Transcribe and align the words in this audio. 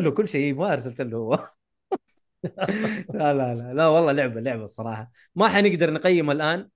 له 0.00 0.10
كل 0.10 0.28
شيء 0.28 0.54
ما 0.54 0.72
أرسلت 0.72 1.00
له 1.02 1.16
هو 1.18 1.48
لا 3.14 3.34
لا 3.34 3.54
لا 3.54 3.74
لا 3.74 3.86
والله 3.86 4.12
لعبة 4.12 4.40
لعبة 4.40 4.62
الصراحة 4.62 5.10
ما 5.34 5.48
حنقدر 5.48 5.90
نقيم 5.92 6.30
الآن 6.30 6.68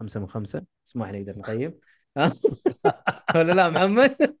خمسة 0.00 0.20
من 0.20 0.26
خمسة 0.28 0.64
بس 0.84 0.96
ما 0.96 1.06
حنقدر 1.06 1.38
نقيم 1.38 1.74
ولا 3.36 3.52
لا 3.52 3.70
محمد؟ 3.70 4.36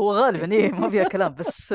هو 0.00 0.12
غالبا 0.12 0.52
إيه 0.52 0.72
ما 0.72 0.90
فيها 0.90 1.04
كلام 1.04 1.34
بس 1.34 1.74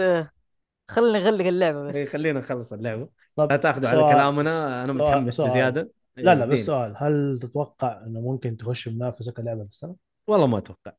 خلينا 0.88 1.20
نغلق 1.20 1.46
اللعبة 1.46 1.90
إيه، 1.90 2.06
بس 2.06 2.12
خلينا 2.14 2.40
نخلص 2.40 2.74
اللعبة 2.74 3.10
طب 3.36 3.52
لا 3.52 3.58
تأخذوا 3.58 3.90
على 3.90 4.14
كلامنا 4.14 4.84
أنا 4.84 4.94
متحمس 4.94 5.34
سؤال. 5.34 5.50
بزيادة 5.50 5.92
لا 6.18 6.36
لا 6.36 6.46
بس 6.46 6.52
إديني. 6.52 6.62
سؤال 6.64 6.94
هل 6.98 7.40
تتوقع 7.42 8.04
إنه 8.06 8.20
ممكن 8.22 8.58
تخش 8.58 8.88
منافسه 8.88 9.32
كلعبه 9.32 9.62
السنة؟ 9.62 9.96
والله 10.28 10.48
ما 10.48 10.58
أتوقع 10.58 10.92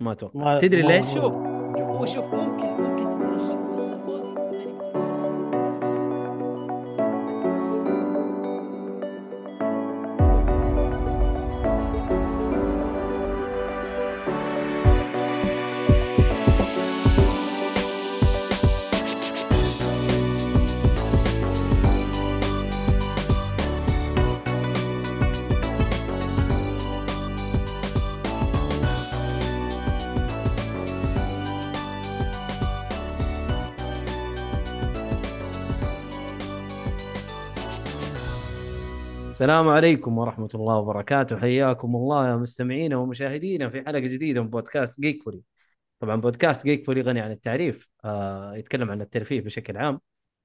ما 0.00 0.12
أتوقع 0.12 0.40
ما- 0.40 0.58
تدري 0.58 0.82
ما- 0.82 0.88
ليش؟ 0.88 1.06
شوف 1.06 1.32
هو 1.34 2.06
شوف 2.06 2.34
ممكن 2.34 2.67
السلام 39.38 39.68
عليكم 39.68 40.18
ورحمة 40.18 40.48
الله 40.54 40.76
وبركاته. 40.76 41.38
حياكم 41.38 41.96
الله 41.96 42.28
يا 42.28 42.36
مستمعينا 42.36 42.96
ومشاهدينا 42.96 43.70
في 43.70 43.82
حلقة 43.82 43.98
جديدة 43.98 44.42
من 44.42 44.50
بودكاست 44.50 45.00
Geekfully 45.00 45.42
طبعا 46.00 46.16
بودكاست 46.16 46.66
Geekfully 46.66 47.00
غني 47.00 47.20
عن 47.20 47.30
التعريف 47.30 47.88
آه 48.04 48.56
يتكلم 48.56 48.90
عن 48.90 49.00
الترفيه 49.02 49.40
بشكل 49.40 49.76
عام. 49.76 50.00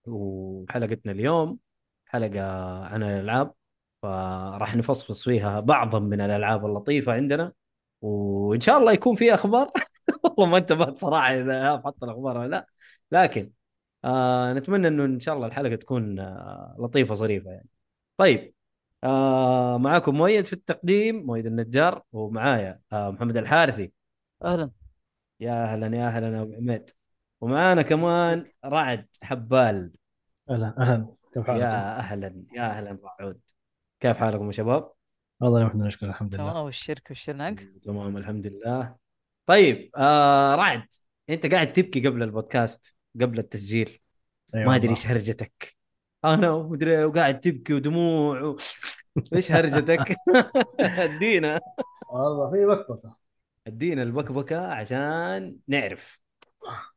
وحلقتنا 0.07 1.11
اليوم 1.11 1.59
حلقة 2.05 2.41
عن 2.85 3.03
الألعاب 3.03 3.53
فراح 4.01 4.75
نفصفص 4.75 5.23
فيها 5.23 5.59
بعضا 5.59 5.99
من 5.99 6.21
الألعاب 6.21 6.65
اللطيفة 6.65 7.13
عندنا. 7.13 7.53
وإن 8.01 8.59
شاء 8.59 8.77
الله 8.77 8.91
يكون 8.91 9.15
في 9.15 9.33
أخبار. 9.33 9.71
والله 10.23 10.45
ما 10.45 10.57
انتبهت 10.57 10.97
صراحة 10.99 11.33
إذا 11.33 11.81
حط 11.85 12.03
الأخبار 12.03 12.37
ولا 12.37 12.47
لا. 12.47 12.67
لكن 13.11 13.51
آه 14.05 14.53
نتمنى 14.53 14.87
إنه 14.87 15.05
إن 15.05 15.19
شاء 15.19 15.35
الله 15.35 15.47
الحلقة 15.47 15.75
تكون 15.75 16.19
آه 16.19 16.75
لطيفة 16.79 17.15
ظريفة 17.15 17.51
يعني. 17.51 17.69
طيب 18.17 18.53
آه 19.03 19.77
معاكم 19.77 20.15
مؤيد 20.15 20.45
في 20.45 20.53
التقديم 20.53 21.25
مؤيد 21.25 21.45
النجار 21.45 22.03
ومعايا 22.11 22.79
آه 22.93 23.11
محمد 23.11 23.37
الحارثي. 23.37 23.91
أهلا. 24.43 24.71
يا 25.39 25.63
أهلا 25.63 25.97
يا 25.97 26.07
أهلا 26.07 26.37
يا 26.37 26.41
أبو 26.41 26.53
حميد. 26.55 26.89
ومعانا 27.41 27.81
كمان 27.81 28.45
رعد 28.65 29.07
حبال. 29.21 29.91
أهلا 30.49 30.75
أهلا. 30.77 31.15
كيف 31.33 31.47
حالكم؟ 31.47 31.61
يا 31.61 31.97
أهلا 31.99 32.43
يا 32.53 32.77
أهلا 32.77 32.99
رعود 33.19 33.39
كيف 33.99 34.17
حالكم 34.17 34.47
يا 34.47 34.51
شباب؟ 34.51 34.91
والله 35.41 35.65
نحن 35.67 35.77
نشكر 35.77 36.05
الحمد 36.05 36.33
تمام 36.33 36.49
لله 36.51 36.61
والشركة 36.61 37.05
والشرنق 37.09 37.55
تمام 37.81 38.17
الحمد 38.17 38.47
لله. 38.47 38.95
طيب 39.45 39.91
آه 39.95 40.55
رعد 40.55 40.87
أنت 41.29 41.45
قاعد 41.45 41.73
تبكي 41.73 42.07
قبل 42.07 42.23
البودكاست 42.23 42.95
قبل 43.21 43.39
التسجيل. 43.39 43.99
أيوة 44.55 44.65
ما 44.65 44.75
أدري 44.75 44.87
والله. 44.87 44.99
إيش 44.99 45.07
هرجتك. 45.07 45.82
أنا 46.25 46.51
ومدري 46.51 47.05
وقاعد 47.05 47.39
تبكي 47.39 47.73
ودموع 47.73 48.41
و... 48.41 48.57
إيش 49.35 49.51
هرجتك؟ 49.51 50.15
أدينا 50.79 51.61
والله 52.09 52.51
في 52.51 52.65
بكبكة 52.65 53.15
أدينا 53.67 54.03
البكبكة 54.03 54.67
عشان 54.67 55.55
نعرف 55.67 56.19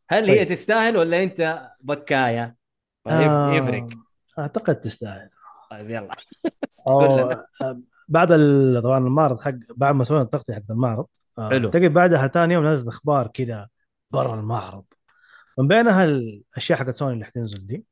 هل 0.09 0.31
هي 0.31 0.39
طيب. 0.39 0.47
تستاهل 0.47 0.97
ولا 0.97 1.23
أنت 1.23 1.71
بكاية؟ 1.81 2.57
طيب 3.05 3.29
آه، 3.31 3.55
يفرق 3.55 3.89
أعتقد 4.39 4.81
تستاهل 4.81 5.31
طيب 5.71 5.91
يلا 5.91 6.17
أو. 6.89 7.31
آه، 7.61 7.81
بعد 8.09 8.29
طبعا 8.83 8.99
المعرض 8.99 9.41
حق 9.41 9.55
بعد 9.77 9.95
ما 9.95 10.05
سوينا 10.05 10.23
التغطية 10.23 10.55
حق 10.55 10.71
المعرض 10.71 11.07
آه، 11.39 11.51
حلو. 11.51 11.71
تجي 11.71 11.89
بعدها 11.89 12.27
ثاني 12.27 12.55
يوم 12.55 12.67
نزلت 12.67 12.89
أخبار 12.89 13.27
كذا 13.27 13.69
برا 14.11 14.35
المعرض 14.35 14.85
من 15.59 15.69
بينها 15.69 16.05
الأشياء 16.05 16.79
حقت 16.79 16.91
سوني 16.91 17.13
اللي 17.13 17.25
حتنزل 17.25 17.67
دي 17.67 17.85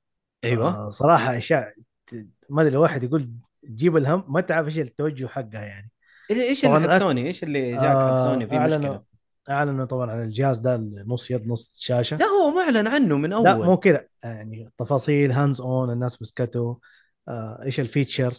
أيوه. 0.45 0.87
آه، 0.87 0.91
صراحة 0.91 1.37
أشياء 1.37 1.75
ت- 2.07 2.27
ما 2.51 2.63
أدري 2.63 2.73
الواحد 2.73 3.05
يقول 3.05 3.31
تجيب 3.63 3.97
الهم 3.97 4.25
ما 4.29 4.41
تعرف 4.41 4.67
إيش 4.67 4.79
التوجه 4.79 5.27
حقها 5.27 5.61
يعني. 5.65 5.91
إيش 6.31 6.63
طبعاً 6.63 6.77
اللي 6.77 6.93
حق 6.93 6.99
سوني؟ 6.99 7.27
إيش 7.27 7.43
اللي 7.43 7.71
جاك 7.73 7.81
حق 7.97 8.17
سوني؟ 8.17 8.47
في 8.47 8.57
آه، 8.57 8.67
مشكلة؟ 8.67 9.03
أعلنوا 9.51 9.85
طبعا 9.85 10.11
عن 10.11 10.23
الجهاز 10.23 10.59
ده 10.59 10.77
نص 11.07 11.31
يد 11.31 11.47
نص 11.47 11.71
شاشة. 11.81 12.17
لا 12.17 12.27
هو 12.27 12.51
معلن 12.51 12.87
عنه 12.87 13.17
من 13.17 13.33
أول. 13.33 13.45
لا 13.45 13.57
مو 13.57 13.77
كذا 13.77 14.05
يعني 14.25 14.71
تفاصيل 14.79 15.33
hands 15.33 15.61
on 15.61 15.91
الناس 15.91 16.23
مسكته 16.23 16.81
آه، 17.29 17.63
إيش 17.65 17.81
ال 17.81 17.87
feature؟ 17.87 18.35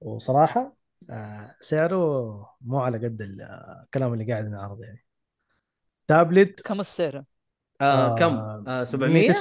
وصراحة 0.00 0.76
آه، 1.10 1.54
سعره 1.60 1.96
مو 2.60 2.78
على 2.80 2.98
قد 2.98 3.22
ال- 3.22 3.40
آه، 3.40 3.80
الكلام 3.84 4.12
اللي 4.12 4.32
قاعد 4.32 4.44
نعرض 4.48 4.80
يعني. 4.80 5.04
تابلت. 6.08 6.60
كم 6.60 6.80
السعر؟ 6.80 7.24
آه 7.80 8.14
كم؟ 8.14 8.34
آه، 8.36 8.64
آه 8.68 8.84
700 8.84 9.32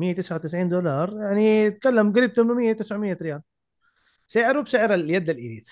199 0.00 0.68
دولار 0.68 1.16
يعني 1.22 1.64
يتكلم 1.64 2.12
قريب 2.12 2.32
800 2.34 2.72
900 2.72 3.18
ريال. 3.22 3.42
سعره 4.26 4.60
بسعر 4.60 4.94
اليد 4.94 5.30
ال 5.30 5.35
elite. 5.35 5.68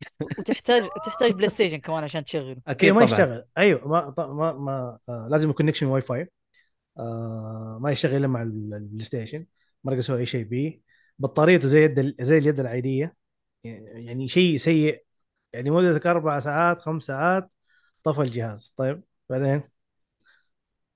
وتحتاج 0.38 0.82
تحتاج 1.06 1.32
بلاي 1.32 1.48
ستيشن 1.48 1.76
كمان 1.76 2.04
عشان 2.04 2.24
تشغله 2.24 2.52
أكيد 2.52 2.62
أكيد 2.68 2.90
ما 2.92 3.00
طبعا. 3.00 3.10
يشتغل. 3.12 3.44
أيوه 3.58 3.88
ما 3.88 4.14
ما, 4.18 4.52
ما 4.52 4.98
آه 5.08 5.28
لازم 5.30 5.50
يكون 5.50 5.66
connection 5.66 5.86
Wi-Fi 5.86 6.30
آه 6.98 7.78
ما 7.82 7.90
يشتغل 7.90 8.16
الا 8.16 8.26
مع 8.26 8.42
ال- 8.42 8.74
البلاي 8.74 9.04
ستيشن. 9.04 9.46
ما 9.84 9.90
أقدر 9.90 9.98
أسوي 9.98 10.18
أي 10.20 10.26
شيء 10.26 10.44
بيه. 10.44 10.80
بطاريته 11.18 11.68
زي 11.68 11.84
يد 11.84 11.98
ال- 11.98 12.14
زي 12.20 12.38
اليد 12.38 12.60
العادية. 12.60 13.14
يعني 13.64 14.28
شيء 14.28 14.56
سيء. 14.56 15.04
يعني 15.52 15.70
مدتك 15.70 16.06
أربع 16.06 16.38
ساعات 16.40 16.80
خمس 16.82 17.02
ساعات 17.02 17.50
طفى 18.04 18.20
الجهاز. 18.22 18.74
طيب 18.76 19.02
بعدين؟ 19.30 19.62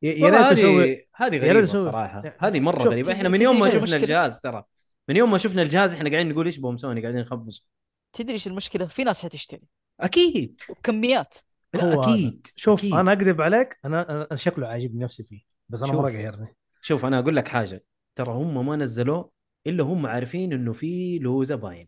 يا 0.02 0.28
ريت 0.28 0.58
تسوي 0.58 1.08
هذه 1.14 1.38
غريبة 1.38 1.60
الصراحه 1.60 2.22
هذه 2.38 2.60
مرة 2.60 2.78
شوف، 2.78 2.86
غريبة 2.88 3.12
إحنا 3.12 3.28
من 3.28 3.42
يوم 3.42 3.58
ما 3.60 3.70
شفنا؟ 3.70 3.96
الجهاز 3.96 4.40
ترى 4.40 4.64
من 5.08 5.16
يوم 5.16 5.30
ما 5.30 5.38
شفنا 5.38 5.62
الجهاز 5.62 5.94
إحنا 5.94 6.10
قاعدين 6.10 6.32
نقول 6.32 6.46
إيش 6.46 6.58
بهم 6.58 6.76
سوني 6.76 7.00
قاعدين 7.02 7.20
نخبص 7.20 7.66
تدري 8.12 8.32
إيش 8.32 8.46
المشكلة؟ 8.46 8.86
في 8.86 9.04
ناس 9.04 9.22
حتشتري 9.22 9.60
أكيد 10.00 10.60
وكميات 10.68 11.34
لا 11.74 11.94
هو. 11.94 12.02
أكيد 12.02 12.46
شوف 12.56 12.78
أكيد. 12.80 12.94
أنا 12.94 13.12
أكذب 13.12 13.40
عليك 13.40 13.76
أنا 13.84 14.10
أنا 14.10 14.26
أنا 14.30 14.36
شكله 14.38 14.68
عاجبني 14.68 15.04
نفسي 15.04 15.22
فيه 15.22 15.40
بس 15.68 15.82
أنا 15.82 15.92
شوف. 15.92 16.00
مره 16.00 16.10
قاهرني 16.10 16.56
شوف 16.80 17.04
أنا 17.04 17.18
أقول 17.18 17.36
لك 17.36 17.48
حاجة 17.48 17.84
ترى 18.14 18.30
هم 18.32 18.66
ما 18.66 18.76
نزلوه 18.76 19.30
إلا 19.66 19.84
هم 19.84 20.06
عارفين 20.06 20.52
إنه 20.52 20.72
في 20.72 21.18
له 21.18 21.44
زباين 21.44 21.86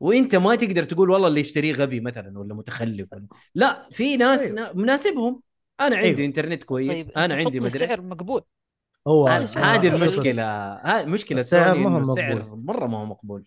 وإنت 0.00 0.36
ما 0.36 0.54
تقدر 0.54 0.82
تقول 0.82 1.10
والله 1.10 1.28
اللي 1.28 1.40
يشتريه 1.40 1.72
غبي 1.72 2.00
مثلا 2.00 2.38
ولا 2.38 2.54
متخلف 2.54 3.12
ولا 3.12 3.26
لا 3.54 3.88
في 3.92 4.16
ناس 4.16 4.42
أيوه. 4.42 4.54
نا- 4.54 4.72
مناسبهم 4.72 5.40
أنا 5.80 5.96
عندي 5.96 6.08
أيوه. 6.08 6.24
إنترنت 6.24 6.64
كويس 6.64 7.06
طيب 7.06 7.18
أنا 7.18 7.34
عندي 7.34 7.58
حط 7.58 7.62
ما 7.62 7.68
لي 7.68 7.76
أدري 7.76 7.88
سعر 7.88 8.00
مقبول. 8.00 8.42
هو 9.06 9.28
هذه 9.28 9.88
المشكلة 9.88 10.74
هذه 10.74 11.06
مشكلة 11.06 11.40
السعر 11.40 11.72
سوني 11.72 11.84
ما 11.84 11.96
هو 11.96 12.00
السعر 12.00 12.34
مقبول. 12.36 12.64
مرة 12.64 12.86
ما 12.86 12.98
هو 12.98 13.04
مقبول 13.04 13.44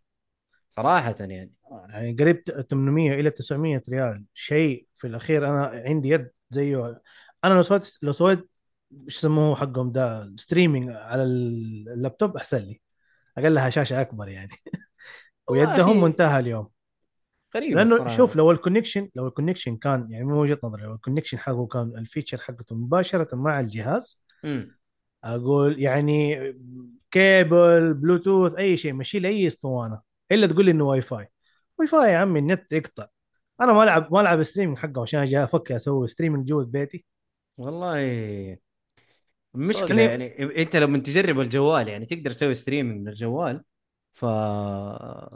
صراحة 0.69 1.16
يعني. 1.19 1.53
يعني 1.89 2.16
قريب 2.19 2.44
800 2.69 3.19
إلى 3.19 3.29
900 3.29 3.81
ريال 3.89 4.25
شيء 4.34 4.88
في 4.97 5.07
الأخير 5.07 5.50
أنا 5.50 5.84
عندي 5.85 6.09
يد 6.09 6.31
زيه. 6.50 7.01
أنا 7.44 7.53
لو 7.53 7.62
سويت 7.62 7.97
لو 8.01 8.12
سويت 8.12 8.50
إيش 9.07 9.18
يسموه 9.18 9.56
حقهم 9.56 9.91
ده 9.91 10.35
streaming 10.35 10.89
على 10.89 11.23
اللابتوب 11.23 12.38
أحسن 12.38 12.57
لي. 12.57 12.81
أقلها 13.38 13.69
شاشة 13.69 14.01
أكبر 14.01 14.27
يعني. 14.27 14.51
ويدهم 15.50 16.03
وانتهى 16.03 16.39
اليوم. 16.39 16.69
غريب 17.56 17.78
لأنه 17.78 17.96
الصراحة. 17.96 18.18
شوف 18.18 18.36
لو 18.36 18.51
ال 18.51 18.57
connection 18.57 19.09
لو 19.16 19.28
ال 19.27 19.32
connection 19.32 19.77
كان 19.78 20.07
يعني 20.12 20.25
من 20.25 20.34
وجهة 20.34 20.60
نظري 20.63 20.84
لو 20.84 20.94
ال 20.94 20.98
connection 20.98 21.39
حقه 21.40 21.68
كان 21.68 21.94
ال 21.97 22.02
feature 22.02 22.38
حقته 22.38 22.75
مباشرة 22.75 23.36
مع 23.36 23.60
الجهاز 23.60 24.22
مم. 24.44 24.80
أقول 25.24 25.81
يعني 25.81 26.38
cable 27.12 27.94
Bluetooth 27.94 28.56
أي 28.56 28.78
شيء 28.78 28.94
مشي 28.94 29.19
لي 29.19 29.28
اي 29.28 29.48
أسطوانة 29.48 30.01
إلا 30.31 30.48
تقول 30.48 30.66
لي 30.66 30.72
إنه 30.72 30.84
Wi-Fi 30.83 31.30
Wi-Fi 31.80 32.12
يا 32.12 32.18
عمي 32.18 32.40
النت 32.40 32.74
يقطع 32.74 33.07
أنا 33.62 33.74
ما 33.74 33.84
ألعب 33.84 34.13
ما 34.13 34.22
ألعب 34.22 34.44
streaming 34.44 34.77
حقه 34.78 35.01
عشان 35.01 35.19
أجي 35.19 35.44
أفك 35.44 35.72
أسوي 35.72 36.07
streaming 36.07 36.47
جوه 36.48 36.66
بيتي 36.66 37.06
والله 37.57 38.57
سؤال. 39.72 40.00
يعني 40.00 40.62
أنت 40.62 40.75
لما 40.75 40.98
تجرب 40.98 41.40
الجوال 41.40 41.88
يعني 41.88 42.06
تقدر 42.06 42.31
تسوي 42.31 42.54
streaming 42.53 43.01
من 43.01 43.07
الجوال 43.07 43.63
ف 44.19 44.25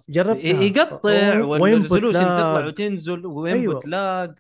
جربتها. 0.10 0.62
يقطع 0.64 1.44
وال 1.44 1.54
resolution. 1.54 2.12
تطلع 2.20 2.66
وتنزل 2.66 3.26
وينبوت 3.26 3.86
أيوة. 3.86 3.86
لاج 3.86 4.40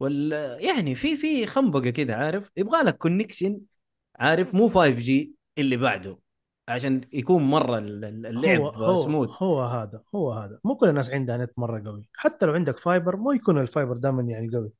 وال 0.00 0.32
يعني 0.64 0.94
في 0.94 1.16
في 1.16 1.46
خنبقة 1.46 1.90
كده 1.90 2.16
عارف 2.16 2.50
يبغى 2.56 2.82
لك 2.82 2.98
connection 2.98 3.60
عارف 4.16 4.54
مو 4.54 4.68
5 4.68 4.88
G 4.88 5.34
اللي 5.58 5.76
بعده 5.76 6.18
عشان 6.68 7.00
يكون 7.12 7.42
مرة 7.42 7.78
ال- 7.78 8.04
ال- 8.04 8.26
اللعب 8.26 8.60
هو 8.60 8.68
هو 8.68 8.96
سموث 8.96 9.30
هو 9.42 9.62
هذا 9.62 10.02
هو 10.14 10.32
هذا 10.32 10.60
مو 10.64 10.76
كل 10.76 10.88
الناس 10.88 11.10
عندها 11.10 11.36
نت 11.36 11.52
مرة 11.56 11.82
قوي 11.86 12.08
حتى 12.16 12.46
لو 12.46 12.52
عندك 12.52 12.78
fiber 12.78 13.16
مو 13.16 13.32
يكون 13.32 13.58
ال 13.60 13.66
fiber 13.66 13.96
دائما 13.96 14.22
يعني 14.22 14.50
قوي 14.54 14.70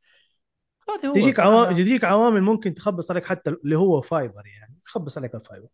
تجيك 1.15 1.41
عوامل. 1.41 1.75
تجيك 1.77 2.05
عوامل 2.05 2.41
ممكن 2.43 2.75
تخبص 2.75 3.11
عليك 3.11 3.25
حتى 3.25 3.51
اللي 3.51 3.77
هو 3.77 4.01
fiber 4.01 4.43
يعني 4.61 4.79
يخبص 4.87 5.19
عليك 5.19 5.35
ال 5.35 5.41
fiber 5.41 5.69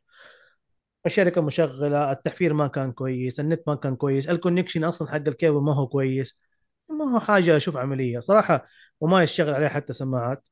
الشركة 1.07 1.41
مشغلة 1.41 2.13
التحفير 2.13 2.55
ما 2.55 2.67
كان 2.67 2.93
كويس 2.93 3.41
النت 3.41 3.63
ما 3.67 3.75
كان 3.75 3.97
كويس 3.97 4.29
ال 4.29 4.34
connection 4.34 4.85
أصلا 4.85 5.11
حق 5.11 5.17
الكيبل 5.17 5.61
ما 5.61 5.75
هو 5.75 5.87
كويس. 5.87 6.39
ما 6.91 7.15
هو 7.15 7.21
حاجة 7.21 7.57
أشوف 7.57 7.77
عملية 7.77 8.19
صراحة 8.19 8.67
وما 9.01 9.23
يشتغل 9.23 9.55
عليها 9.55 9.69
حتى 9.69 9.93
سماعات. 9.93 10.49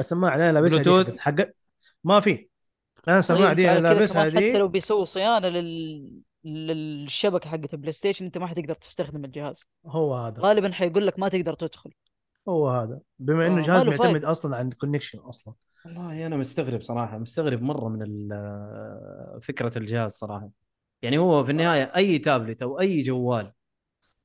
السماعة 0.00 0.34
اللي 0.34 0.50
أنا 0.50 0.58
لابسها 0.58 1.02
دي؟ 1.02 1.18
حق 1.18 1.34
ما 2.04 2.20
في. 2.20 2.48
أنا 3.08 3.18
السماعة 3.18 3.46
طيب 3.46 3.56
دي 3.56 3.62
تعال 3.62 3.76
أنا 3.86 3.94
لابسها 3.94 4.22
كمان 4.22 4.36
حتى 4.36 4.52
دي 4.52 4.58
لو 4.58 4.68
بيسووا 4.68 5.04
صيانة 5.04 5.48
لل... 5.48 6.20
للشبكة 6.44 7.50
حقت 7.50 7.74
البلاي 7.74 7.92
ستيشن 7.92 8.24
أنت 8.24 8.38
ما 8.38 8.46
حتقدر 8.46 8.74
تستخدم 8.74 9.24
الجهاز. 9.24 9.64
هو 9.86 10.14
هذا. 10.14 10.42
غالبا 10.42 10.72
حيقول 10.72 11.06
لك 11.06 11.18
ما 11.18 11.28
تقدر 11.28 11.54
تدخل. 11.54 11.90
هو 12.48 12.68
هذا. 12.68 13.00
بما 13.18 13.46
إنه 13.46 13.62
آه، 13.62 13.66
جهاز 13.66 13.82
معتمد. 13.82 14.24
أصلا 14.24 14.56
عن 14.56 14.68
ال 14.68 14.73
connection 14.73 15.18
أصلا. 15.18 15.54
والله 15.84 16.26
أنا 16.26 16.36
مستغرب 16.36 16.82
صراحة 16.82 17.18
مستغرب 17.18 17.62
مرة 17.62 17.88
من 17.88 17.98
فكرة 19.42 19.78
الجهاز 19.78 20.10
صراحة 20.12 20.50
يعني 21.02 21.18
هو 21.18 21.44
في 21.44 21.50
النهاية 21.50 21.92
أي 21.96 22.18
تابلت 22.18 22.62
أو 22.62 22.80
أي 22.80 23.02
جوال 23.02 23.52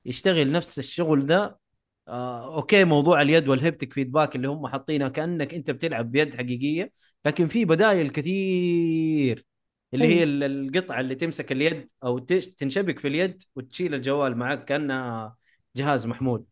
يشتغل 0.06 0.52
نفس 0.52 0.78
الشغل 0.78 1.26
ده 1.26 1.60
آه 2.08 2.56
okay 2.56 2.84
موضوع 2.84 3.22
اليد 3.22 3.48
وال 3.48 3.59
haptic 3.59 3.92
feedback 3.92 4.36
اللي 4.36 4.48
هم 4.48 4.66
حاطينها 4.68 5.08
كأنك 5.08 5.54
أنت 5.54 5.70
بتلعب 5.70 6.12
بيد 6.12 6.36
حقيقية 6.36 6.92
لكن 7.26 7.48
في 7.48 7.64
بدائل 7.64 8.10
كثير 8.10 9.46
اللي 9.94 10.08
هي 10.08 10.18
أي. 10.20 10.24
ال- 10.24 10.44
القطعة 10.44 11.00
اللي 11.00 11.14
تمسك 11.14 11.52
اليد 11.52 11.90
أو 12.04 12.18
تنشبك 12.58 12.98
في 12.98 13.08
اليد 13.08 13.42
وتشيل 13.56 13.94
الجوال 13.94 14.36
معك 14.38 14.64
كأنها 14.64 15.36
جهاز 15.76 16.06
محمول 16.06 16.44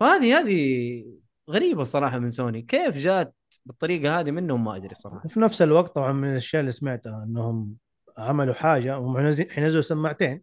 فهذه 0.00 0.40
هذه 0.40 1.21
غريبة 1.50 1.84
صراحة 1.84 2.18
من 2.18 2.30
سوني. 2.30 2.62
كيف 2.62 2.96
جات 2.96 3.34
بالطريقة 3.66 4.20
هذه 4.20 4.30
منهم 4.30 4.64
ما 4.64 4.76
أدري 4.76 4.94
صراحة. 4.94 5.22
وفي 5.24 5.40
نفس 5.40 5.62
الوقت 5.62 5.94
طبعا 5.94 6.12
من 6.12 6.30
الأشياء 6.30 6.60
اللي 6.60 6.72
سمعتها 6.72 7.24
إنهم 7.24 7.74
عملوا 8.18 8.54
حاجة 8.54 8.96
هم 8.96 9.16
حينزل- 9.16 9.50
حينزلوا 9.50 9.82
سماعتين. 9.82 10.42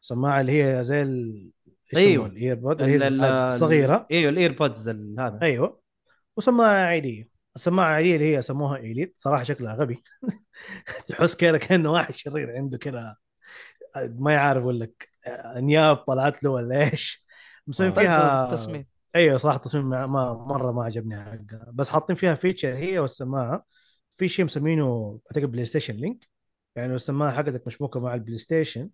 سماعة 0.00 0.40
اللي 0.40 0.64
هي 0.64 0.84
زي 0.84 1.02
ال 1.02 1.50
أيوة. 1.96 2.26
ال 2.26 2.34
earbud 2.34 2.82
الصغيره 2.82 4.06
أيوه 4.12 4.30
ال 4.30 4.37
earbuds 4.37 4.88
هذا. 4.88 5.38
أيوه. 5.42 5.80
وسماعة 6.36 6.86
عادية. 6.86 7.28
السماعة 7.56 7.88
العادية 7.88 8.14
اللي 8.16 8.36
هي 8.36 8.42
سموها 8.42 8.76
elite. 8.76 9.14
صراحة 9.18 9.42
شكلها 9.42 9.74
غبي. 9.74 10.02
تحس 11.08 11.36
كذا 11.36 11.58
كأنه 11.58 11.92
واحد 11.92 12.14
شرير 12.14 12.56
عنده 12.56 12.78
كذا. 12.78 13.14
ما 13.96 14.32
يعرف 14.32 14.60
يقول 14.62 14.80
لك 14.80 15.08
انياب 15.56 15.96
طلعت 15.96 16.44
له 16.44 16.50
ولا 16.50 16.80
إيش. 16.90 17.26
مسوين 17.66 17.90
آه. 17.90 17.94
فيها 17.94 18.44
التصميم 18.44 18.86
أيوه 19.16 19.36
صراحة 19.38 19.56
التصميم 19.56 19.88
ما 19.88 20.06
مرة 20.34 20.72
ما 20.72 20.84
عجبني 20.84 21.24
حقها 21.24 21.70
بس 21.74 21.88
حاطين 21.88 22.16
فيها 22.16 22.34
feature 22.34 22.76
هي 22.76 22.98
والسماعه 22.98 23.64
في 24.10 24.28
شيء 24.28 24.44
مسمينه 24.44 25.20
أعتقد 25.26 25.50
PlayStation 25.52 25.94
Link 25.94 26.28
يعني 26.76 26.88
لو 26.88 26.94
السماعه 26.96 27.32
حقتك 27.36 27.66
مشبوكة 27.66 28.00
مع 28.00 28.14
ال 28.14 28.38
PlayStation 28.38 28.90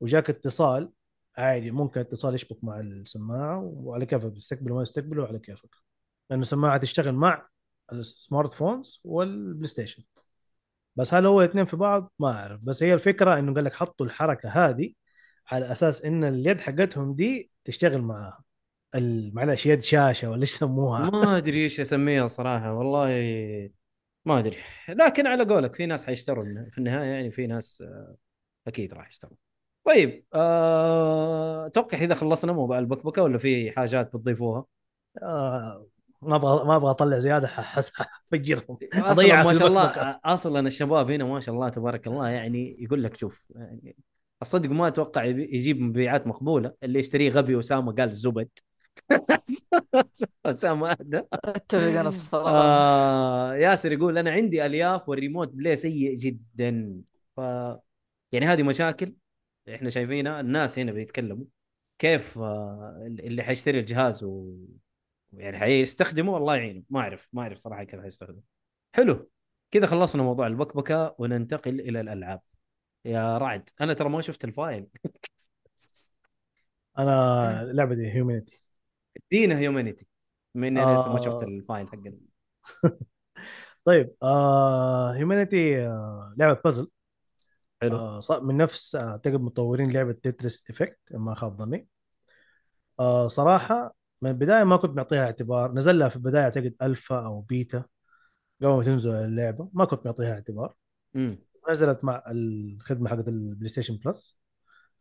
وجاك 0.00 0.30
اتصال 0.30 0.92
عادي 1.38 1.70
ممكن 1.70 2.00
اتصال 2.00 2.34
يشبك 2.34 2.64
مع 2.64 2.80
السماعة 2.80 3.60
وعلى 3.60 4.06
كيفك 4.06 4.32
تستقبله 4.36 4.74
ما 4.76 4.84
تستقبله 4.84 5.26
على 5.26 5.38
كيفك. 5.38 5.70
لأنه 6.30 6.42
السماعة 6.42 6.78
تشتغل 6.78 7.14
مع 7.14 7.48
ال 7.92 8.02
smart 8.02 8.52
phones 8.52 8.88
وال 8.88 9.00
PlayStation 9.04 10.02
بس 10.96 11.14
هل 11.14 11.26
هو 11.26 11.40
الاثنين 11.42 11.64
في 11.64 11.76
بعض؟ 11.76 12.12
ما 12.18 12.28
أعرف. 12.32 12.60
بس 12.62 12.82
هي 12.82 12.94
الفكرة 12.94 13.38
إنه 13.38 13.54
قال 13.54 13.64
لك 13.64 13.74
حطوا 13.74 14.06
الحركة 14.06 14.48
هذه 14.48 14.92
على 15.48 15.72
أساس 15.72 16.02
إن 16.02 16.24
اليد 16.24 16.60
حقتهم 16.60 17.14
دي 17.14 17.50
تشتغل 17.64 18.02
معاها. 18.02 18.45
معلش 19.34 19.66
يد 19.66 19.82
شاشة 19.82 20.30
ولا 20.30 20.40
إيش 20.40 20.52
يسموها؟ 20.52 21.10
ما 21.10 21.36
أدري 21.36 21.62
إيش 21.62 21.80
أسميها 21.80 22.26
صراحة 22.26 22.72
والله 22.72 23.08
ما 24.24 24.38
أدري. 24.38 24.56
لكن 24.88 25.26
على 25.26 25.44
قولك 25.44 25.74
في 25.74 25.86
ناس 25.86 26.06
حيشتروا 26.06 26.44
في 26.44 26.78
النهاية 26.78 27.08
يعني 27.08 27.30
في 27.30 27.46
ناس 27.46 27.82
آه، 27.82 28.16
أكيد 28.66 28.94
راح 28.94 29.08
يشتروا. 29.08 29.36
طيب 29.84 30.24
آه، 30.34 31.66
أتوقع 31.66 31.98
إذا 31.98 32.14
خلصنا 32.14 32.52
موضوع 32.52 32.78
البكبكة 32.78 33.22
ولا 33.22 33.38
في 33.38 33.70
حاجات 33.70 34.16
بتضيفوها؟ 34.16 34.64
آه 35.22 35.86
ما 36.22 36.36
أبغى 36.36 36.66
ما 36.66 36.76
أبغى 36.76 36.90
أطلع 36.90 37.18
زيادة 37.18 37.46
حس 37.46 37.92
افجرهم 38.32 38.78
أصلا 38.94 39.10
أضيع 39.10 39.42
ما 39.42 39.52
شاء 39.52 39.68
الله 39.68 39.84
البكبكة. 39.84 40.20
أصلا 40.24 40.66
الشباب 40.66 41.10
هنا 41.10 41.24
ما 41.24 41.40
شاء 41.40 41.54
الله 41.54 41.68
تبارك 41.68 42.06
الله 42.06 42.28
يعني 42.28 42.76
يقول 42.78 43.02
لك 43.02 43.16
شوف 43.16 43.52
يعني 43.56 43.96
الصدق 44.42 44.70
ما 44.70 44.88
أتوقع 44.88 45.24
يجيب 45.24 45.80
مبيعات 45.80 46.26
مقبولة. 46.26 46.72
اللي 46.82 46.98
يشتريه 46.98 47.30
غبي 47.30 47.58
أسامة 47.58 47.92
قال 47.92 48.10
زبد. 48.10 48.48
اسامه 50.46 50.90
اهدى 50.90 51.22
أتفق 51.32 51.78
أنا 51.78 52.08
الصراحة. 52.08 52.50
آه 52.50 53.54
ياسر 53.54 53.92
يقول 53.92 54.18
أنا 54.18 54.30
عندي 54.30 54.66
ألياف 54.66 55.08
وال 55.08 55.18
Remote 55.18 55.48
Play 55.48 55.76
سيء 55.76 56.14
جدا. 56.14 57.02
ف 57.36 57.40
يعني 58.32 58.46
هذه 58.46 58.62
مشاكل 58.62 59.14
إحنا 59.74 59.88
شايفينها 59.88 60.40
الناس 60.40 60.78
هنا 60.78 60.92
بيتكلموا 60.92 61.44
كيف 61.98 62.38
آه 62.38 63.02
اللي 63.06 63.42
حيشتري 63.42 63.80
الجهاز 63.80 64.24
و 64.24 64.54
يعني 65.32 65.58
حيستخدمه 65.58 66.36
الله 66.36 66.56
يعينه. 66.56 66.82
ما 66.90 67.00
أعرف 67.00 67.28
ما 67.32 67.42
أعرف 67.42 67.58
صراحة 67.58 67.84
كيف 67.84 68.00
حيستخدمه. 68.00 68.42
حلو 68.94 69.30
كذا 69.70 69.86
خلصنا 69.86 70.22
موضوع 70.22 70.46
البكبكة 70.46 71.14
وننتقل 71.18 71.80
إلى 71.80 72.00
الألعاب. 72.00 72.40
يا 73.04 73.38
رعد 73.38 73.68
أنا 73.80 73.94
ترى 73.94 74.08
ما 74.08 74.20
شفت 74.20 74.44
ال 74.44 74.51
file. 74.51 74.86
أنا 76.98 77.62
لعبه 77.72 77.94
دي 77.94 78.12
Humanity 78.12 78.65
ادينا 79.32 79.58
Humanity 79.58 80.06
من 80.54 80.78
أنا 80.78 80.94
لسه 80.94 81.12
ما 81.12 81.20
شفت 81.20 81.42
آه. 81.42 81.46
ال 81.46 81.54
file 81.54 81.88
حقنا. 81.88 82.18
طيب 83.84 84.14
آه 84.22 85.14
Humanity 85.14 85.86
آه 85.86 86.34
لعبة 86.38 86.60
بازل. 86.64 86.90
حلو. 87.82 87.96
آه 87.96 88.20
من 88.42 88.56
نفس 88.56 88.96
آه، 88.96 89.10
اعتقد 89.10 89.40
مطورين 89.40 89.90
لعبة 89.92 90.12
Tetris 90.12 90.64
Effect 90.70 90.98
ما 91.10 91.34
خاب 91.34 91.56
ظني. 91.58 91.88
آه 93.00 93.28
صراحة 93.28 93.94
من 94.22 94.30
البداية 94.30 94.64
ما 94.64 94.76
كنت 94.76 94.96
معطيها 94.96 95.24
اعتبار 95.24 95.72
نزل 95.72 95.98
لها 95.98 96.08
في 96.08 96.16
البداية 96.16 96.42
أعتقد 96.44 96.74
ألفا 96.82 97.24
أو 97.26 97.40
بيتا 97.40 97.84
قبل 98.62 98.68
ما 98.76 98.82
تنزل 98.82 99.10
اللعبة 99.10 99.70
ما 99.72 99.84
كنت 99.84 100.06
معطيها 100.06 100.34
اعتبار. 100.34 100.74
نزلت 101.70 102.04
مع 102.04 102.22
الخدمة 102.30 103.10
حقت 103.10 103.28
ال 103.28 103.68
PlayStation 103.68 103.96
Plus 103.96 104.38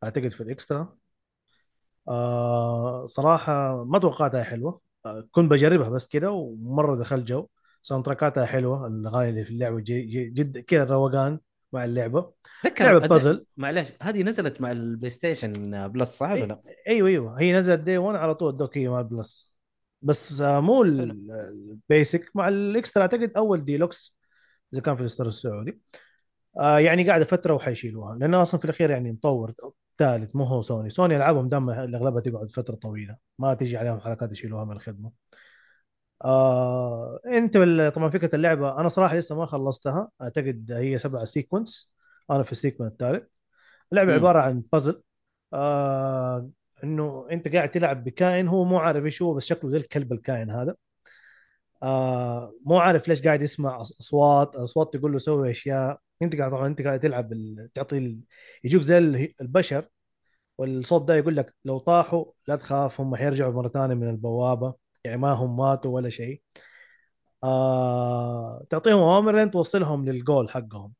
أعتقد 0.03 0.27
في 0.27 0.41
ال 0.41 0.49
Extra. 0.49 0.97
آه 2.07 3.05
صراحة 3.05 3.83
ما 3.83 3.99
توقعتها 3.99 4.43
حلوة. 4.43 4.81
آه 5.05 5.27
كنت 5.31 5.51
بجربها 5.51 5.89
بس 5.89 6.07
كده 6.07 6.31
ومرة 6.31 6.95
دخلت 6.95 7.27
جو. 7.27 7.47
soundtrack 7.81 8.05
اتها 8.05 8.45
حلوة 8.45 8.87
الاغاني 8.87 9.29
اللي 9.29 9.43
في 9.43 9.49
اللعبة 9.51 9.79
جي 9.79 10.01
جي 10.01 10.29
جد 10.29 10.57
كذا 10.57 10.83
روقان 10.83 11.39
مع 11.73 11.85
اللعبة. 11.85 12.31
ذكر 12.65 12.85
لعبة 12.85 13.05
أد- 13.05 13.09
بازل. 13.09 13.45
معلش 13.57 13.93
هذه 14.01 14.23
نزلت 14.23 14.61
مع 14.61 14.71
ال 14.71 15.09
PlayStation 15.09 15.87
Plus 15.87 16.17
صح 16.17 16.31
ولا 16.31 16.45
لا؟ 16.45 16.61
أيوه 16.87 17.09
أيوه. 17.09 17.39
هي 17.41 17.53
نزلت 17.53 17.81
day 17.81 17.97
1 17.97 18.15
على 18.19 18.35
طول 18.35 18.57
دوك 18.57 18.77
هي 18.77 18.89
مع 18.89 18.99
ال 18.99 19.10
Plus 19.10 19.55
بس 20.01 20.41
آه، 20.41 20.59
مو. 20.59 20.83
ال 20.83 21.08
Basic 21.08 22.31
مع 22.35 22.47
ال 22.47 22.56
Extra 22.56 23.01
اعتقد 23.01 23.31
أول 23.37 23.65
ديلوكس 23.65 24.15
إذا 24.73 24.81
كان 24.81 24.95
في 24.95 25.01
ال 25.01 25.05
store 25.05 25.27
السعودي. 25.27 25.79
آه 26.59 26.79
يعني 26.79 27.07
قاعدة 27.07 27.25
فتره 27.25 27.53
وحيشيلوها 27.53 28.15
لأنه 28.15 28.41
أصلا 28.41 28.59
في 28.59 28.65
الأخير 28.65 28.89
يعني 28.89 29.11
مطور. 29.11 29.53
ثالث 29.97 30.35
مو 30.35 30.43
هو 30.43 30.61
سوني. 30.61 30.89
سوني 30.89 31.15
ألعابهم 31.15 31.47
دائما 31.47 31.83
اغلبها 31.83 32.21
تقعد 32.21 32.51
فترة 32.51 32.75
طويلة. 32.75 33.17
ما 33.39 33.53
تيجي 33.53 33.77
عليهم 33.77 33.99
حركات 33.99 34.31
يشيلوها 34.31 34.65
من 34.65 34.71
الخدمة. 34.71 35.11
آه 36.23 37.19
انت 37.25 37.57
بال- 37.57 37.91
طبعا 37.93 38.09
فكرة 38.09 38.35
اللعبة 38.35 38.79
أنا 38.79 38.87
صراحة 38.89 39.15
لسه 39.15 39.35
ما 39.35 39.45
خلصتها. 39.45 40.09
أعتقد 40.21 40.71
هي 40.71 40.97
سبعة 40.99 41.23
sequence 41.23 41.91
أنا 42.31 42.43
في 42.43 42.51
ال 42.51 42.56
sequence 42.56 42.91
الثالث. 42.91 43.23
اللعبة 43.91 44.11
مم. 44.11 44.17
عبارة 44.17 44.41
عن 44.41 44.63
بازل 44.73 45.01
آه 45.53 46.49
إنه 46.83 47.27
أنت 47.31 47.47
قاعد 47.47 47.71
تلعب 47.71 48.03
بكائن 48.03 48.47
هو 48.47 48.63
مو 48.63 48.77
عارف 48.79 49.05
إيش 49.05 49.21
هو 49.21 49.33
بس 49.33 49.45
شكله 49.45 49.71
زي 49.71 49.77
الكلب 49.77 50.13
الكائن 50.13 50.49
هذا. 50.49 50.75
آه 51.83 52.53
مو 52.65 52.79
عارف 52.79 53.07
ليش 53.07 53.21
قاعد 53.21 53.41
يسمع 53.41 53.81
أصوات. 53.81 54.55
أصوات 54.55 54.93
تقول 54.97 55.11
له 55.11 55.17
سوي 55.17 55.51
أشياء. 55.51 55.99
انت 56.21 56.35
قاعد 56.35 56.53
انت 56.53 56.81
قاعد 56.81 56.99
تلعب 56.99 57.33
تعطي 57.73 58.23
يجوك 58.63 58.81
زي 58.81 58.97
ال- 58.97 59.33
البشر 59.41 59.87
والصوت 60.57 61.07
ده 61.07 61.15
يقول 61.15 61.37
لك 61.37 61.55
لو 61.65 61.77
طاحوا 61.79 62.25
لا 62.47 62.55
تخاف 62.55 63.01
هم 63.01 63.15
حيرجعوا 63.15 63.53
مرة 63.53 63.69
ثانية 63.69 63.95
من 63.95 64.09
البوابة. 64.09 64.75
يعني 65.03 65.17
ما 65.17 65.31
هم 65.33 65.57
ماتوا 65.57 65.91
ولا 65.95 66.09
شيء. 66.09 66.41
آه 67.43 68.65
تعطيهم 68.69 68.99
أوامر 68.99 69.35
لين 69.35 69.51
توصلهم 69.51 70.05
للجول 70.05 70.49
حقهم. 70.49 70.93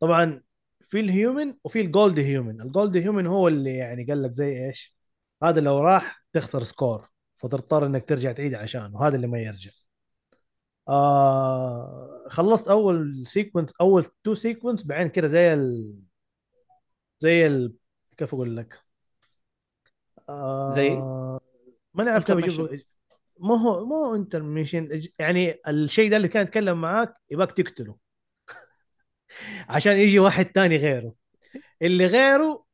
طبعا 0.00 0.42
في 0.80 1.00
ال 1.00 1.09
human 1.09 1.54
وفي 1.64 1.80
ال 1.80 1.88
gold 1.88 2.18
human. 2.20 2.60
ال 2.60 2.67
gold 2.67 2.96
human 2.96 3.26
هو 3.26 3.48
اللي 3.48 3.76
يعني 3.76 4.04
قال 4.04 4.22
لك 4.22 4.32
زي 4.32 4.66
إيش؟ 4.66 4.96
هذا 5.42 5.60
لو 5.60 5.78
راح 5.80 6.24
تخسر 6.32 6.62
score 6.62 7.10
فتضطر 7.36 7.86
إنك 7.86 8.08
ترجع 8.08 8.32
تعيد 8.32 8.54
عشانه. 8.54 9.02
هذا 9.08 9.16
اللي 9.16 9.26
ما 9.26 9.38
يرجع. 9.38 9.70
آه 10.88 12.15
خلصت 12.28 12.68
أول 12.68 13.26
sequence 13.26 13.72
أول 13.80 14.06
two 14.24 14.34
sequence 14.34 14.86
بعدين 14.86 15.08
كده 15.08 15.26
زي 15.26 15.54
ال 15.54 15.96
زي 17.20 17.46
ال 17.46 17.74
كيف 18.16 18.34
أقول 18.34 18.56
لك؟ 18.56 18.80
آه 20.28 20.72
زي؟ 20.72 20.90
ماني 21.94 22.10
عارف 22.10 22.24
كيف 22.24 22.36
Intermission. 22.36 22.60
أجيب 22.60 22.84
ما 23.40 23.60
هو 23.60 23.86
ما 23.86 23.96
هو 23.96 24.14
intermission 24.14 25.02
يعني 25.18 25.60
الشيء 25.68 26.10
ده 26.10 26.16
اللي 26.16 26.28
كان 26.28 26.42
يتكلم 26.42 26.80
معاك 26.80 27.14
يباك 27.30 27.52
تقتله. 27.52 27.96
عشان 29.68 29.98
يجي 29.98 30.18
واحد 30.18 30.44
تاني 30.44 30.76
غيره. 30.76 31.14
اللي 31.82 32.06
غيره 32.06 32.64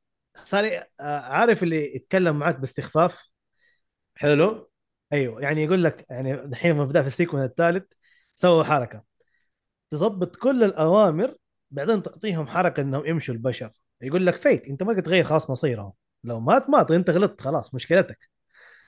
صار 0.45 0.67
آه، 1.01 1.21
عارف 1.21 1.63
اللي 1.63 1.97
يتكلم 1.97 2.39
معاك 2.39 2.59
باستخفاف؟ 2.59 3.23
حلو. 4.15 4.71
أيوه 5.13 5.43
يعني 5.43 5.65
يقول 5.65 5.85
لك 5.85 6.07
يعني 6.11 6.35
الحين 6.35 6.73
لما 6.73 6.85
بدأ 6.85 7.03
في 7.03 7.09
ال 7.09 7.13
sequence 7.13 7.51
الثالث 7.51 7.93
سووا 8.35 8.63
حركة. 8.63 9.12
تظبط 9.93 10.37
كل 10.37 10.65
الأوامر 10.65 11.35
بعدين 11.71 12.03
تعطيهم 12.03 12.47
حركة 12.47 12.81
إنهم 12.81 13.07
يمشوا 13.07 13.35
البشر. 13.35 13.71
يقول 14.03 14.27
لك 14.27 14.37
fate 14.37 14.69
أنت 14.69 14.83
ما 14.83 15.01
تغير 15.01 15.25
خلاص 15.25 15.51
مصيرهم. 15.51 15.93
لو 16.25 16.41
مات 16.41 16.71
مات. 16.71 16.91
أنت 16.91 17.11
غلطت 17.11 17.41
خلاص 17.41 17.75
مشكلتك. 17.75 18.29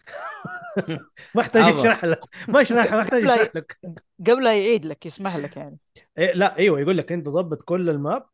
ما 1.35 1.41
احتاج. 1.41 1.75
يشرح 1.75 2.05
لك. 2.05 2.21
ما 2.49 2.61
يشرح 2.61 2.93
ما 2.93 3.01
يحتاج 3.01 3.23
لا. 3.23 3.35
يشرح 3.35 3.57
لك 3.57 3.79
قبلها 4.27 4.53
يعيد 4.53 4.85
لك 4.85 5.07
يسمح 5.07 5.37
لك 5.37 5.57
يعني. 5.57 5.79
إيه 6.19 6.33
لا 6.33 6.59
أيوه 6.59 6.81
يقول 6.81 6.99
لك 6.99 7.13
أنت 7.13 7.29
ظبط 7.29 7.63
كل 7.63 7.91
ال 7.91 7.98
map. 7.98 8.27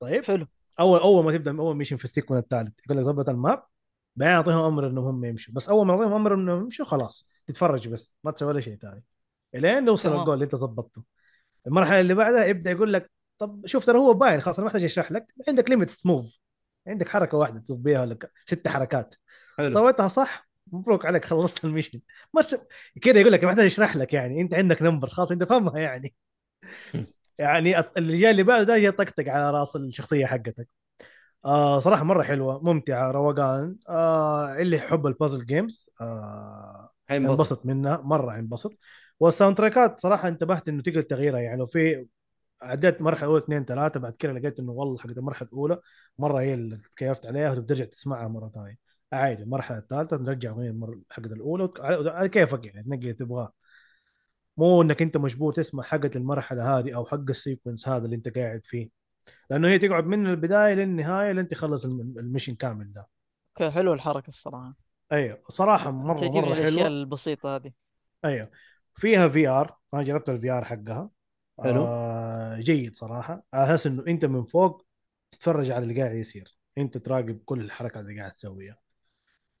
طيب. 0.00 0.24
حلو. 0.24 0.46
أول 0.80 1.00
أول 1.00 1.24
ما 1.24 1.32
تبدأ 1.32 1.58
أول 1.58 1.76
mission 1.76 1.96
في 1.96 2.04
ال 2.04 2.08
sequence 2.08 2.38
الثالث 2.38 2.72
يقول 2.86 2.98
لك 2.98 3.04
ظبط 3.04 3.28
ال 3.28 3.35
map. 3.35 3.62
بعدين 4.16 4.34
أعطيهم 4.34 4.64
أمر 4.64 4.86
إنهم 4.86 5.04
هم 5.04 5.24
يمشوا. 5.24 5.54
بس 5.54 5.68
أول 5.68 5.86
ما 5.86 5.94
أعطيهم 5.94 6.12
أمر 6.12 6.34
إنهم 6.34 6.62
يمشوا 6.62 6.84
خلاص. 6.84 7.28
تتفرج 7.46 7.88
بس 7.88 8.16
ما 8.24 8.30
تسوي 8.30 8.48
ولا 8.48 8.60
شيء 8.60 8.76
ثاني. 8.76 9.04
إلين 9.54 9.96
تمام. 9.96 10.20
الجول 10.20 10.34
اللي 10.34 10.44
أنت 10.44 10.56
ظبطته 10.56 11.15
المرحلة 11.66 12.00
اللي 12.00 12.14
بعدها 12.14 12.44
يبدأ 12.44 12.70
يقول 12.70 12.92
لك 12.92 13.10
طب 13.38 13.66
شوف 13.66 13.86
ترى 13.86 13.98
هو 13.98 14.14
باين 14.14 14.40
خلاص 14.40 14.58
أنا 14.58 14.64
ما 14.64 14.68
أحتاج 14.68 14.84
أشرح 14.84 15.12
لك 15.12 15.26
عندك 15.48 15.70
limit 15.70 16.00
move 16.04 16.38
عندك 16.86 17.08
حركة 17.08 17.38
واحدة 17.38 17.60
تصب 17.60 17.82
بيها 17.82 18.00
ولا 18.00 18.18
ست 18.46 18.68
حركات. 18.68 19.14
حلو. 19.58 19.70
سويتها 19.70 20.08
صح؟ 20.08 20.48
مبروك 20.72 21.06
عليك 21.06 21.24
خلصت 21.24 21.64
ال 21.64 21.69
mission 21.69 22.00
مش 22.38 22.56
كذا 23.02 23.20
يقول 23.20 23.32
لك 23.32 23.44
ما 23.44 23.50
أحتاج 23.50 23.64
أشرح 23.66 23.96
لك 23.96 24.12
يعني 24.14 24.40
أنت 24.40 24.54
عندك 24.54 24.82
numbers 24.82 25.12
خلاص 25.12 25.32
أنت 25.32 25.44
فاهمها 25.44 25.78
يعني. 25.78 26.14
يعني 27.38 27.78
اللي 27.80 28.18
جاي 28.18 28.30
اللي 28.30 28.42
بعده 28.42 28.62
ده 28.62 28.76
يطقطق 28.76 29.28
على 29.28 29.50
رأس 29.50 29.76
الشخصية 29.76 30.26
حقتك. 30.26 30.68
آه 31.44 31.80
صراحة 31.80 32.04
مرة 32.04 32.22
حلوة 32.22 32.62
ممتعة 32.64 33.10
روقان. 33.10 33.76
آه 33.88 34.54
اللي 34.56 34.76
يحب 34.76 35.06
ال 35.06 35.12
puzzle 35.12 35.46
games 35.46 35.90
آه 36.00 36.90
انبسط 37.10 37.66
منها 37.66 37.96
مرة 38.04 38.34
انبسط 38.34 38.78
وال 39.20 39.56
soundtrack 39.56 39.96
ات 39.96 40.00
صراحة 40.00 40.28
انتبهت 40.28 40.68
إنه 40.68 40.82
تقدر 40.82 41.02
تغييرها. 41.02 41.40
يعني 41.40 41.58
لو 41.58 41.66
في 41.66 42.06
عديت 42.62 43.02
مرحلة 43.02 43.28
أولى 43.28 43.44
اثنين 43.44 43.64
ثلاثة 43.64 44.00
بعد 44.00 44.16
كده 44.16 44.32
لقيت 44.32 44.58
إنه 44.58 44.72
والله 44.72 44.98
حقت 44.98 45.18
المرحلة 45.18 45.48
الأولى 45.48 45.78
مرة 46.18 46.40
هي 46.40 46.54
اللي 46.54 46.76
تكيفت 46.76 47.26
عليها 47.26 47.52
وترجع 47.52 47.84
تسمعها 47.84 48.28
مرة 48.28 48.48
ثانية. 48.54 48.76
عادي 49.12 49.42
المرحلة 49.42 49.78
الثالثة 49.78 50.16
نرجع 50.16 50.50
المره 50.50 51.00
حقت 51.10 51.32
الأولى 51.32 51.68
على 51.80 52.28
كيفك 52.28 52.66
يعني 52.66 52.82
تنقي 52.82 52.98
اللي 53.00 53.12
تبغاه. 53.12 53.52
مو 54.56 54.82
إنك 54.82 55.02
أنت 55.02 55.16
مجبور 55.16 55.52
تسمع 55.52 55.82
حقت 55.82 56.16
المرحلة 56.16 56.78
هذه 56.78 56.96
أو 56.96 57.04
حق 57.04 57.28
ال 57.28 57.35
sequence 57.35 57.88
هذا 57.88 58.04
اللي 58.04 58.16
أنت 58.16 58.38
قاعد 58.38 58.64
فيه. 58.64 58.88
لأنه 59.50 59.68
هي 59.68 59.78
تقعد 59.78 60.06
من 60.06 60.26
البداية 60.26 60.74
للنهاية 60.74 61.32
لين 61.32 61.48
تخلص 61.48 61.84
الم- 61.84 62.14
ال 62.18 62.23
mission 62.23 62.54
كامل 62.54 62.92
ده 62.92 63.08
okay 63.60 63.70
حلو 63.70 63.92
الحركة 63.92 64.28
الصراحة. 64.28 64.74
أيوه 65.12 65.38
صراحة 65.48 65.90
مرة 65.90 66.28
مرة 66.28 66.52
الأشياء 66.52 66.64
حلوة. 66.64 66.86
البسيطة 66.86 67.56
هذه. 67.56 67.70
أيوه. 68.24 68.50
فيها 68.96 69.28
VR 69.28 69.76
أنا 69.94 70.02
جربت 70.02 70.28
ال 70.28 70.50
VR 70.50 70.64
حقها. 70.64 71.10
حلو. 71.62 71.84
آه 71.86 72.60
جيد 72.60 72.96
صراحة. 72.96 73.42
على 73.54 73.64
أساس 73.64 73.86
إنه 73.86 74.06
أنت 74.06 74.24
من 74.24 74.44
فوق 74.44 74.86
تتفرج 75.30 75.70
على 75.70 75.82
اللي 75.82 76.02
قاعد 76.02 76.14
يصير. 76.16 76.58
أنت 76.78 76.98
تراقب 76.98 77.40
كل 77.44 77.60
الحركات 77.60 78.04
اللي 78.04 78.20
قاعد 78.20 78.32
تسويها. 78.32 78.78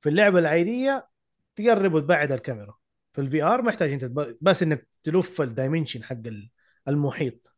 في 0.00 0.08
اللعبة 0.08 0.38
العادية 0.38 1.08
تقرب 1.56 1.94
وتبعد 1.94 2.32
الكاميرا. 2.32 2.74
في 3.12 3.20
ال 3.20 3.42
VR 3.42 3.62
محتاج 3.62 3.92
أنت 3.92 4.04
بس 4.40 4.62
إنك 4.62 4.88
تلف 5.02 5.40
ال 5.40 5.46
dimension 5.46 6.04
حق 6.04 6.16
ال- 6.26 6.50
المحيط. 6.88 7.52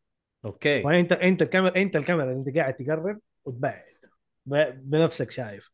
okay. 0.44 0.82
فانت 0.82 1.12
أنت 1.12 1.42
الكاميرا 1.42 1.76
أنت 1.76 1.96
الكاميرا 1.96 2.30
اللي 2.32 2.40
أنت 2.48 2.56
قاعد 2.56 2.74
تقرب 2.74 3.20
وتبعد. 3.44 3.84
بنفسك 4.74 5.30
شايف. 5.30 5.70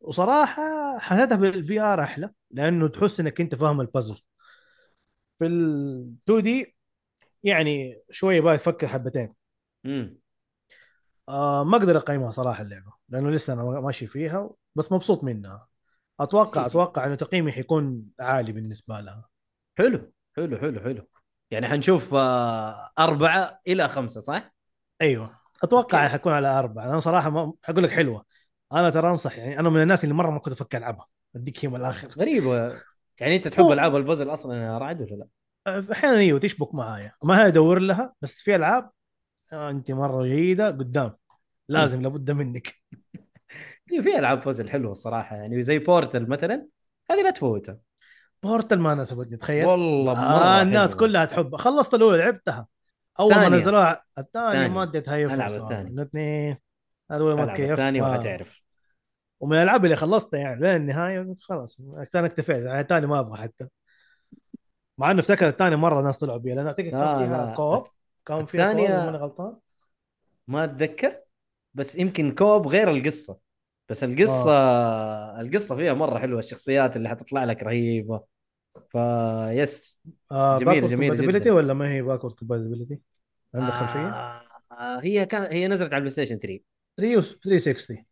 وصراحة 0.00 0.98
حسيتها 0.98 1.36
بال 1.36 1.80
VR 1.80 2.02
أحلى 2.02 2.30
لأنه 2.50 2.88
تحس 2.88 3.20
إنك 3.20 3.40
أنت 3.40 3.54
فاهم 3.54 3.80
البازل 3.80 4.20
في 5.44 5.50
ال 5.50 6.14
2D 6.24 6.76
يعني 7.42 8.02
شوية 8.10 8.40
بقى 8.40 8.56
تفكر 8.56 8.88
حبتين. 8.88 9.34
امم 9.86 10.18
آه 11.28 11.64
ما 11.64 11.76
أقدر 11.76 11.96
أقيمها 11.96 12.30
صراحة 12.30 12.62
اللعبة 12.62 12.92
لأنه 13.08 13.30
لسه 13.30 13.52
أنا 13.52 13.62
ماشي 13.80 14.06
فيها 14.06 14.50
بس 14.74 14.92
مبسوط 14.92 15.24
منها. 15.24 15.68
أتوقع 16.20 16.66
أتوقع 16.66 17.06
إنه 17.06 17.14
تقييمي 17.14 17.52
حيكون 17.52 18.06
عالي 18.20 18.52
بالنسبة 18.52 19.00
لها. 19.00 19.28
حلو 19.78 20.12
حلو 20.36 20.58
حلو 20.58 20.80
حلو. 20.80 21.08
يعني 21.50 21.68
حنشوف 21.68 22.14
آه، 22.14 22.90
أربعة 22.98 23.60
إلى 23.66 23.88
خمسة 23.88 24.20
صح؟ 24.20 24.54
أيوه. 25.02 25.38
أتوقع 25.62 26.04
أوكي. 26.04 26.12
حكون 26.12 26.32
على 26.32 26.48
أربعة. 26.58 26.84
أنا 26.84 27.00
صراحة 27.00 27.30
ما 27.30 27.52
حقول 27.64 27.82
لك 27.84 27.90
حلوة. 27.90 28.24
أنا 28.72 28.90
ترى 28.90 29.10
أنصح 29.10 29.38
يعني 29.38 29.58
أنا 29.58 29.68
من 29.70 29.82
الناس 29.82 30.04
اللي 30.04 30.14
مرة 30.14 30.30
ما 30.30 30.38
كنت 30.38 30.52
أفكر 30.52 30.78
ألعبها. 30.78 31.06
أديك 31.36 31.64
هي 31.64 31.68
من 31.68 31.76
الآخر. 31.76 32.08
غريبة. 32.08 32.80
يعني 33.20 33.36
أنت 33.36 33.48
تحب 33.48 33.64
ألعاب 33.64 33.96
البازل 33.96 34.32
أصلا 34.32 34.64
يا 34.64 34.78
رعد 34.78 35.02
ولا 35.02 35.14
لا؟ 35.14 35.28
أحيانا 35.92 36.18
إيوه 36.18 36.38
تشبك 36.38 36.74
معايا. 36.74 37.12
ما 37.24 37.42
هي 37.42 37.46
أدور 37.46 37.78
لها 37.78 38.14
بس 38.22 38.40
في 38.40 38.56
ألعاب 38.56 38.90
أنت 39.52 39.90
مرة 39.90 40.24
جيدة 40.24 40.68
قدام. 40.68 41.12
لازم 41.68 42.02
لابد 42.02 42.30
منك. 42.30 42.74
هي 43.92 44.02
في 44.02 44.18
ألعاب 44.18 44.40
بازل 44.40 44.70
حلوة 44.70 44.92
الصراحة. 44.92 45.36
يعني 45.36 45.62
زي 45.62 45.78
بورتل 45.78 46.28
مثلا 46.28 46.66
هذه 47.10 47.22
لا 47.22 47.30
تفوتها. 47.30 47.78
بورتال 48.42 48.80
ما 48.80 48.94
ناسبتني 48.94 49.36
تخيل. 49.36 49.66
والله 49.66 50.14
مرة 50.14 50.20
آه 50.20 50.62
الناس 50.62 50.88
حلوة. 50.88 51.00
كلها 51.00 51.24
تحب. 51.24 51.56
خلصت 51.56 51.94
الأولى 51.94 52.18
لعبتها. 52.18 52.68
أول 53.20 53.34
ما. 53.34 53.48
نزلوها 53.48 54.04
الثانية. 54.18 54.68
ما 54.68 54.82
اديتها 54.82 55.16
هي 55.16 55.24
ألعب 55.24 55.50
فرصة. 55.50 55.62
الثانية. 55.64 55.90
الاثنين 55.90 56.56
الاولى 57.10 57.34
ما 57.34 57.46
ما- 57.46 58.10
وحتعرف. 58.10 58.63
ومن 59.44 59.56
الالعاب 59.56 59.84
اللي 59.84 59.96
خلصتها 59.96 60.40
يعني 60.40 60.60
لين 60.60 60.76
النهايه 60.76 61.34
خلاص 61.40 61.80
أنا 62.14 62.26
اكتفيت 62.26 62.56
يعني 62.64 62.80
الثاني 62.80 63.06
ما 63.06 63.20
أبغى 63.20 63.38
حتى 63.42 63.66
مع 64.98 65.10
انه 65.10 65.20
افتكر 65.20 65.48
الثاني 65.48 65.76
مره 65.76 66.00
ناس 66.02 66.18
طلعوا 66.18 66.38
بيها 66.38 66.54
لأن 66.54 66.66
اعتقد 66.66 66.84
كان 66.88 67.18
فيها. 67.18 67.54
كوب 67.56 67.86
كان 68.26 68.44
فيها 68.44 68.72
كوب 68.72 68.80
ماني 68.80 69.16
غلطان 69.18 69.56
ما 70.48 70.64
أتذكر 70.64 71.16
بس 71.74 71.96
يمكن 71.96 72.34
co-op 72.34 72.66
غير 72.66 72.90
القصة 72.90 73.38
بس 73.88 74.04
القصة 74.04 74.52
القصة 75.40 75.76
فيها 75.76 75.92
مرة 75.94 76.18
حلوة 76.18 76.38
الشخصيات 76.38 76.96
اللي 76.96 77.08
حتطلع 77.08 77.44
لك 77.44 77.62
رهيبة 77.62 78.24
فيس 78.88 80.00
آه 80.32 80.58
جميل، 80.58 80.86
جميل 80.86 81.16
جداً. 81.40 81.52
ولا 81.52 81.74
ما 81.74 81.90
هي 81.92 82.02
backward 82.02 82.34
compatibility 82.34 83.00
عندك 83.54 83.72
خلفيه؟ 83.72 84.08
آه 84.08 85.00
هي 85.02 85.26
كان 85.26 85.42
هي 85.52 85.68
نزلت 85.68 85.88
على 85.92 85.96
ال 85.98 86.10
PlayStation 86.10 86.38
3 86.38 86.60
3 86.96 87.16
و 87.16 87.20
360 87.20 88.04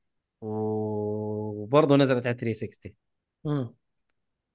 وبرضه 1.62 1.96
نزلت 1.96 2.26
على 2.26 2.36
360 2.36 2.92
امم 3.46 3.74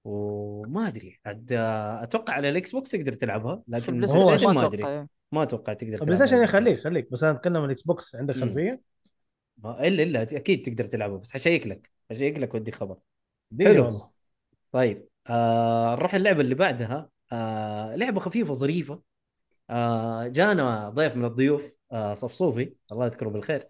وما 0.03 0.87
أدري 0.87 1.19
عاد 1.25 1.53
آه، 1.53 2.03
أتوقع 2.03 2.33
على 2.33 2.49
ال 2.49 2.71
Xbox 2.71 2.91
تقدر 2.91 3.13
تلعبها 3.13 3.63
لكن 3.67 3.93
ال 4.03 4.06
Play 4.06 4.17
هو 4.23 4.27
Station 4.37 4.53
ما 4.53 4.65
أدري. 4.65 4.83
يعني. 4.83 5.09
ما 5.31 5.43
أتوقع 5.43 5.73
تقدر 5.73 5.97
تلعبها 5.97 6.15
Station 6.15 6.35
على 6.35 6.47
خليك 6.47 6.79
خليك 6.79 7.11
بس 7.11 7.23
أنا 7.23 7.31
أتكلم 7.37 7.57
عن 7.57 7.63
ال 7.65 7.81
Xbox 7.81 8.15
عندك. 8.15 8.35
خلفية. 8.35 8.81
ما- 9.57 9.87
الا 9.87 10.03
إلا 10.03 10.21
أكيد 10.21 10.61
تقدر 10.65 10.83
تلعبها 10.83 11.17
بس 11.17 11.33
حشيك 11.33 11.67
لك 11.67 11.91
حشيك 12.11 12.37
لك 12.39 12.53
واديك 12.53 12.75
خبر. 12.75 12.97
حلو. 13.61 13.85
والله. 13.85 14.09
طيب 14.71 15.07
آه 15.29 15.95
نروح 15.95 16.13
اللعبة 16.15 16.41
اللي 16.41 16.55
بعدها. 16.55 17.09
آه 17.31 17.95
لعبة 17.95 18.19
خفيفة 18.19 18.53
ظريفة. 18.53 19.01
آه 19.69 20.27
جانا 20.27 20.89
ضيف 20.89 21.15
من 21.15 21.25
الضيوف 21.25 21.77
آه 21.91 22.13
صفصوفي 22.13 22.73
الله 22.91 23.05
يذكره 23.05 23.29
بالخير. 23.29 23.69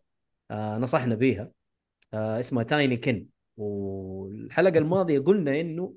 آه 0.51 0.77
نصحنا 0.77 1.15
بيها. 1.15 1.51
آه 2.13 2.39
اسمها 2.39 2.63
Tinykin 2.63 3.27
والحلقة 3.57 4.77
الماضية 4.77 5.19
قلنا 5.19 5.61
إنه 5.61 5.95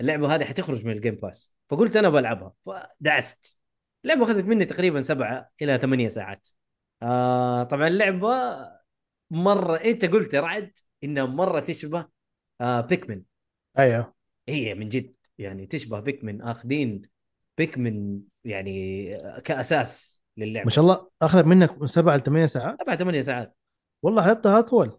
اللعبة 0.00 0.34
هذه 0.34 0.44
حتخرج 0.44 0.86
من 0.86 0.92
ال 0.92 0.96
Game 0.96 1.14
Pass 1.14 1.54
فقلت 1.68 1.96
أنا 1.96 2.08
بلعبها. 2.08 2.52
فدعست. 2.66 3.58
اللعبة 4.04 4.24
أخذت 4.24 4.44
مني 4.44 4.64
تقريبا 4.64 5.02
سبعة 5.02 5.50
إلى 5.62 5.78
ثمانية 5.78 6.08
ساعات. 6.08 6.48
آه 7.02 7.62
طبعا 7.62 7.88
اللعبة 7.88 8.28
مرة 9.30 9.76
أنت 9.76 10.04
قلت 10.04 10.34
يا 10.34 10.40
رعد 10.40 10.78
إنها 11.04 11.26
مرة 11.26 11.60
تشبه 11.60 12.08
آه 12.60 12.80
Pikmin 12.80 13.22
أيوه. 13.78 14.14
هي 14.48 14.74
من 14.74 14.88
جد 14.88 15.14
يعني 15.38 15.66
تشبه 15.66 16.00
Pikmin 16.00 16.42
آخذين 16.42 17.02
بيكمن 17.58 18.20
يعني 18.44 19.08
كأساس 19.44 20.22
للعبة. 20.36 20.64
ما 20.64 20.70
شاء 20.70 20.82
الله 20.82 21.10
أخذت 21.22 21.44
منك 21.44 21.80
من 21.80 21.86
سبع 21.86 22.16
ل 22.16 22.20
8 22.20 22.46
ساعات؟ 22.46 22.82
سبعة 22.82 22.96
ثمانية 22.96 23.20
ساعات. 23.20 23.56
والله 24.02 24.22
حسبتها 24.22 24.58
اطول 24.58 24.98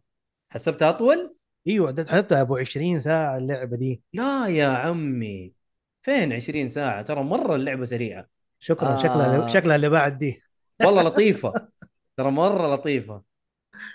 حسبتها 0.49 0.89
أطول؟ 0.89 1.35
إيوه 1.67 2.05
حسبتها 2.09 2.41
أبو 2.41 2.57
20 2.57 2.99
ساعة 2.99 3.37
اللعبة 3.37 3.77
دي. 3.77 4.01
لا 4.13 4.47
يا 4.47 4.67
عمي 4.67 5.53
فين 6.01 6.33
20 6.33 6.69
ساعة؟ 6.69 7.01
ترى 7.01 7.23
مرة 7.23 7.55
اللعبة 7.55 7.85
سريعة. 7.85 8.25
شكرا 8.59 8.93
آه. 8.93 8.97
شكلها 8.97 9.47
شكلها 9.47 9.75
اللي 9.75 9.89
بعد 9.89 10.17
دي. 10.17 10.41
والله 10.85 11.03
لطيفة. 11.03 11.51
ترى 12.17 12.31
مرة 12.31 12.75
لطيفة. 12.75 13.21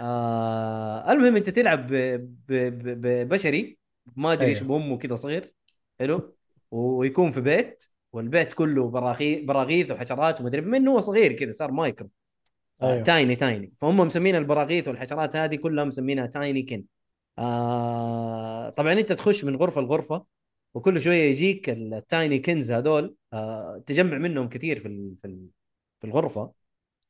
آه 0.00 1.12
المهم 1.12 1.36
أنت 1.36 1.50
تلعب 1.50 1.86
ب- 1.86 1.92
ب- 2.48 2.78
ب- 2.82 3.00
ببشري 3.06 3.78
ما 4.16 4.32
أدري 4.32 4.46
إيش 4.46 4.62
أيوه. 4.62 4.68
بأمه 4.68 4.98
كذا 4.98 5.14
صغير. 5.14 5.52
حلو. 6.00 6.36
ويكون 6.70 7.30
في 7.30 7.40
بيت 7.40 7.84
والبيت 8.12 8.52
كله 8.52 8.90
براغيث 9.46 9.90
وحشرات 9.90 10.40
ومدري 10.40 10.60
من 10.60 10.88
هو 10.88 11.00
صغير 11.00 11.32
كذا 11.32 11.50
صار 11.50 11.70
مايكرو. 11.70 12.10
أيوه. 12.82 13.02
tiny 13.02 13.36
tiny 13.36 13.72
فهم 13.76 13.96
مسمين 13.96 14.34
البراغيث 14.36 14.88
والحشرات 14.88 15.36
هذه 15.36 15.56
كلها 15.56 15.84
مسمينها 15.84 16.26
Tinykin 16.26 16.84
آه 17.38 18.70
طبعا 18.70 18.92
أنت 18.92 19.12
تخش 19.12 19.44
من 19.44 19.56
غرفة 19.56 19.80
لغرفة 19.80 20.24
وكل 20.74 21.00
شوية 21.00 21.22
يجيك 21.22 21.70
ال 21.70 22.38
Tinykins 22.38 22.72
هذول 22.72 23.14
آه 23.32 23.82
تجمع 23.86 24.18
منهم 24.18 24.48
كثير 24.48 24.78
في 24.80 25.14
في 25.22 25.48
في 26.00 26.06
الغرفة 26.06 26.52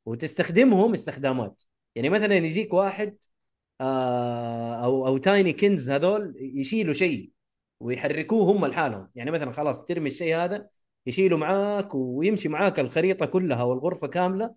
وتستخدمهم 0.07 0.93
استخدامات. 0.93 1.63
يعني 1.95 2.11
مثلا 2.11 2.35
يجيك 2.37 2.75
واحد 2.75 3.17
آه 3.81 4.85
أو 4.85 5.07
أو 5.07 5.19
تايني 5.19 5.53
كنز 5.53 5.91
هذول 5.91 6.35
يشيلوا 6.39 6.95
شيء 6.95 7.31
ويحركوه 7.81 8.53
هم 8.53 8.67
لحالهم. 8.67 9.11
يعني 9.15 9.31
مثلا 9.31 9.53
خلاص 9.53 9.85
ترمي 9.85 10.09
الشيء 10.09 10.37
هذا 10.37 10.69
يشيله 11.07 11.37
معاك 11.37 11.95
ويمشي 11.95 12.49
معاك 12.49 12.81
الخريطة 12.81 13.27
كلها 13.27 13.63
والغرفة 13.63 14.07
كاملة 14.07 14.55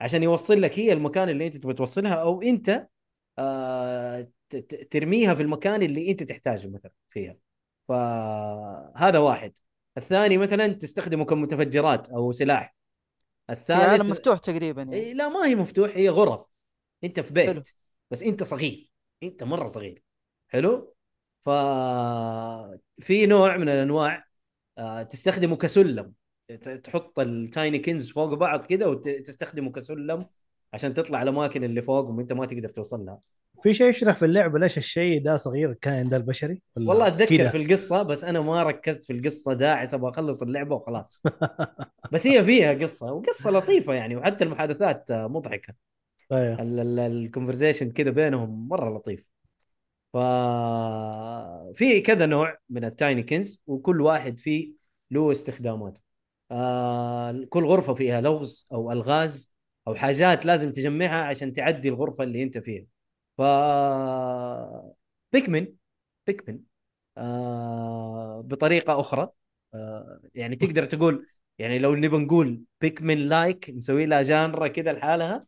عشان 0.00 0.22
يوصل 0.22 0.62
لك 0.62 0.78
هي 0.78 0.92
المكان 0.92 1.28
اللي 1.28 1.46
انت 1.46 1.56
تبغى 1.56 1.74
توصلها 1.74 2.14
أو 2.14 2.42
انت 2.42 2.88
آه 3.38 4.28
ترميها 4.90 5.34
في 5.34 5.42
المكان 5.42 5.82
اللي 5.82 6.10
انت 6.10 6.22
تحتاجه 6.22 6.68
مثلا 6.68 6.92
فيها. 7.08 7.36
فهذا 7.88 9.18
واحد. 9.18 9.58
الثاني 9.96 10.38
مثلا 10.38 10.66
تستخدمه 10.68 11.24
كمتفجرات 11.24 12.08
أو 12.08 12.32
سلاح. 12.32 12.74
الثالث 13.50 13.80
عالم 13.80 14.10
مفتوح 14.10 14.38
تقريبا 14.38 14.82
يعني. 14.82 14.96
إيه 14.96 15.12
لا 15.12 15.28
ما 15.28 15.46
هي 15.46 15.54
مفتوح 15.54 15.90
هي 15.94 16.08
غرف. 16.08 16.46
انت 17.04 17.20
في 17.20 17.32
بيت 17.32 17.46
حلو. 17.46 17.62
بس 18.10 18.22
انت 18.22 18.42
صغير. 18.42 18.90
انت 19.22 19.44
مرة 19.44 19.66
صغير. 19.66 20.02
حلو؟ 20.48 20.94
ف 21.40 21.50
في 22.98 23.26
نوع 23.26 23.56
من 23.56 23.68
الأنواع 23.68 24.24
آه، 24.78 25.02
تستخدمه 25.02 25.56
كسلم. 25.56 26.12
تحط 26.84 27.20
التايني 27.20 27.78
كنز 27.78 28.10
فوق 28.10 28.34
بعض 28.34 28.66
كده 28.66 28.90
وتستخدمه 28.90 29.72
كسلم 29.72 30.26
عشان 30.72 30.94
تطلع 30.94 31.22
الأماكن 31.22 31.64
اللي 31.64 31.82
فوق 31.82 32.10
وانت 32.10 32.32
ما 32.32 32.46
تقدر 32.46 32.68
توصل 32.68 33.04
لها 33.04 33.20
في 33.62 33.74
شيء 33.74 33.88
يشرح 33.88 34.16
في 34.16 34.24
اللعبة 34.24 34.58
ليش 34.58 34.78
الشيء 34.78 35.22
ده 35.22 35.36
صغير 35.36 35.70
الكائن 35.70 36.08
ده 36.08 36.16
البشري؟ 36.16 36.62
ولا 36.76 36.88
والله 36.88 37.06
أتذكر 37.06 37.36
كده؟ 37.36 37.50
في 37.50 37.56
القصة 37.56 38.02
بس 38.02 38.24
أنا 38.24 38.40
ما 38.40 38.62
ركزت 38.62 39.04
في 39.04 39.12
القصة 39.12 39.52
داعس 39.52 39.94
أبغى 39.94 40.10
أخلص 40.10 40.42
اللعبة 40.42 40.74
وخلاص. 40.76 41.20
بس 42.12 42.26
هي 42.26 42.44
فيها 42.44 42.74
قصة 42.74 43.12
وقصة 43.12 43.50
لطيفة 43.50 43.94
يعني 43.94 44.16
وحتى 44.16 44.44
المحادثات 44.44 45.12
مضحكة. 45.12 45.74
أيوه. 46.32 46.56
ال 47.06 47.12
conversation 47.12 47.90
كذا 47.90 48.10
بينهم 48.10 48.68
مرة 48.68 48.96
لطيف. 48.96 49.28
ف 50.12 50.16
في 51.74 52.00
كذا 52.00 52.26
نوع 52.26 52.58
من 52.70 52.84
ال 52.84 53.22
Tinykins 53.22 53.62
وكل 53.66 54.00
واحد 54.00 54.40
فيه 54.40 54.72
له 55.10 55.32
استخداماته. 55.32 56.07
آه 56.50 57.44
كل 57.50 57.64
غرفة 57.64 57.94
فيها 57.94 58.20
لغز 58.20 58.66
أو 58.72 58.92
ألغاز 58.92 59.52
أو 59.88 59.94
حاجات 59.94 60.46
لازم 60.46 60.72
تجمعها 60.72 61.24
عشان 61.24 61.52
تعدي 61.52 61.88
الغرفة 61.88 62.24
اللي 62.24 62.42
أنت 62.42 62.58
فيها. 62.58 62.86
ف 63.38 63.42
Pikmin 65.32 65.74
Pikmin 66.26 66.60
آه 67.18 68.42
بطريقة 68.46 69.00
أخرى. 69.00 69.30
آه 69.74 70.20
يعني 70.34 70.56
تقدر 70.56 70.86
تقول 70.86 71.26
يعني 71.58 71.78
لو 71.78 71.94
نبغى 71.96 72.24
نقول 72.24 72.62
Pikmin 72.80 73.18
like 73.28 73.70
نسوي 73.70 74.06
لها 74.06 74.22
genre 74.22 74.68
كذا 74.68 74.92
لحالها. 74.92 75.46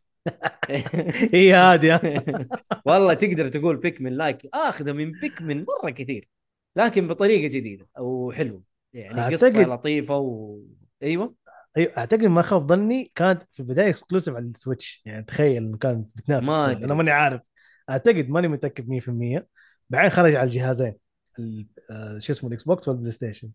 هي 1.33 1.53
هاديه 1.53 2.01
والله 2.85 3.13
تقدر 3.13 3.47
تقول 3.47 3.77
Pikmin 3.77 4.13
like 4.17 4.45
اخذه 4.53 4.91
من 4.93 5.13
Pikmin 5.13 5.65
مرة 5.65 5.89
كثير 5.91 6.29
لكن 6.75 7.07
بطريقة 7.07 7.47
جديدة 7.47 7.89
أو 7.97 8.31
حلو 8.31 8.63
يعني 8.93 9.23
قصة 9.23 9.65
لطيفة 9.65 10.17
و 10.17 10.59
أيوه. 11.03 11.35
أيوه 11.77 11.97
أعتقد 11.97 12.23
ما 12.23 12.41
خاب 12.41 12.67
ظني 12.67 13.11
كانت 13.15 13.43
في 13.51 13.59
البداية 13.59 13.89
exclusive 13.89 14.35
على 14.35 14.45
ال 14.45 14.52
Switch. 14.52 15.01
يعني 15.05 15.23
تخيل 15.23 15.63
إنه 15.63 15.77
كانت 15.77 16.07
بتنافس. 16.15 16.45
ما 16.45 16.71
أدري. 16.71 16.85
أنا 16.85 16.93
ماني 16.93 17.11
عارف. 17.11 17.41
أعتقد 17.89 18.29
ماني 18.29 18.47
متأكد 18.47 18.89
100% 18.89 19.47
بعدين 19.89 20.09
خرج 20.09 20.35
على 20.35 20.47
الجهازين. 20.47 20.93
ال- 21.39 21.67
آه، 21.91 22.19
شو 22.19 22.33
اسمه 22.33 22.47
ال 22.49 22.63
Xbox 22.63 22.87
وال 22.87 22.95
Play 22.95 23.11
Station 23.11 23.51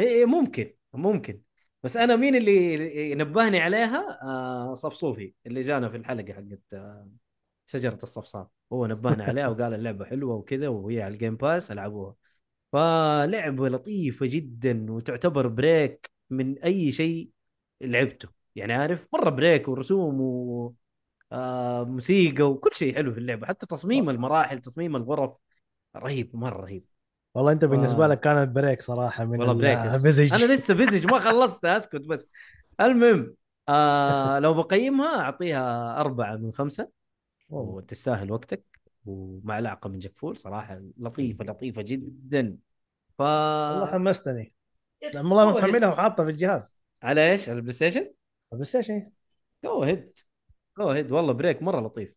إيه 0.00 0.06
إيه 0.08 0.24
ممكن 0.24 0.74
ممكن. 0.94 1.40
بس 1.82 1.96
أنا 1.96 2.16
مين 2.16 2.36
اللي 2.36 3.14
نبهني 3.14 3.60
عليها؟ 3.60 4.18
آه 4.22 4.74
صفصوفي 4.74 5.34
اللي 5.46 5.60
جانا 5.60 5.88
في 5.88 5.96
الحلقة 5.96 6.32
حقت 6.32 6.74
آه 6.74 7.10
شجرة 7.66 7.98
الصفصاف 8.02 8.46
هو 8.72 8.86
نبهنا 8.86 9.24
عليها 9.24 9.48
وقال 9.48 9.74
اللعبة 9.74 10.04
حلوة 10.04 10.34
وكذا 10.34 10.68
وهي 10.68 11.02
على 11.02 11.14
ال 11.14 11.18
Game 11.18 11.36
Pass 11.36 11.72
ألعبوها. 11.72 12.14
فلعبة 12.72 13.68
لطيفة 13.68 14.26
جدا 14.28 14.92
وتعتبر 14.92 15.48
break 15.48 16.10
من 16.30 16.58
أي 16.58 16.92
شيء 16.92 17.30
لعبته. 17.80 18.28
يعني 18.56 18.72
عارف 18.72 19.08
مرة 19.12 19.30
break 19.30 19.68
ورسوم 19.68 20.20
و 20.20 20.74
آه 21.32 21.84
موسيقى 21.84 22.42
وكل 22.50 22.70
شيء 22.74 22.94
حلو 22.94 23.12
في 23.14 23.20
اللعبة. 23.20 23.46
حتى 23.46 23.66
تصميم 23.66 24.10
المراحل 24.10 24.60
تصميم 24.60 24.96
الغرف 24.96 25.38
رهيب 25.96 26.36
مرة 26.36 26.60
رهيب. 26.62 26.86
والله 27.34 27.52
أنت 27.52 27.64
بالنسبة 27.64 28.06
آه. 28.06 28.08
لك 28.08 28.20
كانت 28.20 28.50
break 28.50 28.82
صراحة 28.82 29.24
من 29.24 29.40
والله 29.40 29.52
break 29.52 29.75
بس 29.75 29.84
ال 29.94 29.99
Visage 29.99 30.32
أنا 30.44 30.52
لسه 30.54 30.74
Visage 30.74 31.06
ما 31.06 31.18
خلصت 31.18 31.64
أسكت 31.64 32.00
بس. 32.00 32.28
المهم 32.80 33.36
آه 33.68 34.38
لو 34.40 34.54
بقيمها 34.54 35.20
أعطيها 35.20 36.00
أربعة 36.00 36.36
من 36.36 36.52
خمسة. 36.52 36.90
وتستاهل 37.50 38.32
وقتك. 38.32 38.64
ومعلقة 39.06 39.88
من 39.90 39.98
جفول 39.98 40.38
صراحة 40.38 40.82
لطيفة 40.98 41.44
لطيفة 41.44 41.82
جدا. 41.82 42.58
ف 43.18 43.22
والله 43.68 43.86
حمستني. 43.86 44.52
لما 45.14 45.36
والله 45.36 45.58
محملها 45.60 45.88
وحاطها 45.88 46.24
في 46.24 46.30
الجهاز. 46.30 46.76
على 47.02 47.30
إيش؟ 47.30 47.48
على 47.48 47.56
ال 47.56 47.72
PlayStation؟ 47.72 48.12
ال 48.52 48.64
PlayStation 48.68 49.10
go 49.64 49.82
ahead 49.82 50.18
go 50.78 50.90
ahead 50.90 51.12
والله 51.12 51.32
break 51.32 51.62
مرة 51.62 51.80
لطيف. 51.80 52.16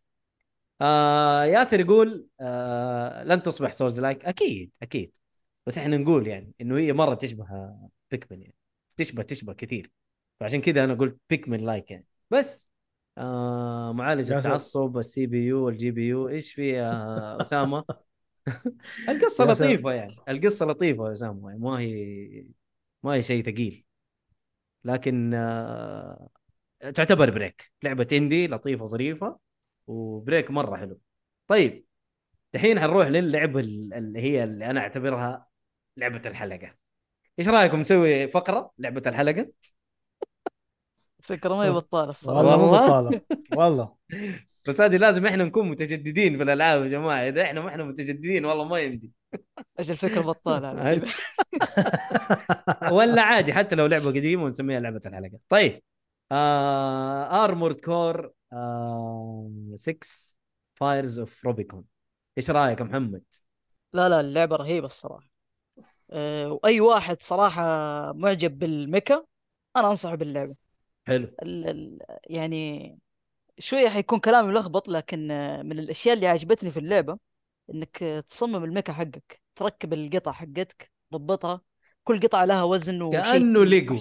آه 0.82 1.44
ياسر 1.46 1.80
يقول 1.80 2.28
آه 2.42 3.24
لن 3.24 3.44
تصبح 3.44 3.72
Souls 3.72 4.00
like 4.02 4.26
أكيد 4.26 4.76
أكيد. 4.82 5.18
بس 5.66 5.78
إحنا 5.78 5.98
نقول 5.98 6.28
يعني 6.28 6.54
إنه 6.62 6.78
هي 6.78 6.94
مرة 6.94 7.16
تشبه 7.16 7.74
Pikmin 8.12 8.42
يعني. 8.42 8.56
تشبه 8.98 9.24
تشبه 9.24 9.54
كثير. 9.54 9.92
فعشان 10.40 10.62
كذا 10.62 10.84
أنا 10.84 10.94
قلت 10.94 11.18
Pikmin 11.30 11.60
like 11.60 11.92
يعني. 11.92 12.06
بس 12.30 12.70
آه 13.18 13.94
معالج. 13.94 14.32
التعصب 14.32 14.98
ال 14.98 15.26
CPU 15.26 15.70
ال 15.70 15.92
GPU. 15.92 16.30
إيش 16.30 16.54
في 16.54 16.70
يا 16.70 17.42
أسامة؟ 17.42 17.86
القصة. 19.10 19.46
لطيفة 19.46 19.92
يعني. 19.92 20.16
القصة 20.30 20.66
لطيفة 20.66 21.08
يا 21.08 21.14
أسامة 21.14 21.50
يعني. 21.50 21.62
ما 21.62 21.80
هي 21.80 22.46
ما 23.04 23.14
هي 23.14 23.24
شيء 23.24 23.44
ثقيل. 23.46 23.86
لكن 24.84 25.34
آه 25.34 26.30
تعتبر 26.96 27.30
بريك. 27.30 27.72
لعبة 27.84 28.08
اندي 28.14 28.48
لطيفة 28.48 28.86
ظريفة 28.86 29.40
وبريك 29.88 30.52
مرة 30.52 30.78
حلو. 30.78 31.00
طيب 31.48 31.86
الحين 32.56 32.80
حنروح 32.80 33.08
للعبه 33.08 33.60
ال- 33.60 33.94
اللي 33.94 34.20
هي 34.20 34.44
اللي 34.44 34.66
أنا 34.66 34.80
أعتبرها 34.80 35.48
لعبة 35.98 36.30
الحلقة. 36.30 36.76
إيش 37.40 37.48
رأيكم 37.50 37.80
نسوي 37.80 38.28
فقرة 38.28 38.72
لعبة 38.78 39.02
الحلقة؟ 39.08 39.52
فكرة 41.22 41.56
ما 41.56 41.64
هي 41.64 41.72
بطالة 41.72 42.10
الصراحة. 42.10 42.38
والله 42.38 42.58
مو 42.58 43.20
والله؟ 43.58 43.96
بس 44.68 44.82
هذه 44.82 44.98
لازم 44.98 45.26
إحنا 45.26 45.44
نكون 45.44 45.70
متجددين 45.70 46.38
في 46.38 46.44
الألعاب 46.44 46.82
يا 46.82 46.88
جماعة. 46.88 47.28
إذا 47.28 47.42
إحنا 47.42 47.62
ما 47.62 47.70
إحنا 47.70 47.84
متجددين 47.84 48.46
والله 48.46 48.64
ما 48.64 48.80
يمدي. 48.80 49.12
أجل 49.80 49.96
فكرة. 49.96 50.22
بطاله. 50.22 51.02
ولا 52.92 53.22
عادي 53.22 53.54
حتى 53.54 53.76
لو 53.76 53.86
لعبة 53.86 54.08
قديمة 54.08 54.44
ونسميها 54.44 54.80
لعبة 54.80 55.02
الحلقة. 55.06 55.40
طيب. 55.50 55.82
آه 56.32 57.44
Armored 57.44 57.80
Core 57.80 58.32
آه 58.54 59.52
6 59.76 60.08
Fires 60.76 61.20
of 61.20 61.46
Rubicon 61.46 61.84
إيش 62.38 62.50
رأيك 62.50 62.80
يا 62.80 62.86
محمد؟ 62.86 63.24
لا 63.94 64.10
لا 64.10 64.20
اللعبة 64.20 64.56
رهيبة 64.56 64.86
الصراحة. 64.86 65.28
أه 66.12 66.52
وأي 66.52 66.82
واحد 66.82 67.22
صراحة 67.22 67.62
معجب 68.14 68.60
بال 68.60 68.79
mecha 68.79 69.26
أنا 69.76 69.90
أنصحه 69.90 70.16
باللعبة. 70.16 70.56
حلو. 71.08 71.28
ال 71.44 71.70
ال 71.70 72.00
يعني 72.30 72.98
شوية 73.60 73.90
حيكون 73.90 74.20
كلامي 74.20 74.48
ملخبط 74.48 74.88
لكن 74.88 75.32
آه، 75.32 75.62
من 75.62 75.80
الأشياء 75.80 76.16
اللي 76.16 76.28
عجبتني 76.28 76.72
في 76.72 76.80
اللعبة 76.80 77.18
إنك 77.70 78.04
آه، 78.04 78.20
تصمم 78.20 78.64
ال 78.64 78.69
mecha 78.69 78.94
حقك 78.94 79.42
تركب 79.56 79.94
القطع 79.94 80.32
حقتك 80.32 80.92
تضبطها 81.12 81.62
كل 82.04 82.20
قطعة 82.20 82.46
لها 82.46 82.64
وزن 82.64 83.02
وشيء 83.02 83.22
كأنه 83.22 83.66
ليجو. 83.66 83.98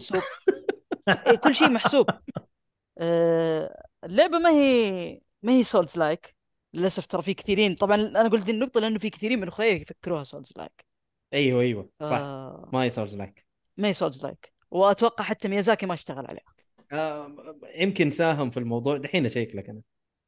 إيه 1.09 1.37
كل 1.37 1.55
شيء 1.55 1.69
محسوب. 1.69 2.07
آه، 2.99 3.83
اللعبة 4.05 4.39
ما 4.39 4.51
هي 4.51 5.21
ما 5.43 5.53
هي 5.53 5.65
Souls 5.65 5.99
like 5.99 6.35
للأسف 6.75 7.07
ترى 7.07 7.23
في 7.23 7.35
كثيرين. 7.35 7.75
طبعا 7.75 7.97
أنا 7.97 8.29
قلت 8.29 8.45
دي 8.45 8.51
النقطة 8.51 8.81
لأنه 8.81 8.99
في 8.99 9.11
كثيرين 9.11 9.41
من 9.41 9.49
اخوياي 9.49 9.81
يفكروها 9.81 10.25
Souls 10.25 10.53
like 10.57 10.85
أيوه 11.35 11.61
أيوه. 11.61 11.91
صح. 12.03 12.17
آه، 12.17 12.69
ما 12.73 12.87
هي 12.87 12.95
Souls 12.95 13.17
like 13.17 13.47
ما 13.77 13.89
هي 13.89 13.93
Souls 13.93 14.23
like 14.23 14.53
وأتوقع 14.71 15.25
حتى 15.25 15.49
ميازاكي 15.49 15.87
ما 15.87 15.95
اشتغل 15.95 16.27
عليها. 16.27 16.52
آه 16.93 17.37
يمكن 17.75 18.11
ساهم 18.11 18.51
في 18.51 18.57
الموضوع. 18.57 18.97
دحين 18.97 19.25
اشيك 19.27 19.57
لك 19.57 19.69
أنا. 19.69 19.81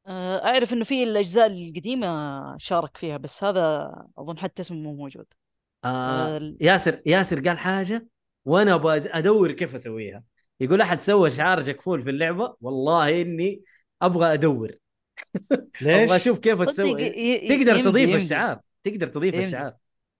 آه، 0.07 0.45
أعرف 0.45 0.73
إنه 0.73 0.83
في 0.83 1.03
الأجزاء 1.03 1.47
القديمة 1.47 2.57
شارك 2.57 2.97
فيها 2.97 3.17
بس 3.17 3.43
هذا 3.43 3.91
أظن 4.17 4.37
حتى 4.37 4.61
اسمه 4.61 4.77
مو 4.77 4.93
موجود. 4.95 5.25
آه 5.85 6.37
ال- 6.37 6.57
ياسر 6.61 7.01
ياسر 7.05 7.39
قال 7.39 7.57
حاجة 7.57 8.07
وأنا 8.45 8.73
أبغى 8.73 8.97
أدور 8.97 9.51
كيف 9.51 9.75
أسويها. 9.75 10.23
يقول 10.59 10.81
أحد 10.81 10.99
سوى 10.99 11.29
شعار 11.29 11.59
جكفول 11.59 12.01
في 12.01 12.09
اللعبة؟ 12.09 12.55
والله 12.61 13.21
إني 13.21 13.61
أبغى 14.01 14.33
أدور. 14.33 14.71
أبغى 15.81 16.01
ليش؟ 16.01 16.11
أشوف 16.11 16.39
كيف 16.39 16.61
تسوي. 16.61 16.91
تقدر 17.49 17.75
يمدي- 17.75 17.83
تضيف 17.83 18.09
يمدي. 18.09 18.15
الشعار. 18.23 18.59
تقدر 18.83 19.07
تضيف 19.07 19.33
يمدي. 19.33 19.47
الشعار. 19.47 19.73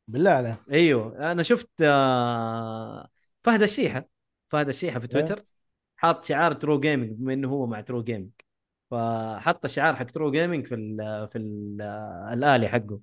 بالله 0.07 0.29
عليك. 0.31 0.55
أيوه 0.71 1.31
أنا 1.31 1.43
شفت 1.43 1.69
آه 1.81 3.07
فهد 3.41 3.61
الشيحة. 3.61 4.07
فهد 4.47 4.67
الشيحة 4.67 4.99
في 4.99 5.07
تويتر. 5.07 5.43
حاط 6.05 6.25
شعار 6.25 6.53
True 6.53 6.79
Gaming 6.79 7.11
بما 7.11 7.33
إنه 7.33 7.49
هو 7.49 7.65
مع 7.65 7.81
True 7.81 8.03
Gaming 8.03 8.29
فحط 8.91 9.65
الشعار 9.65 9.95
حق 9.95 10.05
True 10.05 10.31
Gaming 10.31 10.67
في 10.67 10.75
ال 10.75 11.27
في 11.27 11.37
ال 11.37 11.81
الآلي 12.33 12.67
حقه. 12.67 12.99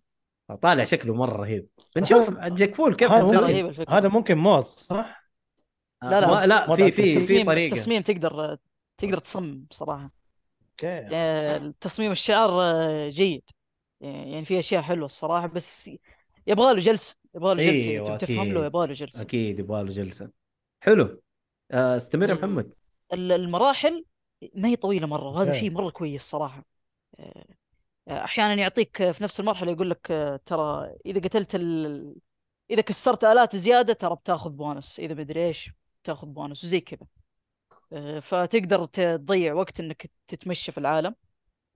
طالع 0.62 0.85
شكله 0.85 1.15
مرة 1.15 1.37
رهيب. 1.37 1.69
بنشوف 1.97 2.38
جاك 2.38 2.75
فول 2.75 2.97
كيف 2.97 3.11
هذا 3.11 3.73
هذا 3.88 4.09
ممكن 4.09 4.38
mod 4.38 4.66
صح؟ 4.67 5.31
لا، 6.03 6.21
لا. 6.21 6.27
ما 6.27 6.47
لا 6.47 6.75
في 6.75 6.91
في 6.91 7.03
في 7.03 7.21
تصميم 7.21 7.47
طريقة. 7.47 7.75
تصميم 7.75 8.03
تقدر 8.03 8.59
تقدر 8.99 9.19
تصمم 9.19 9.67
صراحة. 9.71 10.11
أوكي. 10.71 11.09
آه، 11.12 11.57
التصميم 11.57 12.11
الشعار 12.11 12.51
آه، 12.61 13.09
جيد. 13.09 13.43
يعني 14.01 14.45
في 14.45 14.59
أشياء 14.59 14.83
حلوة 14.83 15.07
الصراحة 15.07 15.47
بس 15.47 15.91
يبغى 16.47 16.75
له 16.75 16.81
جلسة 16.81 17.17
يبغى 17.35 17.55
له 17.55 17.71
جلسة. 17.71 18.17
تبي 18.17 18.27
تفهم 18.27 18.53
له 18.53 18.67
يبغى 18.67 18.87
له 18.87 18.93
جلسة. 18.93 19.23
أكيد 19.23 19.59
يبغى 19.59 19.83
له 19.83 19.91
جلسة. 19.91 20.31
حلو. 20.81 21.23
آه، 21.71 21.97
استمر 21.97 22.31
يا 22.31 22.35
محمد. 22.35 22.73
المراحل 23.12 24.05
ما 24.55 24.68
هي 24.68 24.77
طويلة 24.77 25.07
مرة 25.07 25.29
وهذا 25.29 25.48
أوكي. 25.48 25.61
شيء 25.61 25.70
مرة 25.70 25.90
كويس 25.90 26.22
صراحة. 26.22 26.64
آه، 27.18 27.44
أحيانا 28.09 28.55
يعطيك 28.55 29.11
في 29.11 29.22
نفس 29.25 29.40
المرحلة 29.40 29.72
يقول 29.72 29.90
لك 29.90 30.11
آه، 30.11 30.40
ترى 30.46 30.94
إذا 31.07 31.20
قتلت 31.20 31.55
ال... 31.55 32.14
إذا 32.70 32.83
كسرت 32.83 33.25
آلات 33.25 33.57
زيادة 33.57 33.92
ترى 33.92 34.14
بتاخذ 34.14 34.51
بونص 34.51 34.98
إذا 34.98 35.14
مدري 35.14 35.46
إيش 35.46 35.70
بتاخذ 36.03 36.27
بونص 36.27 36.64
وزي 36.64 36.81
كذا. 36.81 37.07
آه، 37.92 38.18
فتقدر 38.18 38.85
تضيع 38.85 39.55
وقت 39.55 39.81
إنك 39.81 40.11
تتمشى 40.27 40.72
في 40.72 40.79
العالم. 40.79 41.14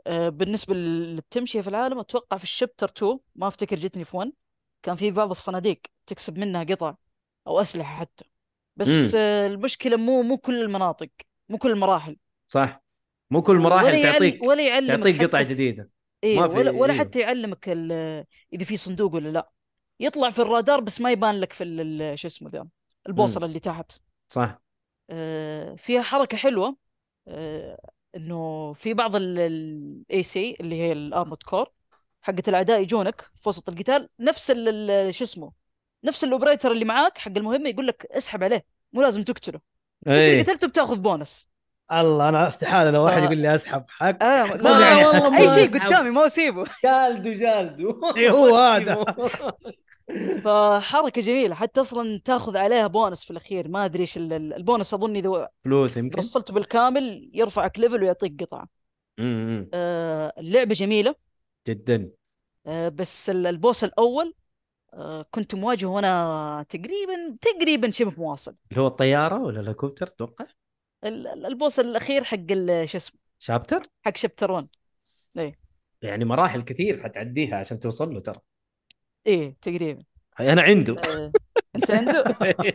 بالنسبة 0.09 0.75
للتمشية 0.75 1.61
في 1.61 1.68
العالم 1.68 1.99
أتوقع 1.99 2.37
في 2.37 2.44
الشابتر 2.44 2.88
2 2.88 3.18
ما 3.35 3.49
أفتكر 3.49 3.77
جتني 3.77 4.05
في 4.05 4.16
1 4.16 4.33
كان 4.83 4.96
في 4.96 5.11
بعض 5.11 5.31
الصناديق 5.31 5.81
تكسب 6.07 6.38
منها 6.38 6.64
قطع 6.64 6.94
أو 7.46 7.61
أسلحة 7.61 8.01
حتى. 8.01 8.25
بس 8.77 8.88
مم. 8.88 9.20
المشكلة 9.20 9.96
مو 9.96 10.22
مو 10.22 10.38
كل 10.38 10.62
المناطق. 10.62 11.09
مو 11.49 11.59
كل 11.59 11.71
المراحل. 11.71 12.17
صح. 12.49 12.83
مو 13.31 13.43
كل 13.43 13.53
ولا 13.57 13.63
مراحل 13.65 13.95
يعل- 13.95 14.03
تعطيك 14.03 14.43
ولا 14.47 14.67
يعلمك 14.67 14.97
تعطيك 15.19 15.47
في- 15.47 15.55
جديدة. 15.55 15.91
إيه 16.25 16.41
ما 16.41 16.49
في- 16.49 16.55
ولا 16.59 16.71
ولا 16.71 16.93
إيوه. 16.93 17.05
حتى 17.05 17.21
يعلمك 17.21 17.69
إذا 18.53 18.65
في 18.65 18.77
صندوق 18.77 19.15
ولا 19.15 19.29
لا. 19.29 19.51
يطلع 20.01 20.31
في 20.31 20.39
الرادار 20.39 20.81
بس 20.81 21.01
ما 21.01 21.11
يبان 21.13 21.41
لك 21.41 21.53
في 21.53 22.13
شو 22.17 22.27
اسمه 22.29 22.51
ذا 22.51 22.67
البوصلة 23.09 23.47
اللي 23.47 23.61
تحت. 23.61 23.93
صح. 24.29 24.59
آه، 25.11 25.75
فيها 25.75 26.03
حركة 26.03 26.37
حلوة. 26.37 26.77
آه، 27.29 27.81
إنه 28.17 28.73
في 28.73 28.95
بعض 28.95 29.17
ال 29.16 30.23
AC 30.23 30.57
اللي 30.61 30.75
هي 30.81 30.93
ال 30.92 30.99
Armored 30.99 31.42
Core 31.42 31.71
حقت 32.23 32.49
الأعداء 32.49 32.83
يجونك 32.83 33.21
في 33.35 33.49
وسط 33.49 33.69
القتال 33.69 34.09
نفس 34.21 34.47
شو 35.11 35.25
اسمه 35.25 35.53
نفس 36.05 36.25
ال 36.25 36.30
operator 36.30 36.73
اللي 36.73 36.85
معاك 36.85 37.19
حق 37.19 37.33
المهمة 37.37 37.69
يقول 37.69 37.87
لك 37.87 38.07
اسحب 38.11 38.43
عليه 38.45 38.65
مو 38.93 39.03
لازم 39.03 39.23
تقتله. 39.23 39.61
بس 40.07 40.12
اذا 40.12 40.21
إيه 40.25 40.42
قتلته 40.42 40.69
بتاخذ 40.69 40.97
بونص. 40.99 41.49
الله 41.92 42.29
أنا 42.29 42.47
استحالة 42.47 42.90
لو 42.90 43.05
واحد 43.05 43.23
آه. 43.23 43.25
يقول 43.25 43.38
لي 43.38 43.55
أسحب 43.55 43.85
حق. 43.88 44.23
آه 44.23 44.45
لا، 44.45 44.57
لا 44.57 45.07
والله 45.07 45.38
أي 45.38 45.66
شيء. 45.69 45.85
قدامي 45.87 46.11
ما 46.11 46.27
اسيبه 46.27 46.64
جالده 46.85 47.33
جالده. 47.33 48.01
إيه 48.16 48.31
هو 48.31 48.57
هذا. 48.57 49.05
فحركة 50.45 51.21
جميلة 51.21 51.55
حتى 51.55 51.81
أصلا 51.81 52.21
تأخذ 52.25 52.57
عليها 52.57 52.87
بونص 52.87 53.25
في 53.25 53.31
الأخير. 53.31 53.69
ما 53.69 53.85
أدري 53.85 54.01
إيش 54.01 54.16
ال- 54.16 54.33
ال- 54.33 54.55
البونص 54.55 54.95
أظن 54.95 55.16
إذا 55.16 55.49
فلوس 55.64 55.97
يمكن. 55.97 56.19
وصلته 56.19 56.55
بالكامل 56.55 57.31
يرفعك 57.35 57.79
level 57.79 58.03
ويعطيك 58.03 58.42
قطعة. 58.42 58.69
آه، 59.21 60.33
اللعبة 60.38 60.75
جميلة. 60.75 61.14
جدا. 61.69 62.11
آه، 62.66 62.88
بس 62.88 63.31
ال- 63.31 63.47
البوس 63.47 63.85
الأول 63.85 64.35
كنت 65.31 65.55
مواجهه 65.55 65.88
وأنا 65.88 66.66
تقريبا 66.68 67.37
تقريبا 67.40 67.90
شبه 67.90 68.12
مواصل. 68.18 68.57
اللي 68.70 68.83
هو 68.83 68.87
الطيارة 68.87 69.42
ولا 69.42 69.61
الهليكوبتر 69.61 70.07
ال- 71.05 71.46
البوس 71.46 71.81
الأخير 71.81 72.25
حق 72.25 72.53
شو 72.85 72.96
اسمه؟ 72.96 73.20
شابتر؟ 73.38 73.87
حق 74.05 74.16
شابتر 74.16 74.53
1 74.53 74.66
يعني 76.03 76.25
مراحل 76.25 76.62
كثير 76.62 77.03
حتعديها 77.03 77.57
عشان 77.57 77.79
توصل 77.79 78.14
له 78.14 78.20
ترى. 78.20 78.40
إيه 79.27 79.57
تقريبا. 79.62 80.03
أنا 80.40 80.62
عنده. 80.62 80.96
آه، 81.01 81.33
أنت 81.77 81.90
عنده؟ 81.90 82.25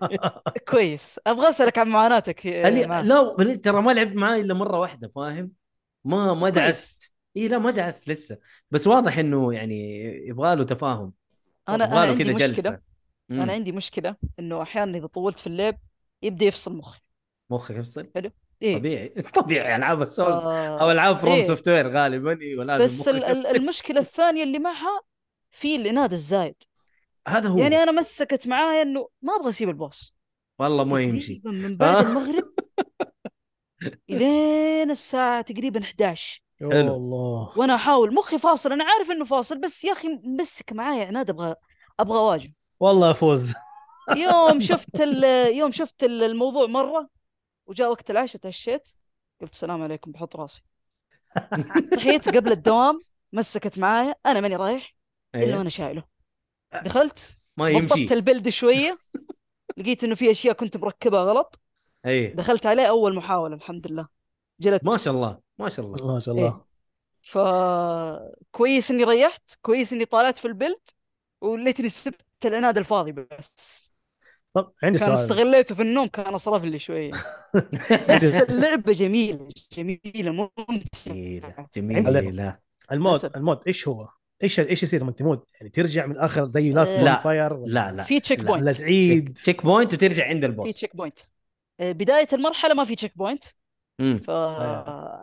كويس. 0.71 1.19
أبغى 1.27 1.49
أسألك 1.49 1.77
عن 1.77 1.87
معاناتك 1.87 2.47
آه، 2.47 2.85
معاه. 2.85 3.01
لا 3.03 3.55
ترى 3.55 3.81
ما 3.81 3.91
لعبت 3.91 4.15
معاه 4.15 4.37
إلا 4.37 4.53
مرة 4.53 4.79
واحدة 4.79 5.11
فاهم؟ 5.15 5.51
ما 6.03 6.33
ما. 6.33 6.49
دعست. 6.49 7.13
اي 7.37 7.47
لا 7.47 7.57
ما 7.59 7.71
دعست 7.71 8.09
لسه. 8.09 8.37
بس 8.71 8.87
واضح 8.87 9.17
إنه 9.17 9.53
يعني 9.53 10.01
يبغى 10.27 10.55
له 10.55 10.63
تفاهم. 10.63 11.13
أنا 11.69 11.85
أنا 11.85 11.99
عندي 11.99 12.23
كذا 12.23 12.33
مشكلة. 12.33 12.47
جلسة؟ 12.47 12.79
مم. 13.29 13.41
أنا 13.41 13.53
عندي 13.53 13.71
مشكلة 13.71 14.15
إنه 14.39 14.61
أحيانا 14.61 14.97
إذا 14.97 15.07
طولت 15.07 15.39
في 15.39 15.47
اللعب 15.47 15.77
يبدأ 16.23 16.45
يفصل 16.45 16.73
مخي. 16.75 16.99
مخك 17.49 17.75
يفصل؟ 17.75 18.11
إيه. 18.61 18.77
طبيعي. 18.77 19.07
طبيعي 19.41 19.75
ألعاب 19.75 20.01
ال 20.01 20.09
Souls 20.09 20.47
آه، 20.47 20.81
أو 20.81 20.91
ألعاب 20.91 21.17
From 21.17 21.33
إيه. 21.33 21.41
Software 21.41 21.87
غالبا 21.89 22.41
أيوه 22.41 22.63
لازم 22.65 22.85
بس 23.01 23.07
ال- 23.07 23.37
يفصل. 23.37 23.55
المشكلة 23.55 23.99
الثانية 24.01 24.43
اللي 24.43 24.59
معها 24.59 25.01
في 25.51 25.75
العناد 25.75 26.13
الزايد. 26.13 26.55
هذا 27.27 27.49
هو. 27.49 27.57
يعني 27.57 27.75
أنا 27.75 27.91
مسكت 27.91 28.47
معايا 28.47 28.81
إنه 28.81 29.09
ما 29.21 29.35
أبغى 29.35 29.49
أسيب 29.49 29.69
ال 29.69 29.78
boss 29.78 30.15
والله 30.59 30.83
ما 30.83 31.01
يمشي. 31.01 31.41
من 31.45 31.77
بعد 31.77 31.95
آه. 31.95 32.01
المغرب 32.09 32.53
إلين 34.09 34.91
الساعة 34.91 35.41
تقريبا 35.41 35.81
11 35.83 36.41
حلو. 36.61 36.71
يا 36.71 36.81
الله. 36.81 37.51
وأنا 37.57 37.75
احاول 37.75 38.13
مخي 38.13 38.37
فاصل 38.39 38.71
أنا 38.71 38.83
عارف 38.83 39.11
انه 39.11 39.25
فاصل 39.25 39.61
بس 39.61 39.83
يا 39.83 39.91
أخي 39.91 40.07
مسك 40.23 40.73
معايا 40.73 41.05
عناد 41.05 41.29
أبغى 41.29 41.55
أبغى 41.99 42.17
اواجه 42.19 42.53
والله 42.79 43.11
افوز 43.11 43.53
يوم 44.15 44.59
شفت 44.69 45.01
ال- 45.01 45.55
يوم 45.57 45.71
شفت 45.71 46.03
ال- 46.03 46.23
الموضوع 46.23 46.65
مرة 46.67 47.09
وجاء 47.67 47.89
وقت 47.91 48.11
العشاء 48.11 48.41
تعشيت 48.41 48.87
قلت 49.41 49.51
السلام 49.51 49.81
عليكم 49.83 50.11
بحط 50.11 50.35
راسي. 50.35 50.61
صحيت 51.95 52.29
قبل 52.29 52.51
الدوام 52.51 52.99
مسكت 53.33 53.79
معايا 53.79 54.15
أنا 54.25 54.41
ماني 54.41 54.55
رايح 54.55 54.95
إلا 55.35 55.43
أيوة. 55.43 55.57
وأنا 55.57 55.69
شايله. 55.69 56.03
دخلت 56.83 57.37
ما 57.57 57.69
يمشي. 57.69 57.93
ضبطت 58.05 58.11
البلد 58.11 58.49
شوية 58.49 58.97
لقيت 59.77 60.03
إنه 60.03 60.15
في 60.15 60.31
أشياء 60.31 60.55
كنت 60.55 60.77
مركبها 60.77 61.23
غلط. 61.23 61.59
أي. 62.05 62.27
دخلت 62.27 62.65
عليه 62.65 62.85
أول 62.85 63.15
محاولة 63.15 63.55
الحمد 63.55 63.87
لله. 63.87 64.07
جلدت. 64.59 64.83
ما 64.85 64.97
شاء 64.97 65.13
الله. 65.13 65.39
ما 65.61 65.69
شاء 65.69 65.85
الله. 65.85 66.13
ما 66.13 66.19
شاء 66.19 66.35
الله. 66.35 66.61
ف 67.21 67.37
كويس 68.51 68.91
إني 68.91 69.03
ريحت 69.03 69.51
كويس 69.61 69.93
إني 69.93 70.05
طالعت 70.05 70.37
في 70.37 70.45
البلد 70.45 70.79
وليتني 71.41 71.89
سبت 71.89 72.25
العناد 72.45 72.77
الفاضي 72.77 73.11
بس. 73.11 73.91
طب 74.53 74.73
عندي 74.83 74.99
كان 74.99 75.07
سؤال. 75.07 75.19
استغليته 75.19 75.75
في 75.75 75.81
النوم 75.81 76.07
كان 76.07 76.37
صرف 76.37 76.63
لي 76.63 76.79
شوية. 76.79 77.11
بس 78.09 78.23
اللعبة 78.23 78.91
جميلة 78.91 79.47
جميلة 79.71 80.31
ممتعة. 80.31 81.67
جميلة 81.75 82.21
جميلة. 82.21 82.57
الموت. 82.91 83.25
الموت 83.35 83.59
إيش 83.67 83.87
هو؟ 83.87 84.07
إيش 84.43 84.59
إيش 84.59 84.83
يصير 84.83 85.01
لما 85.01 85.11
تموت؟ 85.11 85.47
يعني 85.53 85.69
ترجع 85.69 86.05
من 86.05 86.11
الآخر 86.11 86.51
زي 86.51 86.71
last 86.71 86.91
آه، 86.91 87.03
لا. 87.03 87.19
fire 87.19 87.65
لا 87.65 87.91
لا. 87.91 88.03
في 88.03 88.19
check 88.19 88.39
لا. 88.39 88.45
point 88.45 88.63
ولا 88.63 88.73
تعيد 88.73 89.33
checkpoint 89.33 89.93
وترجع 89.93 90.27
عند 90.27 90.41
في 90.41 90.47
ال 90.47 90.75
boss 90.75 90.95
checkpoint 90.95 91.19
آه، 91.79 91.91
بداية 91.91 92.27
المرحلة 92.33 92.73
ما 92.73 92.83
في 92.83 92.95
checkpoint 92.95 93.43
مم. 94.01 94.19
ف 94.19 94.31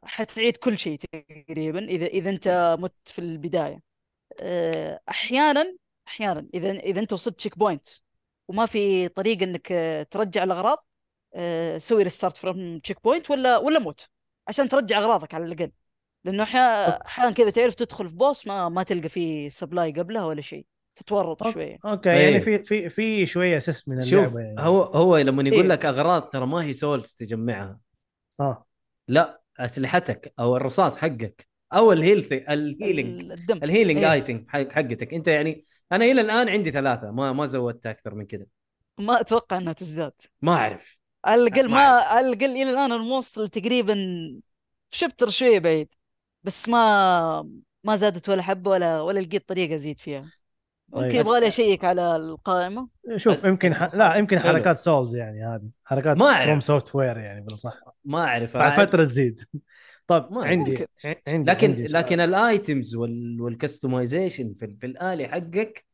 حتعيد 0.05 0.57
كل 0.57 0.79
شيء 0.79 0.99
تقريبا 0.99 1.85
إذا 1.85 2.07
إذا 2.07 2.31
أنت 2.31 2.77
مت 2.81 2.95
في 3.05 3.19
البداية 3.19 3.81
آه، 4.41 5.01
أحيانا 5.09 5.77
أحيانا 6.09 6.49
إذا 6.55 6.71
إذا 6.71 7.01
أنت 7.01 7.13
وصلت 7.13 7.39
checkpoint 7.39 7.89
وما 8.49 8.67
في 8.67 9.09
طريقة 9.09 9.45
إنك 9.45 9.73
آه، 9.73 10.03
ترجع 10.03 10.45
الأغراض 10.45 10.87
آه، 11.35 11.79
سوي 11.79 12.03
restart 12.03 12.37
from 12.37 12.79
checkpoint 12.79 13.31
ولا 13.31 13.59
ولا 13.59 13.79
موت 13.79 14.09
عشان 14.49 14.69
ترجع 14.69 14.99
أغراضك 14.99 15.35
على 15.35 15.45
الأقل 15.45 15.73
لأنه 16.25 16.43
أحيانا 16.43 17.31
كذا 17.31 17.51
تعرف 17.51 17.75
تدخل 17.75 18.09
في 18.09 18.15
boss 18.15 18.47
ما 18.47 18.69
ما 18.69 18.83
تلقى 18.83 19.09
فيه 19.09 19.49
supply 19.49 19.93
قبلها 19.93 20.25
ولا 20.25 20.41
شيء 20.41 20.67
تتورط 20.97 21.43
okay. 21.43 21.55
شوية 21.55 21.79
أوكي 21.85 22.11
أيه. 22.11 22.31
يعني 22.31 22.41
في 22.41 22.59
في 22.59 22.89
في 22.89 23.27
شوية 23.27 23.57
أساس 23.57 23.89
من 23.89 24.03
شوف 24.03 24.13
اللعبه 24.13 24.41
يعني. 24.41 24.61
هو 24.61 24.83
هو 24.83 25.17
لما 25.17 25.43
يقول 25.43 25.63
إيه. 25.63 25.69
لك 25.69 25.87
أغراض 25.87 26.23
ترى 26.23 26.47
ما 26.47 26.65
هي 26.65 26.73
Souls 26.73 27.15
تجمعها 27.15 27.81
آه 28.41 28.67
لا 29.09 29.41
أسلحتك 29.59 30.35
أو 30.39 30.57
الرصاص 30.57 30.99
حقك 30.99 31.49
أو 31.73 31.93
ال 31.93 31.98
health 31.98 32.33
ال 32.33 32.44
healing 32.44 33.23
ال- 33.23 33.33
الدم. 33.33 33.57
ال 33.63 33.68
healing 33.68 34.05
إيه. 34.05 34.13
item 34.13 34.47
حقتك. 34.49 35.15
أنت 35.15 35.29
يعني 35.29 35.63
أنا 35.93 36.05
إلى 36.05 36.21
الآن 36.21 36.49
عندي 36.49 36.71
ثلاثة 36.71 37.11
ما 37.11 37.33
ما 37.33 37.47
زودت 37.47 37.87
أكثر 37.87 38.15
من 38.15 38.27
كده. 38.27 38.47
ما 38.99 39.21
أتوقع 39.21 39.59
إنها 39.59 39.73
تزداد. 39.73 40.13
ما 40.43 40.53
أعرف. 40.55 40.99
على 41.25 41.43
الاقل 41.43 41.71
ما. 41.71 41.79
على 41.81 42.27
الاقل 42.29 42.51
إلى 42.51 42.71
الآن 42.71 42.93
أنا 42.93 42.97
موصل 42.99 43.49
تقريبا 43.49 43.95
في 44.91 44.99
chapter 44.99 45.31
شوية 45.31 45.59
بعيد 45.59 45.89
بس 46.43 46.69
ما 46.69 47.51
ما 47.85 47.97
زادت 47.97 48.29
ولا 48.29 48.43
حبة 48.43 48.71
ولا 48.71 49.01
ولا 49.01 49.21
لقيت 49.21 49.49
طريقة 49.49 49.75
أزيد 49.75 49.99
فيها. 50.01 50.31
ممكن 50.89 51.09
طيب. 51.09 51.21
يبغى 51.21 51.41
لي 51.41 51.49
أشيك 51.49 51.85
على 51.85 52.17
القائمة 52.17 52.89
شوف 53.17 53.45
يمكن 53.45 53.75
ح... 53.75 53.95
لا 53.95 54.17
يمكن. 54.17 54.39
حركات 54.39 54.79
Souls 54.79 55.15
يعني 55.15 55.45
هذه 55.45 55.71
حركات 55.85 56.17
ما 56.17 56.27
أعرف. 56.27 56.45
From 56.45 56.61
Software 56.61 57.17
يعني 57.19 57.41
بالأصح 57.41 57.81
ما 58.05 58.25
أعرف 58.25 58.57
بعد. 58.57 58.73
فترة 58.87 59.05
تزيد 59.05 59.41
طيب 60.09 60.33
ما 60.33 60.45
عندي 60.45 60.71
ممكن. 60.71 60.87
عندي 61.27 61.51
لكن 61.51 61.67
عندي 61.69 61.87
سؤال. 61.87 62.05
لكن 62.05 62.21
ال 62.21 62.33
items 62.33 62.95
وال 62.97 63.41
وال 63.43 63.58
customization 63.58 64.55
في, 64.55 64.77
في 64.81 64.87
الآلي 64.87 65.29
حقك 65.29 65.85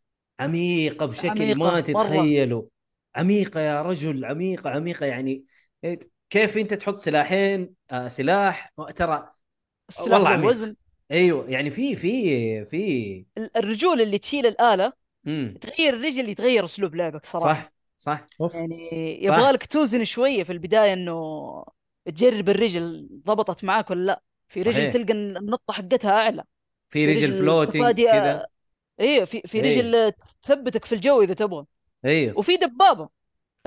عميقة 0.40 1.06
بشكل 1.06 1.28
عميقة، 1.30 1.54
ما 1.54 1.80
مرة. 1.80 1.80
تتخيله 1.80 2.68
عميقة 3.16 3.60
يا 3.60 3.82
رجل 3.82 4.24
عميقة 4.24 4.70
عميقة 4.70 5.06
يعني 5.06 5.44
كيف 6.30 6.58
أنت 6.58 6.74
تحط 6.74 7.00
سلاحين 7.00 7.74
آه 7.90 8.08
سلاح 8.08 8.72
ترى 8.96 9.32
والله 10.00 10.18
له 10.18 10.28
عميق. 10.28 10.50
وزن 10.50 10.76
أيوه 11.10 11.50
يعني 11.50 11.70
في 11.70 11.96
في 11.96 12.64
في. 12.64 13.24
ال- 13.38 13.56
الرجول 13.56 14.00
اللي 14.00 14.18
تشيل 14.18 14.46
الآلة 14.46 14.92
امم 15.26 15.54
تغير 15.60 15.94
الرجل 15.94 16.28
يتغير 16.28 16.64
أسلوب 16.64 16.94
لعبك 16.94 17.26
صراحة. 17.26 17.54
صح 17.54 17.72
صح. 17.98 18.28
أوف. 18.40 18.54
يعني 18.54 18.88
يبغى 19.24 19.52
لك 19.52 19.66
توزن 19.66 20.04
شوية 20.04 20.44
في 20.44 20.52
البداية 20.52 20.92
إنه 20.92 21.64
تجرب 22.04 22.48
الرجل 22.48 23.08
ضبطت 23.26 23.64
معاك 23.64 23.90
ولا 23.90 24.04
لأ. 24.06 24.22
في 24.48 24.62
رجل 24.62 24.74
صحيح. 24.74 24.92
تلقى 24.92 25.12
النطة 25.12 25.72
حقتها 25.72 26.10
أعلى. 26.10 26.44
في 26.90 27.06
رجل 27.06 27.34
floating 27.34 27.82
تفادي- 27.82 28.04
كذا 28.06 28.46
أيوه 29.00 29.24
في 29.24 29.40
في 29.46 29.60
إيه. 29.64 29.80
رجل 29.80 30.12
تثبتك 30.42 30.84
في 30.84 30.94
الجو 30.94 31.22
إذا 31.22 31.34
تبغى 31.34 31.66
أيوه 32.04 32.38
وفي 32.38 32.56
دبابة. 32.56 33.08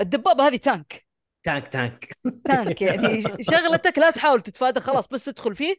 الدبابة 0.00 0.46
هذه 0.46 0.56
tank. 0.56 1.06
tank 1.42 1.68
tank. 1.68 2.18
tank 2.44 2.82
يعني 2.82 3.22
شغلتك 3.50 3.98
لا 3.98 4.10
تحاول 4.10 4.40
تتفادى 4.40 4.80
خلاص 4.80 5.08
بس 5.08 5.28
ادخل 5.28 5.56
فيه 5.56 5.76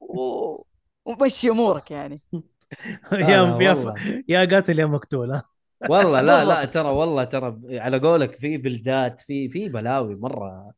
و... 0.00 0.62
ومشي 1.04 1.50
أمورك 1.50 1.90
يعني. 1.90 2.22
يا 3.12 3.42
لا، 3.42 3.62
يا. 3.62 4.24
يا 4.28 4.44
قاتل 4.44 4.78
يا 4.78 4.86
مقتول. 4.86 5.30
ها 5.30 5.42
والله 5.90 6.20
لا 6.20 6.44
لا. 6.44 6.64
ترى 6.64 6.88
والله 6.88 7.24
ترى 7.24 7.78
على 7.78 7.98
قولك 7.98 8.32
في 8.32 8.56
build 8.56 9.09
ات 9.09 9.20
في 9.20 9.48
في 9.48 9.68
بلاوي 9.68 10.16
مرة. 10.16 10.72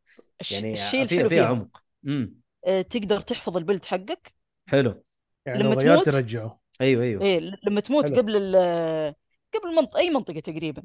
يعني 0.51 0.73
الشيء 0.73 1.03
الحلو 1.03 1.29
فيها 1.29 1.47
عمق. 1.47 1.83
امم 2.07 2.35
آه، 2.67 2.83
تقدر 2.83 3.21
تحفظ 3.21 3.57
البلد 3.57 3.85
حقك. 3.85 4.33
حلو. 4.69 5.03
يعني 5.47 5.63
لما 5.63 5.75
تموت- 5.75 6.05
ترجعه. 6.05 6.61
أيوه 6.81 7.03
أيوه. 7.05 7.23
إيه 7.23 7.41
لما 7.65 7.81
تموت 7.81 8.09
حلو. 8.09 8.17
قبل 8.17 8.37
ال... 8.37 9.15
قبل 9.55 9.77
منطقة 9.77 9.99
أي 9.99 10.11
منطقة 10.11 10.41
تقريبا. 10.41 10.83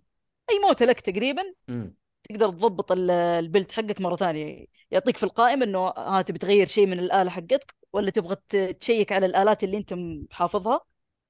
أي 0.50 0.60
موتة 0.68 0.86
لك 0.86 1.00
تقريبا. 1.00 1.42
امم 1.70 1.94
تقدر 2.30 2.50
تضبط 2.50 2.92
ال- 2.92 3.12
البلد 3.12 3.72
حقك 3.72 4.02
مرة 4.02 4.16
ثانية. 4.16 4.66
يعطيك 4.92 5.18
في 5.18 5.24
القائمة 5.24 5.66
إنه 5.66 5.80
ها 5.88 6.22
تبي 6.22 6.40
تغير 6.40 6.68
شيء 6.68 6.86
من 6.88 7.00
الآلة 7.00 7.30
حقتك. 7.30 7.76
ولا 7.94 8.10
تبغى 8.10 8.36
تشيك 8.74 9.12
على 9.12 9.26
الآلات 9.26 9.64
اللي 9.64 9.78
أنت 9.78 9.96
حافظها 10.32 10.82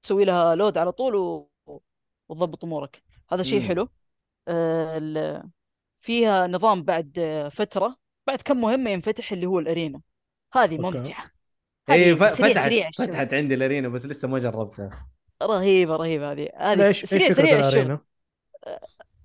تسوي 0.01 0.25
لها 0.25 0.55
لود 0.55 0.77
على 0.77 0.91
طول 0.91 1.15
و... 1.15 1.49
وتضبط 2.29 2.63
أمورك. 2.63 3.03
هذا 3.31 3.43
شيء 3.43 3.61
مم. 3.61 3.67
حلو. 3.67 3.89
آه، 4.47 5.49
فيها 6.01 6.47
نظام 6.47 6.83
بعد 6.83 7.19
آه، 7.19 7.49
فترة 7.49 7.97
بعد 8.27 8.41
كم 8.41 8.61
مهمة 8.61 8.89
ينفتح 8.89 9.31
اللي 9.31 9.45
هو 9.45 9.59
الأرينا. 9.59 10.01
هذه. 10.53 10.77
ممتعة. 10.77 11.31
اي 11.89 12.15
فتحت 12.15 12.57
سريع. 12.57 12.89
فتحت 12.89 13.33
عندي 13.33 13.53
الأرينا 13.53 13.87
بس 13.87 14.05
لسه 14.05 14.27
ما 14.27 14.39
جربتها. 14.39 15.09
رهيبة 15.43 15.95
رهيبة 15.95 16.31
هذه. 16.31 16.49
هذه 16.55 16.91
سريع 16.91 17.29
سريع 17.29 17.59
الشغل. 17.59 17.81
الأرينا؟ 17.81 17.99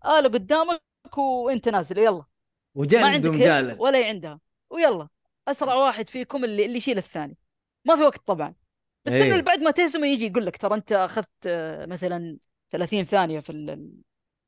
آلة 0.07 0.29
قدامك 0.29 0.83
وأنت 1.19 1.69
نازل. 1.69 1.99
يلا. 1.99 2.25
عندك 2.77 2.95
هيلث 2.95 3.27
ومجالد 3.27 3.81
ولا 3.81 4.07
عندها. 4.07 4.41
ويلا. 4.71 5.09
أسرع 5.49 5.75
واحد 5.75 6.11
فيكم 6.11 6.45
اللي 6.45 6.65
اللي 6.65 6.77
يشيل 6.77 6.99
الثاني. 6.99 7.37
ما 7.85 7.97
في 7.97 8.03
وقت 8.03 8.27
طبعا. 8.27 8.55
بس 9.05 9.13
إيه. 9.13 9.23
إنه 9.23 9.31
اللي 9.33 9.43
بعد 9.43 9.59
ما 9.59 9.71
تهزمه 9.71 10.07
يجي 10.07 10.27
يقول 10.27 10.47
لك 10.47 10.57
ترى 10.57 10.75
أنت 10.75 10.93
أخذت 10.93 11.31
آه، 11.47 11.87
مثلا 11.87 12.39
30 12.71 13.05
ثانية 13.05 13.41
في 13.41 13.53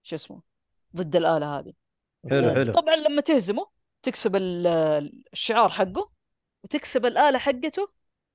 شو 0.02 0.14
اسمه 0.16 0.42
ضد 0.96 1.16
الآلة 1.16 1.58
هذه. 1.58 1.72
حلو 2.30 2.54
حلو. 2.54 2.72
طبعا 2.72 2.96
لما 2.96 3.20
تهزمه 3.22 3.66
تكسب 4.02 4.36
ال- 4.36 4.66
الشعار 5.32 5.68
حقه 5.68 6.10
وتكسب 6.64 7.06
الآلة 7.06 7.38
حقته 7.38 7.88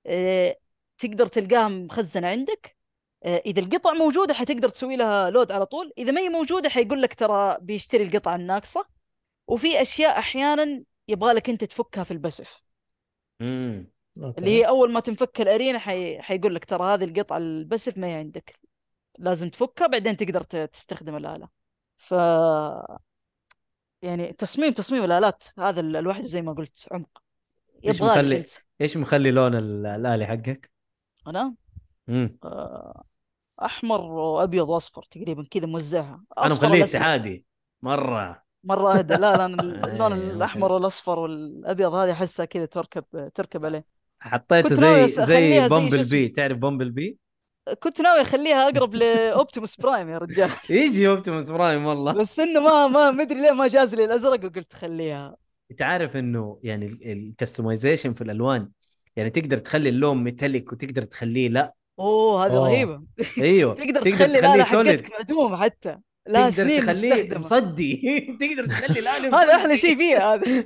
آه، 0.05 0.57
تقدر 0.97 1.27
تلقاها 1.27 1.67
مخزنة 1.67 2.27
عندك. 2.27 2.77
آه، 3.23 3.41
إذا 3.45 3.61
القطع 3.61 3.93
موجودة 3.93 4.33
حتقدر 4.33 4.69
تسوي 4.69 4.95
لها 4.95 5.29
لود 5.29 5.51
على 5.51 5.65
طول. 5.65 5.93
إذا 5.97 6.11
ما 6.11 6.21
هي 6.21 6.29
موجودة 6.29 6.69
حيقول 6.69 7.01
لك 7.01 7.13
ترى 7.13 7.57
بيشتري 7.61 8.03
القطعة 8.03 8.35
الناقصة. 8.35 8.85
وفي 9.47 9.81
أشياء 9.81 10.19
أحيانا 10.19 10.83
يبغى 11.09 11.33
لك 11.33 11.49
أنت 11.49 11.63
تفكها 11.63 12.03
في 12.03 12.11
البسف. 12.11 12.61
امم. 13.41 13.91
اللي 14.17 14.49
هي 14.49 14.67
أول 14.67 14.91
ما 14.91 14.99
تنفك 14.99 15.41
الأرينا 15.41 15.79
حي... 15.79 16.21
حيقول 16.21 16.55
لك 16.55 16.65
ترى 16.65 16.83
هذه 16.83 17.03
القطعة 17.03 17.37
البسف 17.37 17.97
ما 17.97 18.07
هي 18.07 18.13
عندك. 18.13 18.59
لازم 19.17 19.49
تفكها 19.49 19.87
بعدين 19.87 20.17
تقدر 20.17 20.43
ت- 20.43 20.69
تستخدم 20.73 21.15
الآلة. 21.15 21.47
ف 21.97 22.11
يعني 24.01 24.33
تصميم 24.33 24.73
تصميم 24.73 25.03
الآلات 25.03 25.43
هذا 25.59 25.79
ال- 25.79 25.95
الواحد 25.95 26.23
زي 26.23 26.41
ما 26.41 26.53
قلت 26.53 26.87
عمق. 26.91 27.21
إيش 27.87 27.97
يبغى 27.99 28.09
مخلي- 28.09 28.37
جلسة 28.37 28.61
إيش 28.81 28.97
مخلي 28.97 29.31
لون 29.31 29.55
ال- 29.55 29.85
الالي 29.85 30.25
حقك؟ 30.25 30.71
أنا؟ 31.27 31.55
امم 32.09 32.37
أحمر 33.65 34.01
وأبيض 34.01 34.69
وأصفر 34.69 35.03
تقريبا 35.03 35.47
كذا 35.51 35.65
موزعها. 35.65 36.23
أنا 36.37 36.45
أصفر 36.45 36.67
مخليه. 36.67 36.83
اتحادي. 36.83 37.45
مرة. 37.81 38.43
مرة 38.63 38.97
أهدى. 38.97 39.13
لا 39.13 39.37
لا 39.37 39.45
اللون 39.93 40.13
إيه، 40.13 40.31
الأحمر 40.31 40.71
والأصفر 40.71 41.19
والأبيض 41.19 41.93
هذه 41.93 42.11
أحسها 42.11 42.45
كذا 42.45 42.65
تركب 42.65 43.31
تركب 43.35 43.65
عليه. 43.65 43.85
حطيته 44.19 44.75
زي 44.75 45.07
زي 45.07 45.67
Bumblebee. 45.67 46.27
تعرف 46.27 46.57
Bumblebee؟ 46.57 47.17
كنت 47.79 48.01
ناوي 48.01 48.21
أخليها 48.21 48.69
أقرب 48.69 48.95
ل 48.95 49.05
Optimus 49.05 49.77
Prime 49.77 50.09
يا 50.09 50.17
رجال. 50.17 50.51
يجي 50.69 51.07
Optimus 51.07 51.51
Prime 51.51 51.85
والله. 51.85 52.13
بس 52.13 52.39
إنه 52.39 52.59
ما 52.59 52.87
ما 52.87 53.11
مدري 53.11 53.41
ليه 53.41 53.51
ما 53.51 53.67
جاز 53.67 53.95
لي 53.95 54.05
الأزرق 54.05 54.45
وقلت 54.45 54.73
خليها. 54.73 55.35
انت 55.71 55.81
عارف 55.81 56.17
إنه 56.17 56.59
يعني 56.63 56.85
ال 56.85 56.94
customization 56.94 58.13
في 58.13 58.21
الألوان 58.21 58.69
يعني 59.15 59.29
تقدر 59.29 59.57
تخلي 59.57 59.89
اللون 59.89 60.23
metallic 60.23 60.73
وتقدر 60.73 61.01
تخليه 61.01 61.49
لا. 61.49 61.73
أوه 61.99 62.45
هذه. 62.45 62.53
رهيبة. 62.53 63.03
أيوه. 63.37 63.73
تقدر 63.83 64.01
تخلي 64.01 64.25
الاله 64.39 64.63
حقتك 64.63 65.11
معدومة 65.11 65.57
حتى. 65.57 65.97
لها 66.29 66.49
تقدر 66.49 66.81
تخليه 66.81 67.37
مصدي 67.37 68.01
تقدر 68.41 68.65
تخلي 68.67 68.99
الالي 68.99 69.27
هذا 69.37 69.55
أحلى. 69.55 69.77
شيء 69.77 69.95
فيها 69.97 70.33
هذا 70.35 70.63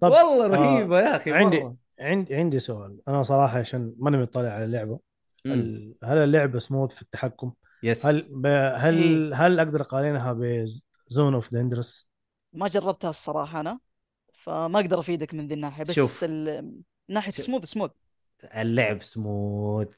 طب 0.00 0.10
والله 0.10 0.44
آه، 0.44 0.48
رهيبه 0.48 1.00
يا 1.00 1.16
أخي 1.16 1.32
عندي. 1.32 1.68
عندي 2.00 2.34
عندي 2.34 2.58
سؤال 2.58 3.00
أنا 3.08 3.22
صراحة 3.22 3.58
عشان 3.58 3.94
ماني 3.98 4.16
مطلع 4.16 4.48
على 4.48 4.64
اللعبة. 4.64 5.00
ال- 5.46 5.94
هل 6.04 6.18
اللعبة 6.18 6.58
سموث 6.58 6.94
في 6.94 7.02
التحكم؟ 7.02 7.52
yes 7.82 8.06
هل 8.06 8.22
ب... 8.30 8.46
هل 8.76 9.34
هل 9.34 9.58
أقدر 9.60 9.80
أقارنها 9.80 10.32
بزون 10.32 11.34
اوف 11.34 11.52
دندرس؟ 11.52 12.08
ما 12.52 12.68
جربتها 12.68 13.10
الصراحة 13.10 13.60
أنا 13.60 13.78
فما 14.32 14.80
أقدر 14.80 14.98
أفيدك 14.98 15.34
من 15.34 15.48
ذي 15.48 15.54
الناحية 15.54 15.82
بس 15.82 15.92
شوف. 15.92 16.24
ال... 16.24 16.64
من 16.64 17.14
ناحية 17.14 17.30
شوف. 17.32 17.44
سموث 17.44 17.64
سموث 17.64 17.90
اللعب 18.44 19.02
سموث 19.02 19.94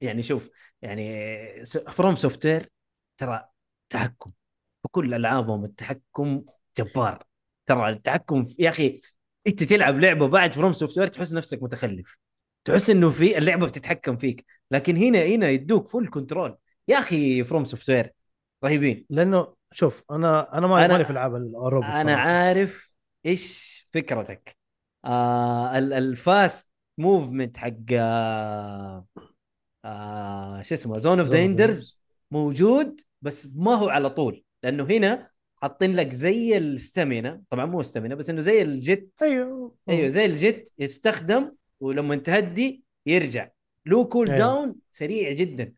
يعني 0.00 0.22
شوف 0.22 0.50
يعني 0.82 1.64
From 1.88 2.16
Software 2.16 2.66
ترى 3.18 3.48
تحكم 3.90 4.32
بكل 4.84 5.14
ألعابهم 5.14 5.64
التحكم 5.64 6.42
جبار. 6.78 7.24
ترى 7.66 7.88
التحكم 7.88 8.46
يا 8.58 8.68
أخي 8.68 9.00
أنت 9.46 9.62
تلعب 9.62 9.98
لعبة 9.98 10.28
بعد 10.28 10.52
From 10.52 10.72
Software 10.72 11.06
تحس 11.06 11.34
نفسك 11.34 11.62
متخلف. 11.62 12.18
تحس 12.64 12.90
إنه 12.90 13.10
في 13.10 13.38
اللعبة 13.38 13.66
بتتحكم 13.66 14.16
فيك. 14.16 14.44
لكن 14.70 14.96
هنا 14.96 15.22
هنا 15.22 15.48
يدوك 15.48 15.88
full 15.88 16.08
control 16.08 16.56
يا 16.88 16.98
أخي 16.98 17.44
From 17.44 17.64
Software 17.64 18.12
رهيبين. 18.64 19.06
لأنه 19.10 19.54
شوف 19.72 20.02
أنا 20.10 20.58
أنا 20.58 20.66
ما 20.66 21.02
أنا- 21.02 21.04
في 21.06 21.10
العاب 21.10 21.34
الروبوت 21.36 21.84
أنا 21.90 21.98
صراحة. 22.02 22.28
عارف 22.28 22.92
إيش 23.26 23.78
فكرتك. 23.92 24.56
آه 25.04 25.78
ال- 25.78 25.92
ال 25.92 26.07
fast 26.07 26.68
movement 26.98 27.58
حق 27.58 27.72
آه 27.92 29.06
آه 29.84 30.62
شو 30.62 30.74
اسمه 30.74 30.98
Zone 30.98 31.28
of 31.28 31.32
of 31.32 31.44
the 31.44 31.63
Enders 31.63 32.00
موجود. 32.30 33.00
بس 33.22 33.48
ما 33.56 33.74
هو 33.74 33.88
على 33.88 34.10
طول 34.10 34.44
لأنه 34.62 34.84
هنا 34.84 35.30
حاطين 35.56 35.92
لك 35.96 36.12
زي 36.12 36.56
ال 36.58 36.67
stamina. 36.67 37.42
طبعا 37.50 37.66
مو 37.66 37.82
stamina 37.82 38.14
بس 38.14 38.30
إنه 38.30 38.40
زي 38.40 38.62
ال 38.62 38.74
jet 38.74 39.10
أيوه. 39.22 39.74
أيوه 39.88 40.08
زي 40.08 40.24
ال 40.24 40.36
jet 40.36 40.72
يستخدم 40.78 41.52
ولما 41.80 42.16
تهدي 42.16 42.82
يرجع. 43.06 43.48
له 43.86 44.04
cool 44.04 44.26
أيوه. 44.30 44.38
down 44.38 44.74
سريع 44.92 45.32
جدا. 45.32 45.74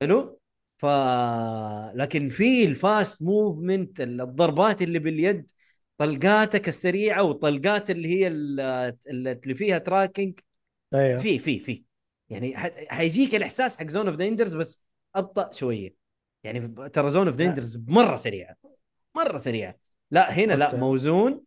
حلو؟ 0.00 0.38
ف 0.78 0.86
لكن 1.94 2.28
في 2.28 2.64
ال 2.64 2.76
fast 2.76 3.22
movement 3.22 4.00
الضربات 4.00 4.82
اللي 4.82 4.98
باليد 4.98 5.50
طلقاتك 5.98 6.68
السريعة 6.68 7.22
وطلقات 7.22 7.90
اللي 7.90 8.08
هي 8.08 8.26
ال- 8.28 8.96
اللي 9.08 9.54
فيها 9.54 9.78
tracking 9.78 10.38
أيوه. 10.94 11.18
في 11.18 11.38
في 11.38 11.58
في. 11.58 11.84
يعني 12.30 12.56
حيجيك 12.88 13.34
الإحساس 13.34 13.76
حق 13.78 13.86
Zone 13.86 14.06
of 14.08 14.16
the 14.16 14.29
Enders 14.29 14.56
بس 14.56 14.80
أبطأ 15.14 15.52
شوية. 15.52 16.01
يعني 16.44 16.88
ترى 16.88 17.10
Zone 17.10 17.26
of 17.26 17.36
the 17.36 17.52
Enders 17.52 17.84
مرة 17.88 18.14
سريعة. 18.14 18.56
مرة 19.16 19.36
سريعة. 19.36 19.74
لا 20.10 20.32
هنا 20.32 20.52
لا. 20.52 20.76
موزون. 20.76 21.40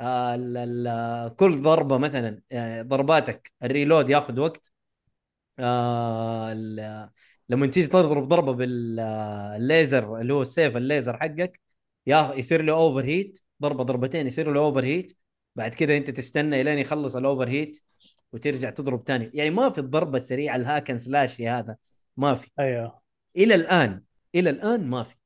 آه 0.00 0.34
ال- 0.34 0.56
ال- 0.56 1.36
كل 1.36 1.60
ضربة 1.60 1.98
مثلا 1.98 2.40
آه، 2.52 2.82
ضرباتك 2.82 3.52
ال 3.62 3.69
reload 3.69 4.10
ياخذ 4.10 4.40
وقت. 4.40 4.72
آه 5.58 6.54
لما 7.48 7.66
تيجي 7.66 7.86
تضرب 7.86 8.28
ضربة 8.28 8.52
بالليزر 8.52 10.20
اللي 10.20 10.32
هو 10.32 10.42
السيف 10.42 10.76
الليزر 10.76 11.16
حقك 11.16 11.60
يا 12.06 12.32
يصير 12.34 12.62
له 12.62 12.72
overheat 12.72 13.38
ضربة 13.62 13.84
ضربتين 13.84 14.26
يصير 14.26 14.52
له 14.52 14.60
overheat 14.60 15.12
بعد 15.56 15.74
كذا 15.74 15.96
أنت 15.96 16.10
تستنى 16.10 16.60
إلين 16.60 16.78
يخلص 16.78 17.16
ال 17.16 17.48
overheat 17.48 17.78
وترجع 18.32 18.70
تضرب 18.70 19.04
تاني. 19.04 19.30
يعني 19.34 19.50
ما 19.50 19.70
في 19.70 19.78
الضربه 19.78 20.16
السريعه 20.18 20.56
ال 20.56 20.61
hack 20.61 20.82
and 20.82 20.98
slash 20.98 21.40
هذا. 21.40 21.76
ما 22.16 22.34
في. 22.34 22.50
أيوه. 22.58 23.00
إلى 23.36 23.54
الآن 23.54 24.02
إلى 24.34 24.50
الآن 24.50 24.86
ما 24.86 25.02
في. 25.02 25.16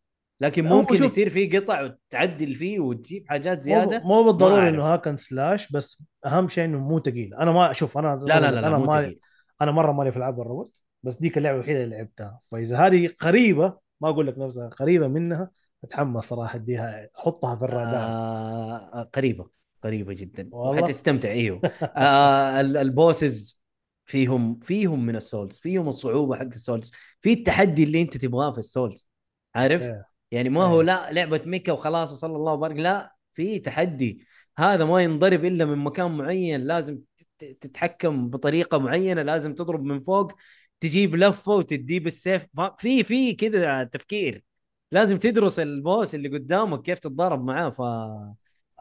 لكن 0.40 0.64
ممكن 0.64 0.96
شوف- 0.96 1.06
يصير 1.06 1.30
في 1.30 1.58
قطع 1.58 1.82
وتعدل 1.82 2.54
فيه 2.54 2.80
وتجيب 2.80 3.24
حاجات 3.28 3.56
مو 3.56 3.62
زيادة؟ 3.62 3.98
مو 4.04 4.22
بالضروري 4.24 4.62
ما 4.62 4.68
إنه 4.68 4.82
hack 4.84 5.03
and 5.03 5.16
slash 5.16 5.72
بس 5.72 6.02
أهم 6.26 6.48
شيء 6.48 6.64
إنه 6.64 6.78
مو 6.78 6.98
ثقيل 7.00 7.34
أنا 7.34 7.52
ما 7.52 7.70
أشوف 7.70 7.98
أنا 7.98 8.16
لا 8.22 8.40
لا 8.40 8.50
لا, 8.50 8.60
لا 8.60 8.66
أنا 8.68 8.78
مو 8.78 8.84
ما 8.84 9.02
ثقيل 9.02 9.20
أنا 9.62 9.70
مرة 9.72 9.92
مالي 9.92 10.10
في 10.12 10.16
العاب 10.16 10.40
الروبوت 10.40 10.82
بس 11.02 11.16
ديك 11.16 11.38
اللعبة 11.38 11.56
الوحيدة 11.56 11.84
اللي 11.84 11.96
لعبتها. 11.96 12.40
فإذا 12.50 12.76
هذه 12.76 13.10
قريبة 13.20 13.78
ما 14.00 14.08
أقول 14.08 14.26
لك 14.26 14.38
نفسها 14.38 14.68
قريبة 14.68 15.06
منها 15.08 15.50
أتحمس 15.84 16.24
صراحة 16.24 16.56
إديها 16.56 17.08
أحطها 17.18 17.56
في 17.56 17.64
الرادار. 17.64 17.94
آه 18.08 19.10
قريبة 19.14 19.46
قريبة 19.84 20.14
جدا. 20.16 20.48
والله؟ 20.52 20.82
وحتستمتع 20.82 21.28
إيوه. 21.28 21.60
آه 21.82 22.60
ال- 22.60 22.76
ال 22.76 22.87
bosses. 22.87 23.63
فيهم 24.06 24.60
فيهم 24.60 25.06
من 25.06 25.16
ال 25.16 25.23
Souls 25.23 25.58
فيهم 25.60 25.88
الصعوبة 25.88 26.36
حق 26.36 26.42
ال 26.42 26.51
Souls 26.51 26.92
في 27.20 27.32
التحدي 27.32 27.84
اللي 27.84 28.02
انت 28.02 28.16
تبغاه 28.16 28.52
في 28.52 28.58
ال 28.58 28.67
Souls 28.67 29.08
عارف 29.54 29.82
إيه. 29.82 30.06
يعني 30.30 30.48
ما 30.48 30.64
هو 30.64 30.80
إيه. 30.80 30.86
لا 30.86 31.12
لعبة 31.12 31.42
mecha 31.46 31.72
وخلاص 31.72 32.12
وصلى 32.12 32.36
الله 32.36 32.52
وبارك 32.52 32.76
لا 32.76 33.14
في 33.32 33.58
تحدي 33.58 34.24
هذا 34.58 34.84
ما 34.84 35.02
ينضرب 35.02 35.44
إلا 35.44 35.64
من 35.64 35.78
مكان 35.78 36.16
معين 36.16 36.60
لازم 36.60 36.98
تت- 37.38 37.56
تتحكم 37.60 38.30
بطريقة 38.30 38.78
معينة 38.78 39.22
لازم 39.22 39.54
تضرب 39.54 39.82
من 39.82 40.00
فوق 40.00 40.32
تجيب 40.80 41.16
لفة 41.16 41.52
وتديه 41.52 42.00
بالسيف 42.00 42.46
في 42.78 43.04
في 43.04 43.34
كذا 43.34 43.84
تفكير 43.84 44.44
لازم 44.92 45.18
تدرس 45.18 45.58
البوس 45.58 46.14
اللي 46.14 46.28
قدامك 46.28 46.82
كيف 46.82 46.98
تتضارب 46.98 47.44
معاه 47.44 47.70
ف 47.70 47.80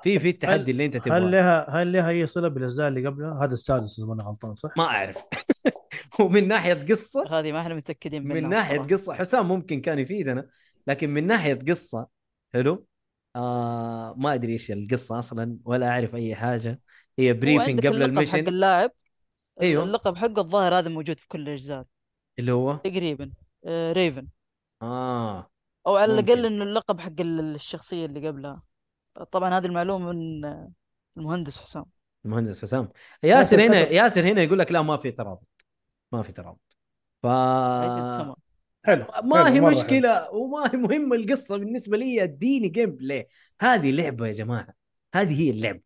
في 0.04 0.20
في 0.20 0.30
التحدي 0.30 0.72
اللي 0.72 0.86
أنت 0.86 0.96
هل 0.96 1.02
تبغاه 1.02 1.20
لها 1.20 1.70
هل 1.70 1.92
لها 1.94 2.10
أي 2.10 2.28
صلة 2.28 2.48
بالاجزاء 2.48 2.88
اللي 2.88 3.08
قبلها؟ 3.08 3.44
هذا 3.46 3.54
السادس 3.54 4.00
إذا 4.00 4.08
ماني 4.08 4.24
غلطان 4.24 4.56
صح؟ 4.56 4.70
ما 4.78 4.84
أعرف. 4.84 5.18
ومن 6.20 6.48
ناحية 6.48 6.74
قصة 6.74 7.40
هذه 7.40 7.52
ما 7.52 7.62
إحنا 7.62 7.76
متأكدين 7.76 8.24
منها 8.24 8.42
من 8.42 8.50
ناحية 8.50 8.80
الصراحة. 8.80 8.96
قصة 8.96 9.14
حسام 9.14 9.48
ممكن 9.48 9.82
كان 9.82 10.00
يفيدنا 10.00 10.48
لكن 10.88 11.10
من 11.10 11.28
ناحية 11.28 11.60
قصة 11.70 12.08
حلو. 12.54 12.86
آه 13.36 14.16
ما 14.18 14.34
أدري 14.34 14.52
إيش 14.52 14.72
القصة 14.72 15.20
أصلا 15.20 15.58
ولا 15.66 15.90
أعرف 15.90 16.16
أي 16.16 16.36
حاجة. 16.36 16.80
هي 17.20 17.34
بريفنج 17.34 17.88
قبل 17.88 18.04
اللقب 18.04 18.28
حق 18.28 18.36
المشن 18.36 18.48
اللاعب. 18.48 18.92
أيوه. 19.62 19.84
اللقب 19.84 20.16
حقه 20.16 20.42
الظاهر 20.42 20.80
هذا 20.80 20.90
موجود 20.90 21.20
في 21.20 21.28
كل 21.28 21.42
الأجزاء. 21.42 21.86
اللي 22.40 22.52
هو؟ 22.52 22.76
تقريبا. 22.76 23.32
آه 23.66 23.94
Raven 23.94 24.28
آه. 24.82 25.50
أو 25.88 25.96
على. 25.96 26.14
الأقل 26.14 26.46
إنه 26.46 26.64
اللقب 26.64 27.00
حق 27.00 27.22
ال- 27.22 27.56
الشخصية 27.56 28.06
اللي 28.06 28.28
قبلها. 28.28 28.62
طبعا 29.32 29.58
هذه 29.58 29.66
المعلومة 29.66 30.12
من 30.12 30.46
المهندس 31.18 31.62
حسام. 31.62 31.86
المهندس 32.26 32.62
حسام. 32.62 32.90
ياسر 33.24 33.66
هنا. 33.66 33.78
ياسر 33.78 34.22
هنا 34.22 34.42
يقول 34.42 34.60
لك 34.60 34.72
لا 34.72 34.82
ما 34.82 34.98
في 34.98 35.12
ترابط. 35.12 35.48
ما 36.12 36.24
في 36.24 36.32
ترابط. 36.32 36.60
ف 37.24 37.28
حلو 38.86 39.06
ما 39.24 39.44
حلو، 39.44 39.54
هي 39.54 39.62
مشكلة 39.62 40.32
وما 40.32 40.70
هي 40.74 40.78
مهمة 40.78 41.16
القصة 41.16 41.58
بالنسبة 41.58 41.98
لي 41.98 42.24
اديني 42.24 42.68
gameplay 42.70 43.28
هذه 43.62 43.92
لعبة 43.92 44.28
يا 44.28 44.32
جماعة 44.32 44.74
هذه 45.16 45.42
هي 45.42 45.50
اللعبة. 45.50 45.82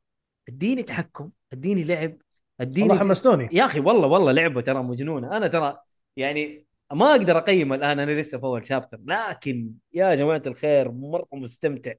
اديني 0.49 0.83
تحكم 0.83 1.29
اديني 1.53 1.83
لعب 1.83 2.17
اديني 2.61 2.89
والله 2.89 3.03
حمستوني. 3.03 3.49
يا 3.51 3.65
أخي 3.65 3.79
والله 3.79 4.07
والله 4.07 4.31
لعبة 4.31 4.61
ترى 4.61 4.83
مجنونة. 4.83 5.37
أنا 5.37 5.47
ترى 5.47 5.77
يعني 6.15 6.65
ما 6.93 7.11
أقدر 7.11 7.37
اقيم 7.37 7.73
الآن 7.73 7.99
أنا 7.99 8.11
لسه 8.11 8.37
في 8.37 8.43
أول 8.43 8.65
chapter 8.65 8.99
لكن 9.05 9.73
يا 9.93 10.15
جماعة 10.15 10.41
الخير 10.47 10.91
مرة 10.91 11.27
مستمتع. 11.33 11.93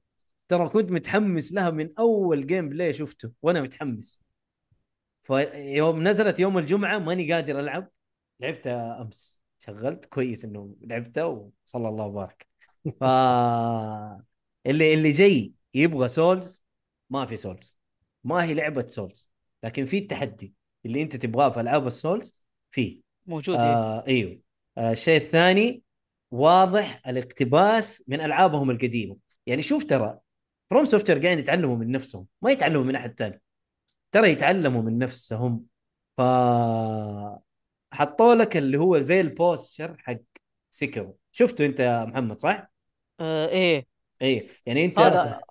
ترى 0.49 0.69
كنت 0.69 0.91
متحمس 0.91 1.53
لها 1.53 1.69
من 1.69 1.89
أول 1.99 2.47
gameplay 2.47 2.93
شفته 2.93 3.31
وأنا 3.41 3.61
متحمس. 3.61 4.21
فيوم 5.23 6.07
نزلت 6.07 6.39
يوم 6.39 6.57
الجمعة 6.57 6.99
ماني 6.99 7.33
قادر 7.33 7.59
ألعب 7.59 7.89
لعبتها 8.39 9.01
أمس. 9.01 9.43
شغلت 9.59 10.05
كويس 10.05 10.45
إنه 10.45 10.75
لعبتها 10.81 11.23
وصلى 11.23 11.89
الله 11.89 12.05
وبارك. 12.05 12.47
ف 12.99 13.03
اللي 14.65 14.93
اللي 14.93 15.11
جاي 15.11 15.53
يبغى 15.73 16.07
Souls 16.07 16.65
ما 17.09 17.25
في 17.25 17.37
Souls 17.37 17.79
ما 18.23 18.43
هي 18.43 18.53
لعبة 18.53 18.85
Souls 18.87 19.31
لكن 19.63 19.85
في 19.85 19.97
التحدي 19.97 20.53
اللي 20.85 21.01
أنت 21.01 21.15
تبغاه 21.15 21.49
في 21.49 21.59
ألعاب 21.59 21.87
ال 21.87 21.96
Souls 21.96 22.43
فيه. 22.71 23.01
موجود 23.25 23.55
آه. 23.55 23.59
آه 23.59 24.07
إيوه. 24.07 24.39
آه 24.77 24.91
الشيء 24.91 25.17
الثاني 25.17 25.83
واضح 26.31 27.01
الاقتباس 27.07 28.03
من 28.07 28.21
ألعابهم 28.21 28.71
القديمة. 28.71 29.17
يعني 29.45 29.61
شوف 29.61 29.83
ترى 29.83 30.19
FromSoftware 30.69 31.19
قاعدين 31.19 31.39
يتعلموا 31.39 31.75
من 31.75 31.91
نفسهم 31.91 32.25
ما 32.41 32.51
يتعلموا 32.51 32.83
من 32.83 32.95
أحد 32.95 33.13
ثاني 33.19 33.41
ترى 34.11 34.31
يتعلموا 34.31 34.81
من 34.81 34.97
نفسهم. 34.97 35.63
ف 36.17 36.21
حطوا 37.91 38.35
لك 38.35 38.57
اللي 38.57 38.77
هو 38.77 38.99
زي 38.99 39.21
ال 39.21 39.30
posture 39.30 39.95
حق 39.99 40.17
سكرو 40.71 41.17
شفته 41.31 41.65
أنت 41.65 41.79
يا 41.79 42.05
محمد 42.05 42.39
صح؟ 42.41 42.71
آه 43.19 43.47
إيه. 43.47 43.85
اي 44.21 44.47
يعني 44.65 44.85
أنت 44.85 44.99
هذا 44.99 45.41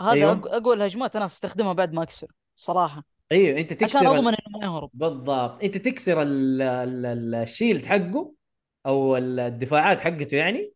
هذا 0.00 0.10
أيوه. 0.10 0.32
اقوى 0.56 0.74
الهجمات 0.74 1.16
أنا 1.16 1.24
أستخدمها 1.24 1.72
بعد 1.72 1.92
ما 1.92 2.02
أكسر 2.02 2.32
صراحة. 2.56 3.04
أيوه 3.32 3.60
أنت 3.60 3.72
تكسر 3.72 3.98
عشان 3.98 4.06
أضمن 4.08 4.28
إنه 4.34 4.58
ما 4.58 4.66
يهرب. 4.66 4.90
بالضبط. 4.94 5.64
أنت 5.64 5.76
تكسر 5.76 6.22
ال- 6.22 6.62
ال- 6.62 7.06
ال- 7.06 7.34
الشيلد 7.34 7.86
حقه 7.86 8.32
أو 8.86 9.16
الدفاعات 9.16 10.00
حقته 10.00 10.36
يعني 10.36 10.72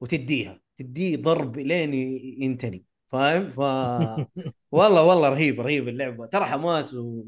وتديها. 0.00 0.60
تديه 0.78 1.16
ضرب 1.16 1.58
لين 1.58 1.94
ينتني 2.42 2.84
فاهم؟ 3.06 3.50
ف 3.50 3.58
والله 4.72 5.02
والله 5.02 5.28
رهيب 5.28 5.60
رهيب 5.60 5.88
اللعبة. 5.88 6.26
ترى 6.26 6.44
حماس 6.44 6.94
و... 6.94 7.24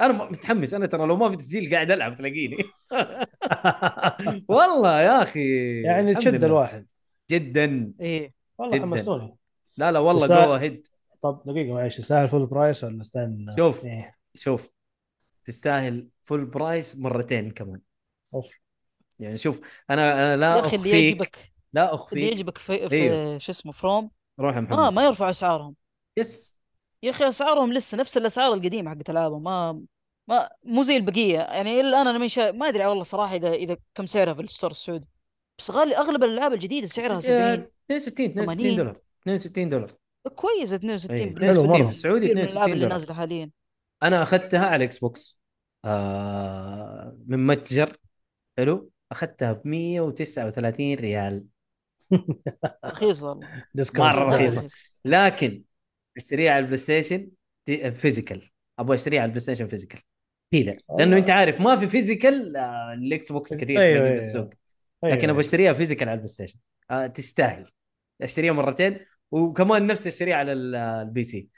أنا 0.00 0.12
متحمس. 0.24 0.74
أنا 0.74 0.86
ترى 0.86 1.06
لو 1.06 1.16
ما 1.16 1.30
في 1.30 1.36
تسجيل 1.36 1.74
قاعد 1.74 1.90
ألعب 1.90 2.16
تلاقيني. 2.16 2.56
والله 4.48 5.00
يا 5.00 5.22
أخي 5.22 5.40
يعني 5.82 6.14
تشد. 6.14 6.44
الواحد. 6.44 6.86
جدا. 7.30 7.92
إيه. 8.00 8.32
والله 8.58 8.76
جداً. 8.76 8.86
حمستوني 8.86 9.34
لا 9.76 9.92
لا 9.92 9.98
والله. 9.98 10.26
go 10.26 10.54
ahead 10.54 10.86
طب 11.22 11.42
دقيقة 11.46 11.74
معلش. 11.74 11.98
يستاهل 11.98 12.28
full 12.28 12.46
price 12.46 12.84
ولا 12.84 13.00
استنى 13.00 13.56
شوف. 13.56 13.84
إيه. 13.84 14.16
شوف. 14.34 14.70
تستاهل 15.44 16.08
full 16.24 16.44
price 16.44 16.96
مرتين 16.96 17.50
كمان. 17.50 17.80
أوف. 18.34 18.54
يعني 19.18 19.38
شوف 19.38 19.60
أنا 19.90 20.12
أنا 20.12 20.36
لا 20.36 20.58
اللي 20.58 20.66
أخفيك 20.68 20.94
يعجبك 20.94 21.52
لا 21.72 21.84
اللي 21.84 21.94
اخفيك 21.94 22.32
يعجبك 22.32 22.58
في, 22.58 22.88
في 22.88 22.94
أيوه. 22.94 23.38
شو 23.38 23.52
اسمه 23.52 23.72
From 23.72 24.10
روح 24.40 24.56
يا 24.56 24.60
محمد. 24.60 24.78
آه 24.78 24.90
ما 24.90 25.04
يرفع 25.04 25.30
أسعارهم. 25.30 25.74
yes. 26.16 26.58
يا 27.02 27.10
أخي 27.10 27.28
أسعارهم 27.28 27.72
لسه 27.72 27.98
نفس 27.98 28.16
الأسعار 28.16 28.52
القديمة 28.52 28.90
حقت 28.90 29.10
العابهم 29.10 29.42
ما 29.42 29.82
ما 30.28 30.50
مو 30.64 30.82
زي 30.82 30.96
البقية. 30.96 31.38
يعني 31.38 31.80
إلى 31.80 31.88
الآن 31.88 32.06
أنا 32.06 32.18
ما 32.18 32.28
شا... 32.28 32.50
ما 32.50 32.68
أدري 32.68 32.86
والله 32.86 33.04
صراحة 33.04 33.36
اذا 33.36 33.52
إذا 33.52 33.76
كم 33.94 34.06
سعرها 34.06 34.34
في 34.34 34.40
ال 34.40 34.45
store 34.45 34.70
السعودي. 34.70 35.06
بس 35.58 35.70
غالي 35.70 35.96
أغلب 35.96 36.24
الألعاب 36.24 36.52
الجديدة 36.52 36.86
سعرها 36.86 37.20
70 37.20 37.66
62 37.90 38.30
62 38.30 38.56
80. 38.56 38.76
دولار. 38.76 39.00
62 39.22 39.68
دولار. 39.68 39.94
كويس 40.36 40.72
62 40.72 41.16
إيه، 41.16 41.34
بالنسبة 41.34 41.50
62 41.50 41.80
مرة. 41.80 41.84
في 41.84 41.90
السعودي 41.90 42.26
كثير 42.26 42.36
من 42.36 42.42
الألعاب 42.42 42.68
62 42.68 42.72
اللي 42.72 42.84
دولار. 42.84 42.98
نازلة 42.98 43.14
حاليا. 43.14 43.50
أنا 44.02 44.22
أخذتها 44.22 44.66
على 44.66 44.84
Xbox. 44.84 45.38
آه 45.84 47.18
من 47.26 47.46
متجر. 47.46 47.96
حلو. 48.58 48.90
أخذتها 49.12 49.52
ب 49.52 49.60
139 49.64 50.94
ريال. 50.94 51.44
رخيص 52.86 53.22
والله. 53.22 53.64
discount 53.74 54.14
مرة 54.14 54.34
رخيصة. 54.34 54.60
رخيص. 54.60 54.92
لكن 55.04 55.62
اشتريها 56.16 56.50
على 56.52 56.58
ال 56.58 56.76
PlayStation 56.76 57.28
تي- 57.66 57.92
physical 57.92 58.50
أبغى 58.78 58.94
اشتريها 58.94 59.20
على 59.20 59.26
ال 59.26 59.40
PlayStation 59.40 59.68
physical 59.68 60.00
كذا 60.52 60.62
لأنه 60.62 60.78
والله. 60.88 61.18
أنت 61.18 61.30
عارف 61.30 61.60
ما 61.60 61.76
في 61.76 61.88
physical 61.88 62.56
آه، 62.56 62.92
ال 62.92 63.32
Xbox 63.32 63.54
كثير 63.56 63.80
أيوه، 63.80 63.92
تلاقيه 63.94 64.06
أيوه. 64.08 64.18
في 64.18 64.24
السوق. 64.24 64.50
أيوة. 65.04 65.14
لكن 65.16 65.28
أبغى 65.30 65.40
اشتريها 65.40 65.72
physical 65.72 66.08
على 66.08 66.14
ال 66.14 66.28
PlayStation 66.28 66.58
آه 66.90 67.06
تستاهل. 67.06 67.70
أشتريها 68.22 68.52
مرتين 68.52 68.98
وكمان 69.30 69.86
نفس 69.86 70.06
أشتريها 70.06 70.36
على 70.36 70.52
ال- 70.52 70.74
ال 70.74 71.24
PC 71.24 71.48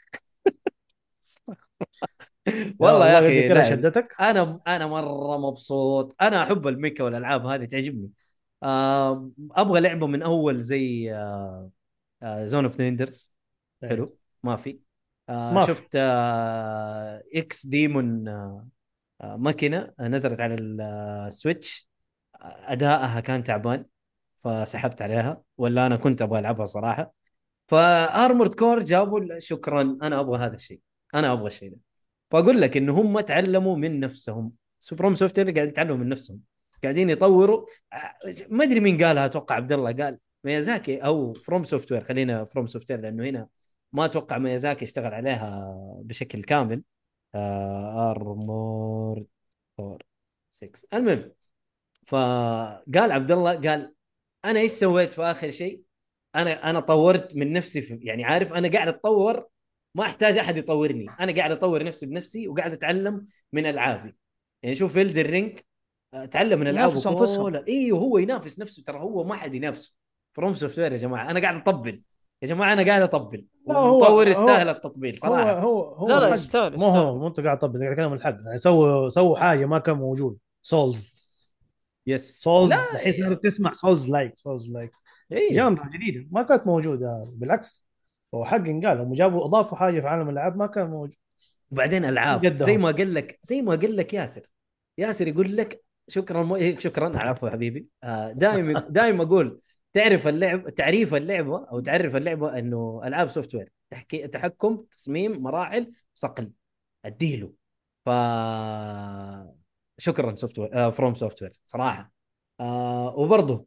والله 2.80 3.08
يا 3.10 3.18
أخي 3.18 3.70
شدتك. 3.70 4.14
أنا 4.20 4.60
أنا 4.66 4.86
مرة 4.86 5.38
مبسوط. 5.38 6.16
أنا 6.22 6.42
أحب 6.42 6.68
ال 6.68 6.74
mecha 6.74 7.04
والألعاب 7.04 7.46
هذه 7.46 7.64
تعجبني. 7.64 8.10
آه 8.62 9.30
أبغى 9.50 9.80
لعبة 9.80 10.06
من 10.06 10.22
أول 10.22 10.60
زي 10.60 11.14
آه 11.14 11.70
آه 12.22 12.44
Zone 12.44 12.64
of 12.64 12.80
the 12.80 12.98
Enders 12.98 13.32
حلو. 13.82 14.16
ما 14.42 14.56
في. 14.56 14.78
آه 15.28 15.54
ما. 15.54 15.66
شفت 15.66 15.88
آه 15.96 17.22
X 17.34 17.66
Daemon 17.66 18.28
آه 18.28 18.66
Machina 19.22 19.92
نزلت 20.00 20.40
على 20.40 20.54
ال 20.54 20.74
Switch 20.74 21.88
آه 22.34 22.72
أدائها 22.72 23.20
كان 23.20 23.42
تعبان 23.44 23.84
فسحبت 24.36 25.02
عليها 25.02 25.42
ولا 25.58 25.86
أنا 25.86 25.96
كنت 25.96 26.22
أبغى 26.22 26.38
ألعبها 26.38 26.66
صراحة. 26.66 27.12
ف 27.66 27.77
Armored 27.77 28.54
Core 28.54 28.78
جابوا 28.80 29.38
شكرا 29.38 29.98
أنا 30.02 30.20
أبغى 30.20 30.38
هذا 30.38 30.54
الشيء. 30.54 30.80
أنا 31.14 31.32
أبغى 31.32 31.46
الشيء 31.46 31.70
ده. 31.70 31.76
فأقول 32.30 32.60
لك 32.60 32.76
ان 32.76 32.90
هم 32.90 33.20
تعلموا 33.20 33.76
من 33.76 34.00
نفسهم. 34.00 34.52
FromSoftware 34.80 35.50
قاعدين 35.50 35.68
يتعلموا 35.68 35.96
من 35.96 36.08
نفسهم. 36.08 36.40
قاعدين 36.82 37.10
يطوروا. 37.10 37.66
ما 38.48 38.64
أدري 38.64 38.80
مين 38.80 39.04
قالها 39.04 39.26
أتوقع 39.26 39.54
عبد 39.54 39.72
الله 39.72 39.92
قال 39.92 40.18
ميازاكي 40.44 40.98
أو 40.98 41.32
فروم 41.32 41.64
سوفت 41.64 41.92
وير 41.92 42.04
خلينا 42.04 42.44
فروم 42.44 42.66
سوفت 42.66 42.90
وير 42.90 43.00
لأنه 43.00 43.28
هنا 43.28 43.48
ما 43.92 44.04
أتوقع 44.04 44.38
ميازاكي 44.38 44.84
اشتغل 44.84 45.14
عليها 45.14 45.74
بشكل 46.04 46.42
كامل. 46.44 46.82
آه 47.34 48.10
Armored 48.10 49.26
Core 49.76 50.02
6 50.50 50.88
المهم 50.94 51.32
فقال 52.06 53.12
عبد 53.12 53.30
الله 53.32 53.52
قال 53.60 53.94
أنا 54.44 54.60
إيش 54.60 54.70
سويت 54.70 55.12
في 55.12 55.22
آخر 55.22 55.50
شيء؟ 55.50 55.82
أنا 56.34 56.70
أنا 56.70 56.80
طورت 56.80 57.36
من 57.36 57.52
نفسي 57.52 57.82
في 57.82 57.98
يعني 58.02 58.24
عارف 58.24 58.52
أنا 58.52 58.68
قاعد 58.70 58.88
أتطور 58.88 59.46
ما 59.94 60.04
أحتاج 60.04 60.38
أحد 60.38 60.56
يطورني. 60.56 61.06
أنا 61.20 61.34
قاعد 61.34 61.50
أطور 61.50 61.84
نفسي 61.84 62.06
بنفسي 62.06 62.48
وقاعد 62.48 62.72
أتعلم 62.72 63.26
من 63.52 63.66
ألعابي. 63.66 64.16
يعني 64.62 64.74
شوف 64.74 64.92
في 64.92 65.00
Elden 65.00 65.18
Ring 65.18 65.60
أتعلم 66.14 66.60
من 66.60 66.68
العابه. 66.68 67.02
كلها 67.02 67.64
أيوه 67.68 67.98
هو 67.98 68.18
ينافس 68.18 68.58
نفسه. 68.58 68.82
ترى 68.82 68.98
هو 68.98 69.24
ما 69.24 69.34
حد 69.34 69.54
ينافسه 69.54 69.94
FromSoftware 70.32 70.92
يا 70.92 70.96
جماعة. 70.96 71.30
أنا 71.30 71.40
قاعد 71.40 71.56
أطبل. 71.56 72.02
يا 72.42 72.48
جماعة 72.48 72.72
أنا 72.72 72.84
قاعد 72.84 73.02
أطبل. 73.02 73.44
المطور 73.70 74.28
يستاهل 74.28 74.68
التطبيل 74.68 75.14
هو 75.14 75.18
صراحة. 75.20 75.60
هو 75.60 75.82
هو 75.82 76.08
لا، 76.08 76.20
لا،. 76.20 76.34
يستاهل، 76.34 76.76
مو 76.76 76.86
هو. 76.86 77.18
مو 77.18 77.26
أنت 77.26 77.40
قاعد 77.40 77.58
تطبل 77.58 77.80
قاعد 77.80 77.92
اتكلم 77.92 78.12
الحق 78.12 78.36
يعني 78.44 78.58
سووا 78.58 79.08
سووا 79.08 79.38
حاجة 79.38 79.66
ما 79.66 79.78
كان 79.78 79.96
موجود. 79.96 80.38
Souls 80.62 81.30
yes 82.06 82.40
Souls 82.40 82.72
الحين 82.72 83.12
صارت 83.12 83.44
تسمع 83.44 83.72
Souls-like 83.72 84.32
Souls-like. 84.36 84.90
جامعه 85.52 85.90
جديدة. 85.90 86.28
ما 86.30 86.42
كانت 86.42 86.66
موجودة. 86.66 87.34
بالعكس. 87.36 87.86
هو 88.34 88.44
حق 88.44 88.64
قال 88.64 88.86
هم 89.00 89.14
جابوا 89.14 89.44
اضافوا 89.44 89.78
حاجة 89.78 90.00
في 90.00 90.06
عالم 90.06 90.28
الألعاب 90.28 90.56
ما 90.56 90.66
كان 90.66 90.90
موجود. 90.90 91.14
وبعدين 91.70 92.04
ألعاب. 92.04 92.56
زي 92.56 92.78
ما 92.78 92.90
قال 92.90 93.14
لك 93.14 93.38
زي 93.42 93.62
ما 93.62 93.74
قال 93.74 93.96
لك 93.96 94.14
ياسر. 94.14 94.42
ياسر 94.98 95.28
يقول 95.28 95.56
لك 95.56 95.84
شكرا 96.10 96.42
مو... 96.42 96.56
إيه، 96.56 96.76
شكرا 96.76 97.18
عفوا 97.18 97.50
حبيبي. 97.50 97.86
آه، 98.02 98.32
دائما 98.32 98.80
دائما 98.88 99.22
أقول 99.22 99.60
تعرف 99.92 100.28
اللعب 100.28 100.70
تعريف 100.70 101.14
اللعبة 101.14 101.64
أو 101.68 101.80
تعرف 101.80 102.16
اللعبة 102.16 102.58
إنه 102.58 103.00
العاب 103.04 103.28
سوفت 103.28 103.54
وير 103.54 103.72
تحكي 103.90 104.28
تحكم 104.28 104.84
تصميم 104.90 105.42
مراحل 105.42 105.92
صقل. 106.14 106.50
أديله. 107.04 107.52
ف 108.04 108.10
شكرا 109.98 110.34
سوفت 110.34 110.58
وير 110.58 110.92
فروم 110.92 111.14
سوفت 111.14 111.42
وير 111.42 111.52
صراحة. 111.64 112.12
آه 112.60 113.16
وبرضه 113.16 113.66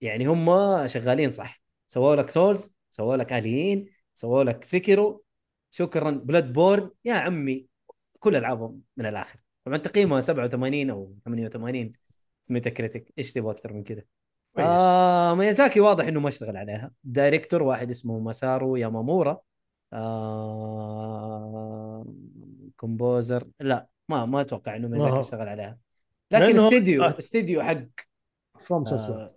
يعني 0.00 0.26
هم 0.26 0.46
شغالين 0.86 1.30
صح. 1.30 1.62
سووا 1.86 2.16
لك 2.16 2.30
سولز 2.30 2.74
سووا 2.90 3.16
لك 3.16 3.32
آليين 3.32 3.88
سووا 4.14 4.44
لك 4.44 4.64
سكيرو 4.64 5.24
شكرا 5.70 6.10
بلاد 6.10 6.52
بورن 6.52 6.90
يا 7.04 7.14
عمي 7.14 7.66
كل 8.18 8.36
ألعابهم 8.36 8.80
من 8.96 9.06
الآخر. 9.06 9.43
طبعا 9.64 9.76
تقييمها 9.76 10.20
87 10.20 10.90
أو 10.90 11.14
88 11.24 11.92
في 12.42 12.52
Metacritic 12.52 13.12
إيش 13.18 13.32
تبغى 13.32 13.50
أكثر 13.50 13.72
من 13.72 13.84
كذا 13.84 14.02
آه 14.58 15.34
ميازاكي 15.34 15.80
واضح 15.80 16.06
إنه 16.06 16.20
ما 16.20 16.28
اشتغل 16.28 16.56
عليها. 16.56 16.90
director 17.04 17.62
واحد 17.62 17.90
اسمه 17.90 18.18
ماسارو 18.18 18.76
يامامورا. 18.76 19.40
آه 19.92 21.24
composer. 22.76 23.48
لا 23.60 23.86
ما 24.08 24.26
ما 24.26 24.40
أتوقع 24.40 24.76
إنه 24.76 24.88
ميازاكي 24.88 25.20
اشتغل 25.20 25.48
عليها. 25.48 25.78
لكن 26.30 26.58
استديو 26.58 27.04
آه. 27.04 27.18
استديو 27.18 27.62
حق 27.62 27.84
From 28.60 28.84
آه 28.86 29.34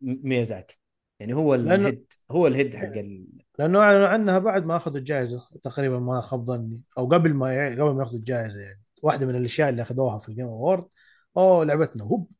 ميازاكي. 0.00 0.80
يعني 1.20 1.34
هو 1.34 1.54
ال 1.54 1.66
head 1.66 2.12
هو 2.30 2.46
ال 2.46 2.52
head 2.52 2.76
حق 2.76 2.84
ال... 2.84 3.26
لأنه 3.58 3.78
أعلنوا 3.78 4.08
عنها 4.08 4.38
بعد 4.38 4.66
ما 4.66 4.76
أخذوا 4.76 4.98
الجائزة 4.98 5.48
تقريبا 5.62 5.98
ما 5.98 6.20
خاب 6.20 6.44
ظني 6.44 6.80
أو 6.98 7.06
قبل 7.06 7.34
ما 7.34 7.68
قبل 7.70 7.94
ما 7.94 8.00
يأخذوا 8.00 8.18
الجائزة 8.18 8.60
يعني. 8.60 8.79
واحدة 9.02 9.26
من 9.26 9.36
الأشياء 9.36 9.68
اللي 9.68 9.82
أخذوها 9.82 10.18
في 10.18 10.28
ال 10.28 10.32
Game 10.32 10.46
Award 10.46 10.88
أوه 11.36 11.64
لعبتنا. 11.64 12.04
هوب. 12.04 12.30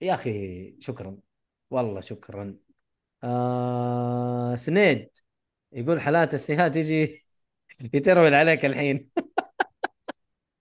يا 0.00 0.14
أخي 0.14 0.76
شكرا. 0.80 1.18
والله 1.70 2.00
شكرا. 2.00 2.56
آه 3.24 4.54
سنيد 4.56 5.10
يقول 5.72 6.00
حالات 6.00 6.34
السيهات 6.34 6.76
يجي 6.76 7.24
يترول 7.94 8.34
عليك 8.34 8.64
الحين. 8.64 9.10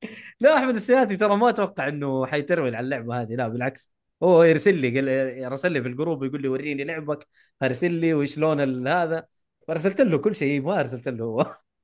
لا 0.39 0.57
أحمد 0.57 0.75
السياتي 0.75 1.17
ترى 1.17 1.37
ما 1.37 1.49
أتوقع 1.49 1.87
إنه 1.87 2.25
حيترول 2.25 2.75
على 2.75 2.83
اللعبة 2.85 3.21
هذه. 3.21 3.35
لا 3.35 3.47
بالعكس. 3.47 3.91
هو 4.23 4.43
يرسل 4.43 4.77
لي 4.77 4.95
قال 4.95 5.07
يرسل 5.37 5.71
لي 5.71 5.81
في 5.81 5.87
الجروب 5.87 6.23
يقول 6.23 6.41
لي 6.41 6.47
وريني 6.47 6.83
لعبك 6.83 7.27
ارسل 7.63 7.91
لي 7.91 8.13
وش 8.13 8.37
لون 8.37 8.61
ال- 8.61 8.87
هذا. 8.87 9.27
فارسلت 9.67 10.01
له 10.01 10.17
كل 10.17 10.35
شيء 10.35 10.61
ما 10.61 10.79
ارسلت 10.79 11.07
له. 11.09 11.25
هو 11.25 11.57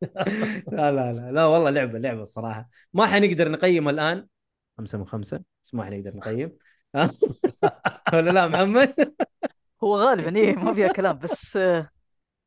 لا 0.72 0.92
لا 0.92 1.12
لا 1.12 1.32
لا 1.32 1.44
والله 1.44 1.70
لعبة 1.70 1.98
لعبة 1.98 2.20
الصراحة 2.22 2.68
ما 2.92 3.06
حنقدر 3.06 3.48
نقيم 3.50 3.88
الآن 3.88 4.26
خمسة 4.78 4.98
من 4.98 5.06
خمسة 5.06 5.42
بس 5.62 5.74
ما 5.74 5.84
حنقدر 5.84 6.16
نقيم 6.16 6.58
ولا 8.14 8.30
لا 8.30 8.48
محمد 8.48 8.94
هو 9.84 9.96
غالبا 9.96 10.36
إيه 10.36 10.54
ما 10.56 10.74
فيها 10.74 10.88
كلام 10.88 11.18
بس 11.18 11.56
آه، 11.56 11.90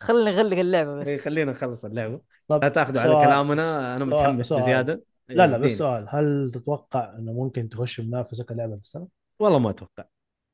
خلينا 0.03 0.31
نغلق 0.31 0.57
اللعبة 0.59 0.95
إيه، 1.07 1.17
بس 1.17 1.25
خلينا 1.25 1.51
نخلص 1.51 1.85
اللعبة 1.85 2.21
طب 2.47 2.61
لا 2.63 2.69
تاخذوا 2.69 3.01
على 3.01 3.15
كلامنا 3.15 3.95
أنا 3.95 4.05
متحمس 4.05 4.45
سؤال. 4.45 4.61
بزيادة 4.61 5.03
لا 5.29 5.47
لا 5.47 5.57
بس. 5.57 5.71
سؤال 5.77 6.05
هل 6.09 6.51
تتوقع 6.53 7.15
إنه 7.17 7.33
ممكن 7.33 7.69
تخش 7.69 7.99
منافسه 7.99 8.43
كلعبه 8.43 8.73
السنة؟ 8.75 9.07
والله 9.39 9.59
ما 9.59 9.69
أتوقع 9.69 10.03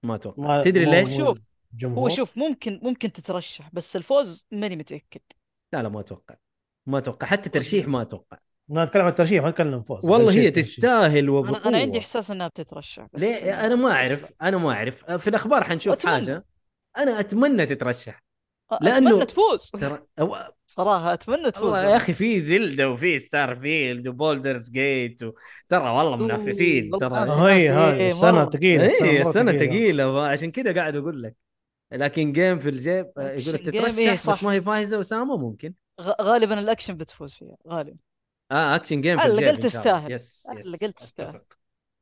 ما 0.04 0.16
أتوقع 0.16 0.38
ما- 0.44 0.62
تدري 0.62 0.86
ليش؟ 0.86 1.18
شوف، 1.18 1.54
الجمهور؟ 1.74 2.00
هو 2.00 2.10
شوف 2.10 2.38
ممكن 2.38 2.80
ممكن 2.84 3.12
تترشح 3.12 3.70
بس 3.74 3.96
الفوز 3.96 4.48
ماني 4.52 4.76
متأكد 4.76 5.22
لا 5.74 5.84
لا 5.84 5.90
ما 5.90 6.00
أتوقع 6.00 6.36
ما 6.88 6.98
أتوقع 6.98 7.28
حتى 7.28 7.50
ترشيح 7.50 7.88
ما 7.88 8.02
أتوقع. 8.02 8.38
ما 8.70 8.86
نتكلم 8.86 9.04
عن 9.04 9.10
الترشيح 9.10 9.44
ما 9.44 9.50
نتكلم 9.50 9.82
فوز 9.82 10.06
والله 10.06 10.32
ترشيح- 10.32 10.40
هي. 10.44 10.52
تستاهل 10.52 11.30
وبقوة. 11.30 11.66
أنا 11.66 11.78
عندي 11.78 12.00
إحساس 12.00 12.32
إنها 12.32 12.48
بتترشح 12.48 13.08
بس 13.14 13.22
ليه؟ 13.22 13.66
أنا 13.66 13.76
ما 13.76 13.92
أعرف 13.92 14.32
أنا 14.42 14.58
ما 14.58 14.72
أعرف. 14.72 15.12
في 15.12 15.28
الأخبار 15.28 15.64
حنشوف 15.64 15.94
أتمنى. 15.94 16.14
حاجة. 16.16 16.46
أنا 16.98 17.20
أتمنى 17.20 17.66
تترشح. 17.66 18.24
آه، 18.72 18.76
لأنه- 18.78 18.88
اتمنى 18.88 19.26
تفوز. 19.26 19.72
ترى 19.80 20.00
أو... 20.20 20.36
صراحة 20.66 21.14
أتمنى 21.14 21.52
تفوز. 21.52 21.64
والله 21.64 21.90
يا 21.90 21.96
أخي 21.98 22.14
في 22.14 22.40
Zelda 22.40 22.86
وفي 22.88 23.18
Starfield 23.18 23.56
و 23.56 24.08
Baldur's 24.08 24.70
Gate 24.70 25.24
و... 25.24 25.32
ترى 25.70 25.90
والله 25.90 26.16
منافسين 26.16 26.92
ترى. 27.00 27.26
هي 27.54 27.94
إيه، 27.94 28.10
السنة 28.10 28.32
مرة. 28.32 28.50
ثقيله 28.50 28.84
إيه 28.88 29.22
مرة 29.22 29.30
السنة 29.30 29.52
ثقيله 29.58 30.28
عشان 30.28 30.52
كذا 30.52 30.74
قاعد 30.74 30.96
أقول 30.96 31.24
لك. 31.24 31.36
لكن 31.92 32.32
جيم 32.32 32.60
في 32.60 32.70
الجيب 32.70 33.06
يقول 33.18 33.36
لك 33.36 33.42
game، 33.42 33.56
تترشح 33.56 33.98
إيه، 33.98 34.14
بس. 34.14 34.44
ما 34.44 34.54
هي 34.54 34.62
فايزة 34.62 35.00
اسامه 35.00 35.38
ممكن. 35.38 35.74
غالبا 36.02 36.60
الأكشن 36.60 36.98
بتفوز 36.98 37.34
فيها 37.34 37.58
غالبا. 37.68 37.98
آه 38.52 38.76
action 38.76 39.02
game 39.02 39.20
على 39.20 39.34
الله. 39.34 39.56
تستاهل. 39.56 40.12
yes 40.12 40.46
على 40.50 40.60
yes 40.60 40.68
الأقل 40.68 40.94
تستاهل. 40.94 41.42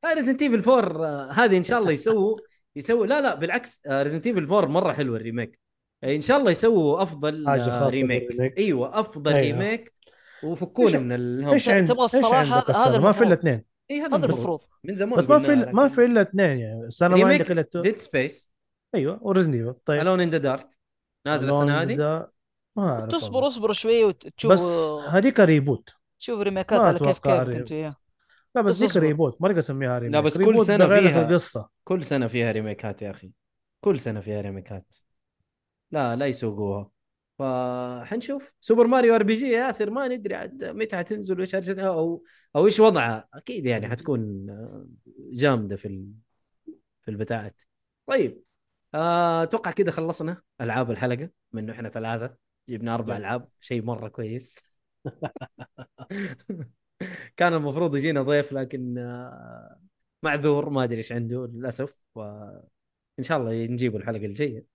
Resident 0.05 0.41
Evil 0.41 0.69
4 0.69 1.05
آه، 1.05 1.31
هذه 1.31 1.57
إن 1.57 1.63
شاء 1.63 1.79
الله 1.79 1.91
يسووا 1.91 2.37
يسووا 2.75 3.05
لا 3.05 3.21
لا 3.21 3.35
بالعكس 3.35 3.81
Resident 3.87 4.27
Evil 4.27 4.45
4 4.45 4.65
مرة 4.71 4.93
حلوة 4.93 5.17
ال 5.17 5.22
remake. 5.22 5.59
إن 6.03 6.21
شاء 6.21 6.37
الله 6.37 6.51
يسووا 6.51 7.01
أفضل 7.03 7.47
آه، 7.47 7.89
remake. 7.89 8.57
أيوه 8.57 8.99
أفضل 8.99 9.33
أيوة. 9.33 9.59
ريميك 9.59 9.93
وفكونا 10.43 10.99
من 10.99 11.11
الهم 11.11 11.53
إيش 11.53 11.65
تبغى 11.65 12.35
عندك 12.35 12.71
هذا 12.71 12.97
ما 12.97 13.11
في 13.11 13.23
إلا. 13.23 13.33
اثنين. 13.33 13.63
اي 13.91 14.01
هذا 14.01 14.15
المفروض. 14.15 14.61
من 14.83 14.97
زمان 14.97 15.19
بس 15.19 15.29
ما 15.29 15.39
في 15.39 15.45
إلا- 15.45 15.73
ما 15.73 15.87
في 15.87 16.05
إلا 16.05 16.21
اثنين 16.21 16.59
يعني. 16.59 16.81
السنة 16.81 17.15
ما 17.15 17.25
عندك 17.25 17.51
إلا 17.51 17.65
Dead 17.75 17.97
Space 17.97 18.49
أيوه 18.95 19.19
و 19.21 19.25
Resident 19.25 19.53
Evil 19.53 19.73
طيب. 19.85 20.01
Alone 20.01 20.21
in 20.21 20.29
the 20.29 20.37
Dark 20.37 20.67
نازل 21.27 21.49
السنة 21.49 21.81
هذه. 21.81 22.27
ما 22.75 22.89
أعرف 22.89 23.11
تصبر 23.11 23.33
والله. 23.35 23.47
اصبر 23.47 23.73
شوية 23.73 24.05
وتشوف 24.05 24.51
بس 24.51 24.61
هذيك 25.09 25.39
reboot. 25.39 25.89
شوف 26.19 26.39
remake 26.41 26.76
ات 26.76 26.81
على 26.81 26.99
كيف 26.99 27.19
كيف 27.19 27.31
أنتوا 27.31 27.77
اياها 27.77 27.97
لا 28.55 28.61
بس 28.61 28.75
بس 28.75 28.81
ذيك 28.81 28.89
اصبر. 28.89 29.01
reboot 29.03 29.41
ما 29.41 29.47
نقدر 29.47 29.59
نسميها 29.59 29.99
remake. 29.99 30.23
بس 30.23 30.37
كل 30.37 30.45
reboot 30.45 30.65
سنة 30.65 30.85
بغير 30.85 31.01
لك 31.03 31.09
فيها- 31.11 31.27
القصة. 31.29 31.69
كل 31.83 32.03
سنة 32.03 32.27
فيها 32.27 32.51
remake 32.51 32.94
ات 32.94 33.01
يا 33.01 33.11
أخي. 33.11 33.31
كل 33.81 33.99
سنة 33.99 34.21
فيها 34.21 34.41
remake 34.41 34.82
ات. 34.82 34.95
لا 35.91 36.15
لا 36.15 36.25
يسوقوها. 36.27 36.89
فحنشوف 37.39 38.53
Super 38.59 38.87
Mario 38.87 39.15
RPG 39.15 39.45
يا 39.47 39.59
ياسر 39.65 39.89
ما 39.89 40.07
ندري 40.07 40.35
عاد 40.35 40.63
متى 40.63 40.97
حتنزل 40.97 41.37
وإيش 41.37 41.55
هرجتها 41.55 41.87
أو 41.87 42.23
أو 42.55 42.65
إيش 42.65 42.79
وضعها. 42.79 43.27
أكيد 43.33 43.65
يعني 43.65 43.87
حتكون 43.87 44.49
آه، 44.49 44.85
جامدة 45.31 45.75
في 45.75 45.87
ال... 45.87 46.11
في 47.01 47.11
البتاعات. 47.11 47.61
طيب 48.07 48.41
آه، 48.95 49.43
أتوقع 49.43 49.71
كذا 49.71 49.91
خلصنا 49.91 50.41
ألعاب 50.61 50.91
الحلقة 50.91 51.29
من 51.53 51.69
إحنا 51.69 51.89
ثلاثة. 51.89 52.35
جبنا 52.69 52.93
أربع. 52.93 53.17
ألعاب 53.17 53.49
شيء 53.61 53.83
مرة 53.83 54.07
كويس. 54.07 54.59
كان 57.37 57.53
المفروض 57.53 57.95
يجينا 57.95 58.21
ضيف 58.21 58.53
لكن 58.53 58.97
آه، 58.97 59.79
معذور 60.23 60.69
ما 60.69 60.83
أدري 60.83 60.97
إيش 60.97 61.11
عنده 61.11 61.45
للأسف 61.47 62.03
وان 62.15 62.63
شاء 63.21 63.37
الله 63.37 63.65
نجيبه 63.65 63.97
الحلقة 63.97 64.25
الجاية. 64.25 64.65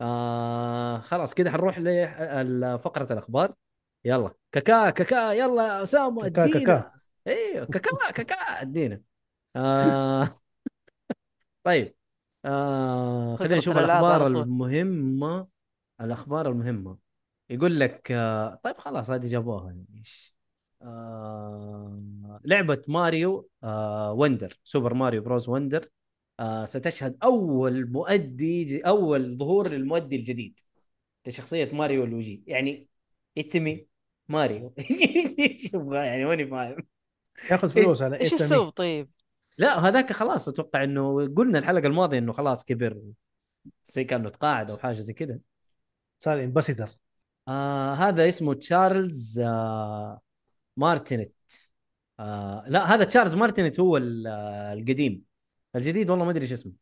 آه 0.00 0.98
خلاص 0.98 1.34
كذا 1.34 1.50
حنروح 1.50 1.78
لفقره 1.78 3.12
الأخبار. 3.12 3.54
يلا 4.04 4.34
كاكا 4.52 4.90
كاكا 4.90 5.32
يلا 5.32 5.82
أسامة 5.82 6.22
كاكا، 6.22 6.44
أدينا. 6.44 6.58
كاكا. 6.60 6.92
إيوه 7.26 7.66
كاكا 7.66 8.10
كاكا 8.10 8.34
أدينا. 8.34 9.02
آه 9.56 10.40
طيب. 11.64 11.94
آه 12.44 13.36
خلينا 13.36 13.56
نشوف 13.56 13.78
الأخبار. 13.78 14.26
المهمة 14.26 15.48
الأخبار 16.00 16.48
المهمة. 16.48 17.07
يقول 17.50 17.80
لك 17.80 18.12
آه، 18.12 18.54
طيب 18.62 18.76
خلاص 18.78 19.10
هذه 19.10 19.26
جابوها. 19.26 19.66
يعني 19.66 19.86
إيش؟ 19.98 20.34
آه 20.82 22.40
لعبة 22.44 22.82
ماريو 22.88 23.48
آه 23.64 24.12
Wonder 24.12 24.54
Super 24.64 24.94
Mario 24.94 25.22
Bros 25.22 25.48
Wonder 25.48 25.88
آه 26.40 26.64
ستشهد 26.64 27.16
أول 27.22 27.90
مؤدي 27.90 28.80
أول 28.80 29.36
ظهور 29.36 29.68
للمؤدي 29.68 30.16
الجديد 30.16 30.60
لشخصية 31.26 31.70
Mario 31.72 32.04
Luigi. 32.04 32.42
يعني 32.46 32.88
it's 33.38 33.56
me 33.56 33.86
Mario. 34.28 34.74
إيش 35.38 35.74
يبغى؟ 35.74 36.06
يعني 36.06 36.24
ماني 36.24 36.46
فاهم. 36.46 36.76
ياخذ 37.50 37.68
فلوس 37.68 38.02
على 38.02 38.20
إيش 38.20 38.32
السبب 38.32 38.70
طيب؟ 38.70 39.10
لا 39.58 39.78
هذاك 39.78 40.12
خلاص 40.12 40.48
أتوقع 40.48 40.84
إنه 40.84 41.34
قلنا 41.34 41.58
الحلقة 41.58 41.86
الماضية 41.86 42.18
إنه 42.18 42.32
خلاص 42.32 42.64
كبر 42.64 43.02
زي 43.84 44.04
كأنه 44.04 44.28
تقاعد 44.28 44.70
أو 44.70 44.76
حاجة 44.76 44.94
زي 44.94 45.12
كذا 45.12 45.38
صار 46.18 46.44
ambassador 46.44 46.90
آه 47.48 47.94
هذا 47.94 48.28
اسمه 48.28 48.54
تشارلز 48.54 49.40
آه 49.40 50.20
مارتينت 50.76 51.32
آه 52.20 52.64
لا 52.68 52.94
هذا 52.94 53.04
تشارلز 53.04 53.34
مارتينت 53.34 53.80
هو 53.80 53.96
آه، 53.96 54.72
القديم. 54.72 55.22
الجديد 55.76 56.10
والله 56.10 56.24
ما 56.24 56.30
أدري 56.30 56.42
إيش 56.42 56.52
اسمه 56.52 56.72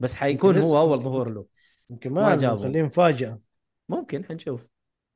بس 0.00 0.14
حيكون 0.14 0.58
هو 0.62 0.78
أول 0.78 1.02
ظهور 1.02 1.30
له. 1.30 1.46
يمكن 1.90 2.12
ما 2.12 2.22
ما 2.22 2.36
جابوا. 2.36 2.56
مخليه 2.58 2.82
مفاجأة. 2.82 3.40
ممكن 3.88 4.24
حنشوف. 4.24 4.68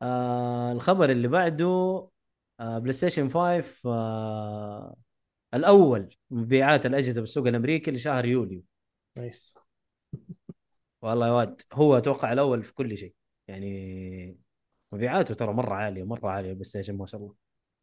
آه 0.03 0.73
الخبر 0.73 1.11
اللي 1.11 1.29
بعده 1.29 1.67
آه 2.61 2.79
PlayStation 2.79 3.29
5 3.29 3.91
آه 3.91 4.97
الأول 5.55 6.15
مبيعات 6.31 6.87
الأجهزة 6.87 7.21
بالسوق 7.21 7.47
الأمريكي 7.47 7.91
لشهر 7.91 8.25
يوليو. 8.25 8.63
nice. 9.17 9.59
والله 11.03 11.27
يا 11.27 11.33
واد 11.33 11.61
هو 11.73 11.97
أتوقع 11.99 12.33
الأول 12.33 12.63
في 12.63 12.75
كل 12.75 12.97
شيء. 12.99 13.15
يعني 13.49 14.46
مبيعاته 14.93 15.35
ترى 15.35 15.53
مرة 15.53 15.75
عالية 15.75 16.05
مرة 16.05 16.29
عالية 16.29 16.53
PlayStation 16.53 16.97
ما 16.97 17.07
شاء 17.07 17.21
الله. 17.21 17.35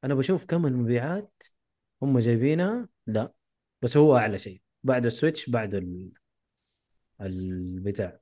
أنا 0.03 0.13
بشوف 0.15 0.45
كم 0.45 0.65
المبيعات 0.65 1.43
هم 2.01 2.19
جايبينها؟ 2.19 2.89
لا 3.07 3.33
بس 3.81 3.97
هو 3.97 4.17
أعلى 4.17 4.37
شيء. 4.39 4.61
بعد 4.83 5.05
ال 5.05 5.12
Switch 5.12 5.49
بعد 5.49 5.75
ال... 5.75 6.11
البتاع. 7.21 8.19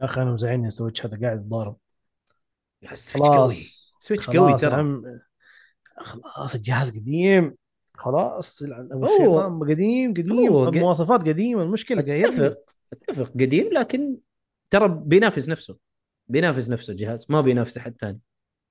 أخي 0.00 0.22
أنا 0.22 0.32
مزعلني 0.32 0.66
ال 0.66 0.72
Switch 0.72 1.06
هذا 1.06 1.20
قاعد 1.20 1.40
يتضارب. 1.40 1.76
ال 2.92 2.97
Switch 2.97 3.28
قوي. 3.28 3.36
خلاص 3.38 3.96
Switch 4.00 4.26
خلاص 4.26 4.36
قوي 4.36 4.58
ترى. 4.58 4.74
عم 4.74 5.20
خلاص 5.96 6.54
الجهاز 6.54 6.90
قديم. 6.90 7.54
خلاص 7.94 8.62
الشيطان 8.62 9.60
قديم 9.60 10.14
قديم. 10.14 10.52
ق- 10.52 10.68
المواصفات 10.68 11.20
قديمة 11.20 11.62
المشكلة 11.62 12.00
اتفق 12.00 12.58
أتفق. 12.92 13.32
قديم 13.32 13.72
لكن 13.72 14.16
ترى 14.70 14.88
بينافس 14.88 15.48
نفسه. 15.48 15.87
بينافس 16.28 16.70
نفسه 16.70 16.90
الجهاز 16.90 17.26
ما 17.30 17.40
بينافس 17.40 17.78
احد 17.78 17.96
ثاني 18.00 18.20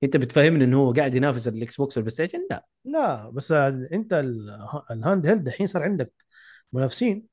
انت 0.02 0.16
بتفهمني 0.16 0.64
انه 0.64 0.78
هو 0.78 0.92
قاعد 0.92 1.14
ينافس 1.14 1.48
ال 1.48 1.76
Xbox 1.76 1.96
وال 1.96 2.10
PlayStation 2.10 2.46
لا 2.50 2.66
لا 2.84 3.30
بس 3.30 3.52
انت 3.52 4.12
ال- 4.12 4.50
ال 4.90 5.26
handheld 5.26 5.46
الحين 5.48 5.66
صار 5.66 5.82
عندك 5.82 6.12
منافسين 6.72 7.26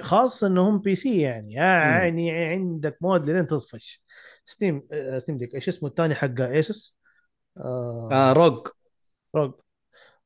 خاصه 0.00 0.46
انهم 0.46 0.78
PC 0.78 1.20
يعني 1.20 1.52
يعني 1.52 2.30
عندك 2.30 2.98
مواد 3.00 3.30
لين 3.30 3.46
تصفش 3.46 4.02
Steam 4.44 4.88
آه، 4.92 5.18
Steam 5.18 5.36
Deck 5.36 5.54
إيش 5.54 5.68
اسمه 5.68 5.88
الثاني 5.88 6.14
حق 6.14 6.40
Asus 6.40 6.96
آه 7.56 8.08
آه 8.12 8.32
ROG 8.32 8.66
ROG 9.36 9.52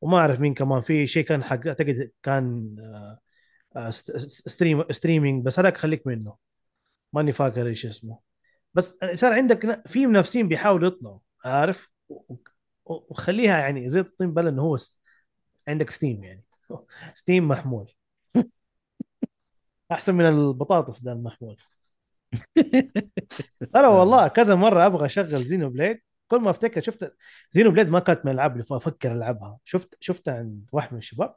وما 0.01 0.19
اعرف 0.19 0.41
مين 0.41 0.55
كمان 0.55 0.81
في 0.81 1.07
شيء 1.07 1.25
كان 1.25 1.45
حق 1.45 1.67
اعتقد 1.67 2.13
كان 2.23 2.77
آه 2.81 3.19
آه، 3.79 3.91
ست- 3.91 4.17
stream 4.49 4.85
streaming 4.93 5.45
بس 5.45 5.59
هذاك 5.59 5.77
خليك 5.77 6.07
منه 6.07 6.37
ماني 7.13 7.33
فاكر 7.33 7.67
إيش 7.67 7.87
اسمه 7.87 8.19
بس 8.77 8.95
صار 9.15 9.33
عندك 9.33 9.89
في 9.89 10.07
منافسين 10.07 10.49
بيحاولوا 10.49 10.89
يطلعوا 10.89 11.19
عارف؟ 11.45 11.89
وخليها 12.87 13.59
يعني 13.59 13.89
زي 13.89 14.01
الطين 14.01 14.35
بلة 14.35 14.49
إنه 14.49 14.63
هو 14.63 14.79
عندك 15.69 15.91
Steam 15.91 16.25
يعني. 16.25 16.45
Steam 17.15 17.49
محمول. 17.49 17.93
أحسن 19.93 20.15
من 20.15 20.25
البطاطس 20.29 21.01
ده 21.01 21.13
المحمول. 21.13 21.57
ترى 23.75 23.87
والله 23.87 24.29
كذا 24.29 24.55
مرة 24.55 24.87
أبغى 24.87 25.07
أشغل 25.07 25.45
Xenoblade. 25.45 26.01
كل 26.29 26.41
ما 26.41 26.51
أفتكر 26.51 26.81
شفت 26.81 27.17
Xenoblade 27.51 27.89
ما 27.89 28.01
كانت 28.01 28.25
من 28.25 28.31
الألعاب 28.33 28.53
اللي 28.53 28.65
أفكر 28.71 29.13
ألعبها. 29.13 29.59
شفت 29.65 29.97
شفتها 30.01 30.35
عند 30.39 30.69
واحد 30.73 30.93
من 30.93 30.99
الشباب 30.99 31.37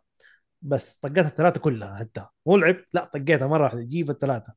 بس 0.62 0.98
طقيتها 0.98 1.28
الثلاثة 1.30 1.60
كلها 1.60 1.96
حتى 2.00 2.26
مو 2.46 2.58
لعبت 2.58 2.96
لا 2.96 3.06
طقيتها 3.06 3.48
مرة 3.48 3.64
واحدة 3.64 3.82
جيب 3.84 4.10
الثلاثة. 4.10 4.54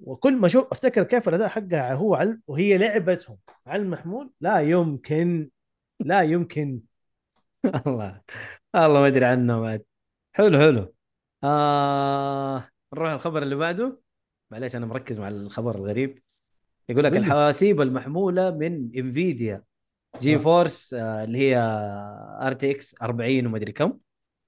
وكل 0.00 0.36
ما 0.36 0.46
أشوف 0.46 0.66
أفتكر 0.72 1.02
كيف 1.02 1.28
الأداء 1.28 1.48
حقها 1.48 1.94
هو 1.94 2.14
على 2.14 2.38
وهي 2.46 2.78
لعبتهم. 2.78 3.38
على 3.66 3.82
المحمول 3.82 4.30
لا 4.40 4.60
يمكن. 4.60 5.50
لا 6.00 6.20
يمكن. 6.22 6.80
الله. 7.86 8.20
الله 8.74 9.00
ما 9.00 9.06
أدري 9.06 9.24
عنه 9.24 9.60
بعد. 9.60 9.82
حلو 10.32 10.58
حلو. 10.58 10.94
آه 11.44 12.68
نروح 12.94 13.12
الخبر 13.12 13.42
اللي 13.42 13.56
بعده. 13.56 14.00
معليش 14.50 14.76
أنا 14.76 14.86
مركز 14.86 15.20
مع 15.20 15.28
الخبر 15.28 15.74
الغريب. 15.74 16.22
يقول 16.88 17.04
لك. 17.04 17.16
الحواسيب 17.16 17.80
المحمولة 17.80 18.50
من 18.50 18.90
Nvidia 18.96 19.62
GeForce 20.20 20.94
آه 20.94 21.24
اللي 21.24 21.38
هي 21.38 21.56
RTX 22.42 23.02
40 23.02 23.46
وما 23.46 23.56
أدري 23.56 23.72
كم. 23.72 23.98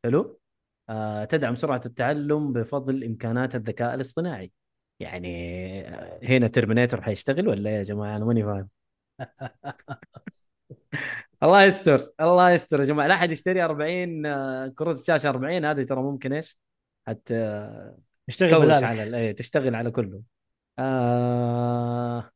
حلو. 0.04 0.40
آه 0.88 1.24
تدعم 1.24 1.54
سرعة 1.54 1.80
التعلم 1.86 2.52
بفضل 2.52 3.04
إمكانات 3.04 3.54
الذكاء 3.54 3.94
الاصطناعي. 3.94 4.52
يعني 5.02 5.28
آه، 5.88 6.20
هنا 6.22 6.48
Terminator 6.48 7.00
حيشتغل 7.02 7.48
ولا 7.48 7.70
يا 7.78 7.82
جماعة؟ 7.82 8.16
أنا 8.16 8.24
ماني 8.24 8.44
فاهم. 8.44 8.68
الله 11.42 11.62
يستر 11.64 12.00
الله 12.20 12.50
يستر 12.50 12.80
يا 12.80 12.84
جماعة. 12.84 13.06
لا 13.06 13.14
أحد 13.14 13.32
يشتري 13.32 13.64
40 13.64 14.26
آه، 14.26 14.66
كروت 14.68 15.06
شاشة 15.06 15.28
40 15.28 15.64
هذه 15.64 15.82
ترى 15.82 16.02
ممكن 16.02 16.32
إيش؟ 16.32 16.58
حتى 17.06 17.34
تكوش 18.26 18.52
بدالك 18.52 18.82
على 18.82 19.18
إيه، 19.18 19.32
تشتغل 19.32 19.74
على 19.74 19.90
كله. 19.90 20.22
آه 20.78 22.30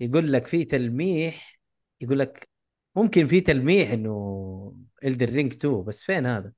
يقول 0.00 0.32
لك 0.32 0.46
في 0.46 0.64
تلميح 0.64 1.60
يقول 2.00 2.18
لك 2.18 2.48
ممكن 2.96 3.26
في 3.26 3.40
تلميح 3.40 3.90
إنه 3.90 4.74
Elden 5.04 5.28
Ring 5.28 5.52
2 5.52 5.82
بس 5.84 6.04
فين 6.04 6.26
هذا؟ 6.26 6.52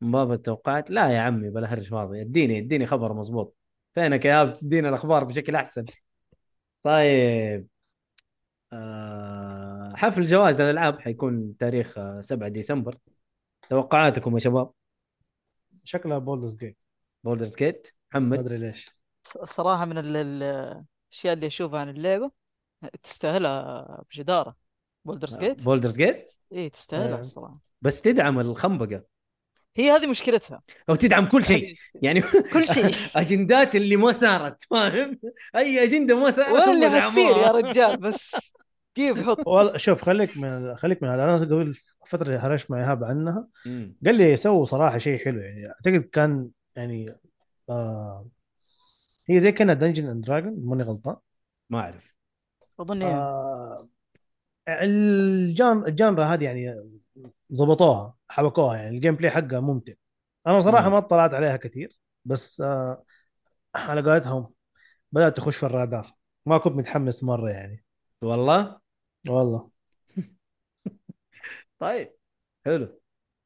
من 0.00 0.12
باب 0.12 0.32
التوقعات؟ 0.32 0.90
لا 0.90 1.10
يا 1.10 1.20
عمي 1.20 1.50
بلا 1.50 1.72
هرج 1.74 1.88
فاضي. 1.88 2.20
اديني 2.20 2.58
اديني 2.58 2.86
خبر 2.86 3.12
مزبوط 3.12 3.56
فينك 3.94 4.24
يا 4.24 4.40
إيهاب 4.40 4.52
تدينا 4.52 4.88
الأخبار 4.88 5.24
بشكل 5.24 5.54
أحسن. 5.56 5.84
طيب 6.82 7.66
آه 8.72 9.92
حفل 9.96 10.26
جوائز 10.26 10.60
الالعاب 10.60 11.00
حيكون 11.00 11.56
تاريخ 11.56 11.98
آه، 11.98 12.20
7 12.20 12.48
ديسمبر. 12.48 12.98
توقعاتكم 13.68 14.34
يا 14.34 14.38
شباب؟ 14.40 14.70
شكلها 15.84 16.18
Baldur's 16.18 16.54
Gate 16.56 16.78
Baldur's 17.24 17.56
Gate 17.56 17.88
ما 18.14 18.20
محمد 18.20 18.38
أدري 18.38 18.58
ليش. 18.58 18.90
ص- 19.24 19.38
صراحة 19.38 19.84
من 19.84 19.98
ال- 19.98 20.16
ال- 20.16 20.42
الأشياء 21.10 21.32
اللي 21.34 21.46
أشوفها 21.46 21.80
عن 21.80 21.88
اللعبة 21.88 22.30
تستاهلها 23.02 24.02
بجدارة. 24.10 24.56
Baldur's 25.04 25.38
Gate 25.38 25.64
Baldur's 25.64 25.96
Gate 25.96 26.28
إيه 26.52 26.68
تستاهلها 26.68 27.16
آه. 27.16 27.20
الصراحة 27.20 27.58
بس 27.82 28.02
تدعم 28.02 28.40
الخنبقة. 28.40 29.04
هي 29.80 29.90
هذه 29.90 30.06
مشكلتها. 30.06 30.62
أو 30.88 30.94
تدعم 30.94 31.26
كل 31.28 31.44
شيء. 31.44 31.68
هذه- 31.68 31.74
يعني 32.02 32.20
كل 32.54 32.68
شيء. 32.68 32.94
أجندات 33.16 33.76
اللي 33.76 33.96
ما 33.96 34.12
صارت 34.12 34.62
فاهم؟ 34.70 35.18
أي 35.56 35.84
أجندة 35.84 36.20
ما 36.20 36.30
صارت 36.30 36.68
ولا 36.68 36.86
اللي. 36.86 37.00
حتصير 37.00 37.36
يا 37.36 37.50
رجال 37.60 37.96
بس 37.96 38.36
جيب 38.96 39.18
حط؟ 39.18 39.46
والله 39.46 39.76
شوف 39.76 40.02
خليك 40.04 40.36
من 40.38 40.74
خليك 40.76 41.02
من 41.02 41.08
هذا. 41.08 41.24
أنا 41.24 41.36
قبل 41.36 41.74
فترة 42.06 42.36
هرجت 42.36 42.70
مع 42.70 42.78
إيهاب 42.78 43.04
عنها. 43.04 43.46
مم. 43.66 43.96
قال 44.06 44.14
لي 44.14 44.36
سووا 44.36 44.64
صراحة 44.64 44.98
شيء 44.98 45.18
حلو. 45.24 45.40
يعني 45.40 45.66
أعتقد 45.68 46.08
كان 46.12 46.48
يعني 46.76 47.06
آه 47.70 48.26
هي 49.30 49.40
زي 49.40 49.52
كأنها 49.52 49.74
Dungeon 49.74 50.08
and 50.08 50.24
Dragon 50.24 50.56
ماني 50.64 50.82
غلطان. 50.82 51.16
ما 51.70 51.80
أعرف. 51.80 52.14
أظن 52.80 53.02
إيه. 53.02 53.14
آه 53.14 53.88
ال 54.68 54.87
genre 54.87 55.84
ال 55.86 55.92
genre 55.92 56.24
هذه 56.24 56.44
يعني 56.44 56.76
ضبطوها. 57.54 58.14
حبكوها 58.30 58.76
يعني 58.76 58.96
ال 58.96 59.14
gameplay 59.14 59.30
حقها 59.30 59.60
ممتع. 59.60 59.92
أنا 60.46 60.60
صراحة 60.60 60.86
مم. 60.86 60.92
ما 60.92 60.98
اطلعت 60.98 61.34
عليها 61.34 61.56
كثير 61.56 62.00
بس 62.24 62.60
آه 62.60 63.04
على 63.74 64.02
قولتهم 64.02 64.54
بدأت 65.12 65.36
تخش 65.36 65.56
في 65.56 65.66
الرادار. 65.66 66.12
ما 66.46 66.58
كنت 66.58 66.72
متحمس 66.74 67.24
مرة 67.24 67.50
يعني. 67.50 67.84
والله؟ 68.22 68.80
والله. 69.28 69.70
طيب 71.78 72.12
حلو. 72.64 73.00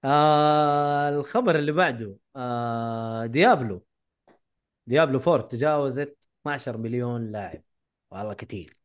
آه 0.04 1.08
الخبر 1.08 1.58
اللي 1.58 1.72
بعده 1.72 2.16
آه 2.36 3.26
Diablo. 3.26 3.86
ديابلو 4.86 5.18
4 5.28 5.48
تجاوزت 5.48 6.28
12 6.40 6.76
مليون 6.76 7.32
لاعب. 7.32 7.62
والله 8.10 8.34
كثير 8.34 8.76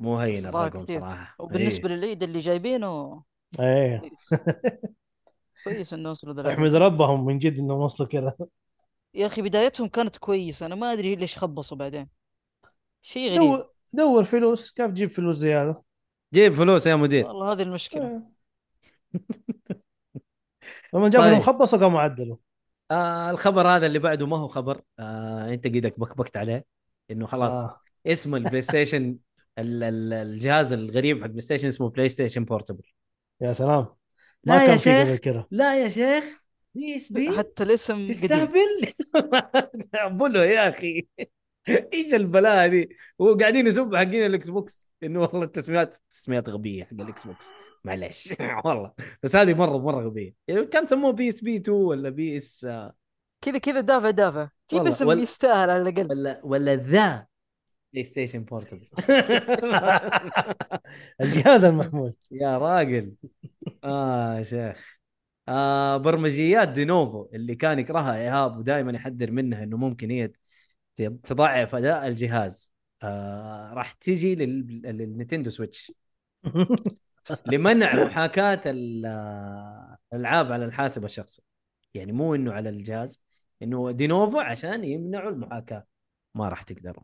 مو 0.00 0.18
هين 0.18 0.46
الرقم 0.46 0.82
كثير. 0.82 1.00
صراحة. 1.00 1.36
وبالنسبة 1.38 1.88
إيه. 1.88 1.94
للعيد 1.94 2.22
اللي 2.22 2.38
جايبينه 2.38 3.22
إيه. 3.60 4.02
كويس 5.64 5.94
إنه 5.94 6.10
وصلوا 6.10 6.34
ذا 6.34 6.52
احمد 6.52 6.74
ربهم 6.74 7.26
من 7.26 7.38
جد 7.38 7.58
إنهم 7.58 7.78
وصلوا 7.78 8.08
كذا. 8.08 8.34
يا 9.14 9.26
أخي 9.26 9.42
بدايتهم 9.42 9.88
كانت 9.88 10.16
كويسة 10.16 10.66
أنا 10.66 10.74
ما 10.74 10.92
أدري 10.92 11.14
ليش 11.16 11.38
خبصوا 11.38 11.76
بعدين. 11.76 12.08
شيء 13.02 13.30
غريب. 13.30 13.40
دور 13.40 13.70
دور 13.92 14.24
فلوس 14.24 14.70
كيف 14.70 14.86
تجيب 14.86 15.10
فلوس 15.10 15.36
زياده 15.36 15.82
جيب 16.34 16.52
فلوس 16.54 16.86
يا 16.86 16.96
مدير. 16.96 17.26
والله 17.26 17.52
هذه 17.52 17.62
المشكلة. 17.62 18.06
إيه. 18.06 18.22
لما 20.94 21.08
جابوا 21.08 21.26
طيب. 21.26 21.32
المخبص 21.34 21.74
وقاموا 21.74 22.00
عدلوا. 22.00 22.36
آه 22.90 23.30
الخبر 23.30 23.68
هذا 23.68 23.86
اللي 23.86 23.98
بعده 23.98 24.26
ما 24.26 24.38
هو 24.38 24.48
خبر. 24.48 24.82
آه 24.98 25.54
أنت 25.54 25.64
قيدك 25.66 26.00
بكبكت 26.00 26.36
عليه. 26.36 26.64
إنه 27.10 27.26
خلاص 27.26 27.52
آه. 27.52 27.80
اسم 28.06 28.34
البلاي 28.34 28.60
ستيشن 28.60 29.16
ال- 29.58 29.82
ال- 29.82 30.12
الجهاز 30.12 30.72
الغريب 30.72 31.20
حق 31.20 31.26
بلاي 31.26 31.40
ستيشن 31.40 31.68
اسمه 31.68 31.90
بلاي 31.90 32.08
ستيشن 32.08 32.44
بورتبل 32.44 32.82
يا 33.40 33.52
سلام. 33.52 33.80
لا 33.80 33.97
ما 34.44 34.62
يا 34.62 34.66
كان 34.66 34.76
في 34.76 34.82
شيخ. 34.82 35.08
قبل 35.08 35.16
كده. 35.16 35.48
لا 35.50 35.82
يا 35.82 35.88
شيخ 35.88 36.24
بي 36.74 36.96
اس 36.96 37.12
بي 37.12 37.38
حتى 37.38 37.62
الاسم 37.62 37.94
قديم. 37.94 38.08
تستهبل؟ 38.08 38.92
بلو 40.18 40.42
يا 40.42 40.68
أخي. 40.68 41.06
إيش 41.68 42.14
البلاء 42.14 42.64
هذه؟ 42.64 42.86
وقاعدين 43.18 43.66
يسبوا 43.66 43.98
حقين 43.98 44.26
الاكس 44.26 44.48
بوكس 44.50 44.88
إنه 45.02 45.20
والله 45.20 45.42
التسميات 45.44 45.96
تسميات 46.12 46.48
غبية 46.48 46.84
حق 46.84 46.92
الاكس 47.00 47.26
بوكس 47.26 47.52
معلش 47.84 48.34
والله. 48.64 48.92
بس 49.22 49.36
هذه 49.36 49.54
مرة 49.54 49.78
مرة 49.78 50.06
غبية. 50.06 50.34
يعني 50.48 50.66
كان 50.66 50.86
سموه 50.86 51.12
PSP 51.12 51.56
2 51.56 51.76
ولا 51.76 52.08
PS 52.10 52.68
كذا 53.44 53.58
كذا 53.58 53.80
دافع 53.80 54.10
دافع. 54.10 54.48
جيب 54.70 54.78
والله، 54.80 54.88
اسم 54.94 55.06
وال- 55.06 55.20
يستاهل 55.22 55.70
على 55.70 55.82
الأقل؟ 55.82 56.06
ولا 56.10 56.40
ولا 56.44 56.74
ذا. 56.76 57.26
PlayStation 57.92 58.44
Portable 58.44 58.88
الجهاز 61.20 61.64
المحمول. 61.64 62.14
يا 62.30 62.58
راجل. 62.58 63.14
آه 63.84 64.42
شيخ. 64.42 64.98
آه 65.48 65.96
برمجيات 65.96 66.68
Denuvo 66.68 67.28
اللي 67.34 67.54
كان 67.54 67.78
يكرهها 67.78 68.16
إيهاب 68.16 68.56
ودائما 68.58 68.92
يحذر 68.92 69.30
منها 69.30 69.62
إنه 69.64 69.76
ممكن 69.76 70.10
هي 70.10 70.30
تضعف 71.24 71.74
أداء 71.74 72.06
الجهاز. 72.08 72.72
آه 73.02 73.72
راح 73.74 73.92
تيجي 73.92 74.34
لل- 74.34 74.82
لل 74.82 74.96
Nintendo 74.96 75.50
Switch. 75.50 75.92
لمنع 77.46 77.92
آه، 79.06 79.98
الألعاب 80.12 80.52
على 80.52 80.64
الحاسب 80.64 81.04
الشخصي. 81.04 81.42
يعني 81.94 82.12
مو 82.12 82.34
إنه 82.34 82.52
على 82.52 82.68
الجهاز 82.68 83.22
إنه 83.62 83.90
Denuvo 83.92 84.38
عشان 84.40 84.84
يمنعوا 84.84 85.30
المحاكاة. 85.30 85.84
ما 86.34 86.48
راح 86.48 86.62
تقدروا 86.62 87.02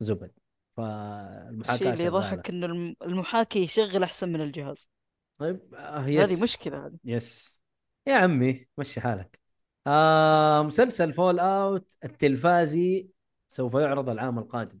زبد. 0.00 0.30
فالمحاكاة 0.76 1.74
الشيء 1.74 1.92
اللي. 1.92 2.04
يضحك 2.04 2.50
إنه 2.50 2.66
الم- 2.66 2.96
المحاكي 3.02 3.58
يشغل 3.58 4.02
أحسن 4.02 4.28
من 4.32 4.40
الجهاز. 4.40 4.90
طيب 5.38 5.74
آه 5.74 6.06
yes. 6.06 6.30
هذه 6.32 6.42
مشكلة 6.44 6.86
هذه. 6.86 6.98
يس. 7.04 7.58
يا 8.06 8.14
عمي 8.14 8.66
مشي 8.78 9.00
حالك. 9.00 9.40
آه 9.86 10.62
مسلسل 10.62 11.12
Fall 11.12 11.38
out 11.38 11.96
التلفازي 12.04 13.08
سوف 13.48 13.74
يعرض 13.74 14.08
العام 14.08 14.38
القادم. 14.38 14.78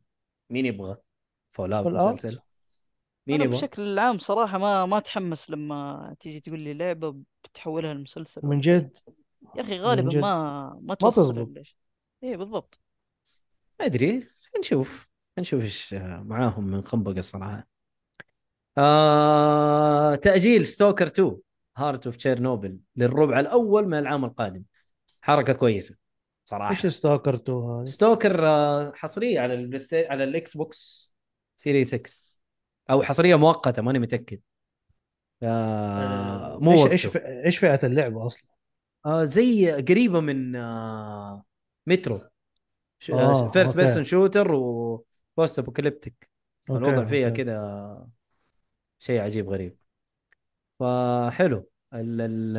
مين 0.50 0.66
يبغى 0.66 0.96
Fallout؟ 1.50 1.86
مسلسل؟ 1.86 2.40
مين 3.26 3.34
أنا 3.34 3.44
يبغى؟ 3.44 3.56
بشكل 3.56 3.98
عام 3.98 4.18
صراحة 4.18 4.58
ما 4.58 4.86
ما 4.86 4.98
أتحمس 4.98 5.50
لما 5.50 6.16
تيجي 6.20 6.40
تقول 6.40 6.60
لي 6.60 6.74
لعبة 6.74 7.16
بتحولها 7.44 7.94
لمسلسل. 7.94 8.40
من 8.44 8.60
جد؟ 8.60 8.98
يا 9.56 9.62
أخي 9.62 9.78
غالبا. 9.78 10.20
ما 10.20 10.78
ما 10.82 10.94
توصل 10.94 11.22
تزبط. 11.22 11.66
إيه 12.22 12.36
بالضبط. 12.36 12.80
ما 13.80 13.86
أدري. 13.86 14.28
نشوف. 14.58 15.05
نشوف 15.38 15.62
إيش 15.62 15.94
معاهم 15.94 16.64
من 16.64 16.84
خنبقه 16.84 17.18
الصراحه 17.18 17.68
آه 18.78 20.14
تأجيل 20.14 20.66
Stalker 20.66 21.06
2 21.06 21.36
Heart 21.76 22.06
of 22.06 22.16
Chernobyl 22.16 22.78
للربع 22.96 23.40
الأول 23.40 23.86
من 23.88 23.98
العام 23.98 24.24
القادم 24.24 24.62
حركة 25.20 25.52
كويسة 25.52 25.96
صراحة 26.44 26.70
إيش 26.70 26.86
Stalker 26.86 27.34
2 27.34 27.58
هذه؟ 27.58 27.84
Stalker 27.84 28.48
آه، 28.48 28.92
حصرية 28.94 29.40
على 29.40 29.54
ال 29.54 29.64
Play 29.64 30.06
على 30.06 30.24
ال 30.24 30.56
Xbox 30.56 31.14
Series 31.56 31.94
X 31.94 32.38
أو 32.90 33.02
حصرية 33.02 33.36
مؤقتة 33.36 33.82
ماني 33.82 33.98
متأكد 33.98 34.40
آه 35.42 36.58
مو 36.60 36.86
إيش. 36.86 37.06
إيش 37.06 37.16
إيش 37.16 37.58
فئة 37.58 37.86
اللعبة 37.86 38.26
أصلا؟ 38.26 38.48
آه 39.06 39.24
زي 39.24 39.72
قريبة 39.72 40.20
من 40.20 40.56
آه 40.56 41.44
مترو 41.86 42.20
آه، 43.12 43.48
first. 43.48 43.76
person 43.76 44.04
shooter 44.04 44.54
و 45.36 45.40
post 45.40 45.58
apocalyptic. 45.58 46.30
الوضع 46.70 47.04
فيها. 47.04 47.28
كذا 47.30 48.08
شيء 48.98 49.20
عجيب 49.20 49.48
غريب. 49.50 49.76
فحلو. 50.80 51.68
ال- 51.94 52.20
ال- 52.20 52.56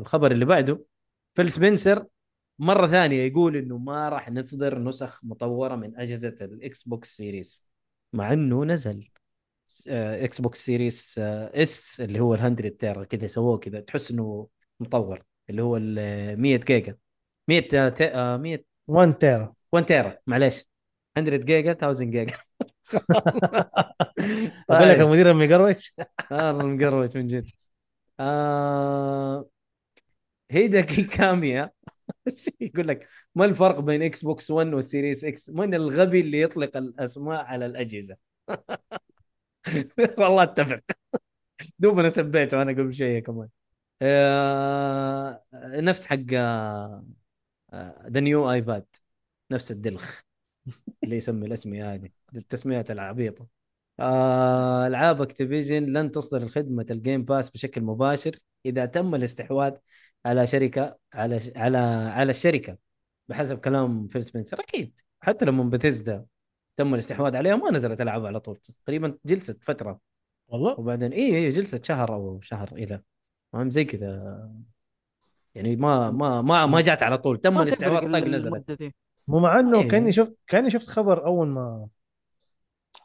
الخبر 0.00 0.32
اللي 0.32 0.44
بعده 0.44 0.84
فيل 1.34 1.50
سبنسر 1.50 2.06
مرة 2.58 2.86
ثانية 2.86 3.16
يقول 3.22 3.56
إنه 3.56 3.78
ما 3.78 4.08
راح 4.08 4.30
نصدر 4.30 4.78
نسخ 4.78 5.24
مطورة 5.24 5.74
من 5.76 5.96
أجهزة 5.96 6.36
ال 6.40 6.82
Xbox 6.82 7.16
Series 7.16 7.64
مع 8.12 8.32
إنه 8.32 8.64
نزل 8.64 9.08
آه، 9.88 10.24
Xbox 10.24 10.64
Series 10.64 11.18
آه، 11.18 11.62
S 11.62 12.00
اللي 12.00 12.20
هو 12.20 12.34
ال 12.34 12.40
100 12.40 12.68
تيرا 12.68 13.04
كذا 13.04 13.26
سووه 13.26 13.58
كذا 13.58 13.80
تحس 13.80 14.10
إنه 14.10 14.48
مطور 14.80 15.22
اللي 15.50 15.62
هو 15.62 15.76
ال 15.76 16.40
100 16.40 16.56
جيجا. 16.56 16.96
100 17.48 17.68
آه، 17.74 17.88
ت- 17.88 18.02
آه، 18.02 18.36
100 18.36 18.64
1 18.88 19.14
تيرا. 19.18 19.54
1 19.72 19.84
تيرا 19.86 20.18
معليش. 20.26 20.64
100 21.18 21.36
جيجا 21.36 21.72
1000 21.82 22.02
جيجا. 22.02 22.36
أقول 24.70 24.88
لك 24.88 25.00
المدير 25.00 25.30
المقروش 25.30 25.94
آه 26.32 26.52
مقروش 26.52 27.16
من 27.16 27.26
جد. 27.26 27.46
آه... 28.20 29.48
هيداكي 30.50 31.02
كاميا 31.04 31.70
يقول 32.60 32.88
لك 32.88 33.08
ما 33.34 33.44
الفرق 33.44 33.80
بين 33.80 34.02
Xbox 34.02 34.50
1 34.50 34.74
وال 34.74 34.87
Series 34.87 35.24
X 35.24 35.50
من 35.50 35.74
الغبي 35.74 36.20
اللي 36.20 36.40
يطلق 36.40 36.76
الأسماء 36.76 37.44
على 37.44 37.66
الأجهزة؟ 37.66 38.16
والله 40.18 40.42
أتفق. 40.42 40.80
دوب 41.78 41.98
أنا 41.98 42.08
سبيته 42.08 42.62
أنا 42.62 42.72
قبل 42.72 42.94
شوية 42.94 43.20
كمان. 43.20 43.48
آه... 44.02 45.44
نفس 45.54 46.06
حق 46.06 46.16
the 48.08 48.20
new 48.20 48.50
iPad 48.52 48.86
نفس 49.50 49.72
الدلخ. 49.72 50.23
اللي 51.04 51.16
يسمي 51.16 51.46
الاسمية 51.46 51.94
هذه 51.94 52.10
التسميات 52.36 52.90
العبيطة. 52.90 53.46
آه، 54.00 54.86
ألعاب 54.86 55.22
Activision 55.22 55.84
لن 55.84 56.10
تصدر 56.10 56.48
خدمه 56.48 56.86
ال 56.90 56.97
Game 56.97 57.24
Pass 57.24 57.50
بشكل 57.50 57.80
مباشر 57.80 58.32
إذا 58.66 58.86
تم 58.86 59.14
الاستحواذ 59.14 59.72
على 60.26 60.46
شركة 60.46 60.96
على 61.14 61.38
ش... 61.40 61.50
على 61.56 61.78
على 62.14 62.30
الشركة 62.30 62.78
بحسب 63.28 63.58
كلام 63.58 64.08
فيل 64.08 64.22
سبنسر. 64.22 64.60
أكيد 64.60 65.00
حتى 65.20 65.44
لما 65.44 65.64
بثزدا 65.64 66.24
تم 66.76 66.94
الاستحواذ 66.94 67.36
عليها 67.36 67.56
ما 67.56 67.70
نزلت 67.70 68.00
ألعاب 68.00 68.26
على 68.26 68.40
طول 68.40 68.56
تقريبا 68.56 69.18
جلست 69.24 69.64
فترة. 69.64 70.00
والله؟ 70.48 70.80
وبعدين 70.80 71.12
اي 71.12 71.36
اي 71.36 71.48
جلست 71.48 71.84
شهر 71.84 72.14
أو 72.14 72.40
شهر 72.40 72.68
إلى. 72.72 73.02
فاهم 73.52 73.70
زي 73.70 73.84
كذا. 73.84 74.50
يعني 75.54 75.76
ما 75.76 76.10
ما 76.10 76.42
ما 76.42 76.66
ما 76.66 76.80
جات 76.80 77.02
على 77.02 77.18
طول 77.18 77.40
تم 77.40 77.58
الاستحواذ 77.58 78.12
طق 78.12 78.26
نزلت. 78.26 78.94
المدة 79.28 79.38
دي 79.38 79.38
مو 79.38 79.38
مع 79.38 79.60
إنه 79.60 79.80
إيه. 79.80 79.88
كأني 79.88 80.12
شفت 80.12 80.36
كأني 80.46 80.70
شفت 80.70 80.88
خبر 80.88 81.26
أول 81.26 81.48
ما 81.48 81.88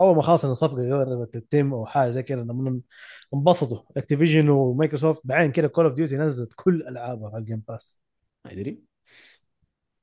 أول 0.01 0.15
ما 0.15 0.21
خلاص 0.21 0.45
ان 0.45 0.51
الصفقه 0.51 0.99
قربت 0.99 1.37
تتم 1.37 1.73
أو 1.73 1.85
حاجة 1.85 2.09
زي 2.09 2.23
كذا 2.23 2.41
لما 2.41 2.81
انبسطوا. 3.33 3.81
Activision 3.97 4.49
و 4.49 4.56
Microsoft 4.56 5.21
بعدين 5.23 5.51
كذا 5.51 5.67
Call 5.67 5.85
of 5.85 5.93
Duty 5.93 6.17
نزلت 6.17 6.53
كل 6.55 6.87
ألعابها 6.87 7.29
على 7.29 7.37
ال 7.37 7.42
Game 7.42 7.63
Pass 7.67 7.97
ما 8.45 8.51
أدري. 8.51 8.81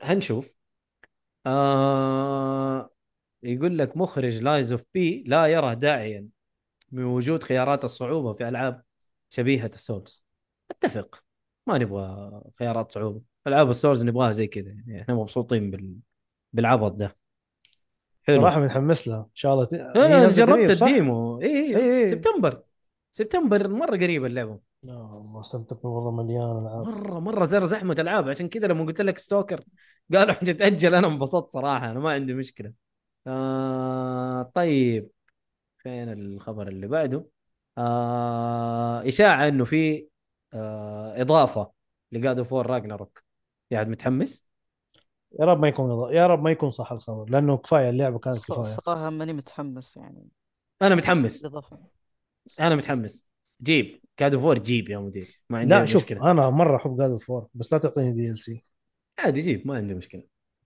هنشوف. 0.03 0.57
آه 1.47 2.91
يقول 3.43 3.79
لك 3.79 3.97
مخرج 3.97 4.43
Lies 4.43 4.73
of 4.73 4.85
P 4.95 5.25
لا 5.27 5.47
يرى 5.47 5.75
داعيا 5.75 6.29
من 6.93 7.05
وجود 7.05 7.43
خيارات 7.43 7.85
الصعوبة 7.85 8.33
في 8.33 8.49
ألعاب 8.49 8.83
شبيهة 9.29 9.71
ال 9.75 9.83
Souls 9.83 10.25
أتفق. 10.71 11.23
ما 11.67 11.79
نبغى 11.79 12.43
خيارات 12.59 12.93
صعوبة. 12.93 13.36
العاب 13.47 13.71
ال 13.71 13.76
Souls 13.76 14.05
نبغاها 14.05 14.33
زي 14.33 14.47
كذا 14.47 14.71
يعني 14.71 15.03
إحنا 15.03 15.15
مبسوطين 15.15 15.71
بال... 15.71 15.97
بالعبط 16.53 16.93
ده. 16.93 17.17
حلو. 18.23 18.41
صراحة 18.41 18.61
متحمس 18.61 19.09
لها 19.09 19.19
إن 19.19 19.35
شاء 19.35 19.55
الله 19.55 19.65
ت... 19.65 19.73
لا 19.73 19.93
لا 19.95 20.29
جربت؟ 20.29 20.71
ال 20.71 20.82
demo. 20.82 21.41
اي 21.43 21.77
اي 21.77 22.01
إي. 22.01 22.07
سبتمبر. 22.07 22.63
سبتمبر 23.13 23.69
مرة 23.69 23.97
قريبه 23.97 24.27
اللعبة. 24.27 24.59
لا 24.83 24.97
والله 24.97 25.43
سبتمبر 25.43 25.89
والله 25.89 26.11
مليان 26.11 26.59
العاب 26.59 26.87
مرة 26.87 27.19
مرة 27.21 27.45
صار 27.45 27.65
زحمة 27.65 27.97
العاب 27.99 28.29
عشان 28.29 28.49
كذا 28.49 28.67
لما 28.67 28.85
قلت 28.85 29.01
لك 29.01 29.19
Stalker 29.19 29.65
قالوا 30.13 30.33
حتتاجل 30.33 30.95
أنا 30.95 31.07
انبسطت 31.07 31.53
صراحة. 31.53 31.91
أنا 31.91 32.01
ما 32.01 32.13
عندي 32.13 32.35
مشكلة. 32.35 32.73
آه 33.27 34.43
طيب. 34.55 35.11
فين 35.79 36.13
الخبر 36.13 36.69
اللي 36.69 36.87
بعده؟ 36.87 37.27
آه 37.79 39.09
إشاعة 39.09 39.49
إنه 39.49 39.65
في 39.65 40.07
آه 40.55 41.23
إضافة 41.23 41.71
ل 42.13 42.19
God 42.19 42.39
of 42.39 42.53
War 42.53 42.67
Ragnarok. 42.67 43.26
قاعد 43.73 43.89
متحمس؟ 43.89 44.47
يا 45.41 45.45
رب 45.45 45.61
ما 45.61 45.69
يكون 45.69 46.15
يا 46.15 46.27
رب 46.27 46.43
ما 46.43 46.51
يكون 46.51 46.71
صح 46.71 46.93
الخبر 46.93 47.31
لأنه 47.31 47.57
كفاية 47.57 47.91
اللعبة 47.91 48.19
كانت 48.19 48.39
كفاية. 48.39 48.63
صراحة 48.63 49.11
ماني 49.11 49.33
متحمس 49.33 49.97
يعني. 49.97 50.29
أنا 50.83 50.95
متحمس. 50.95 51.43
بالإضافة. 51.43 51.79
أنا 52.61 52.77
متحمس. 52.77 53.27
جيب. 53.63 54.01
God 54.21 54.35
of 54.35 54.45
War 54.45 54.59
جيب 54.59 54.89
يا 54.89 54.99
مدير. 54.99 55.41
ما 55.51 55.59
عندي 55.59 55.75
لا 55.75 55.87
شوف 55.87 56.03
مشكلة. 56.03 56.31
أنا 56.31 56.51
مرة 56.51 56.77
أحب 56.77 56.97
God 56.97 57.11
of 57.11 57.31
War 57.31 57.47
بس 57.55 57.73
لا 57.73 57.79
تعطيني 57.79 58.13
DLC 58.13 58.65
عادي 59.19 59.41
جيب. 59.41 59.67
ما 59.67 59.77
عندي 59.77 59.95
مشكلة. 59.95 60.23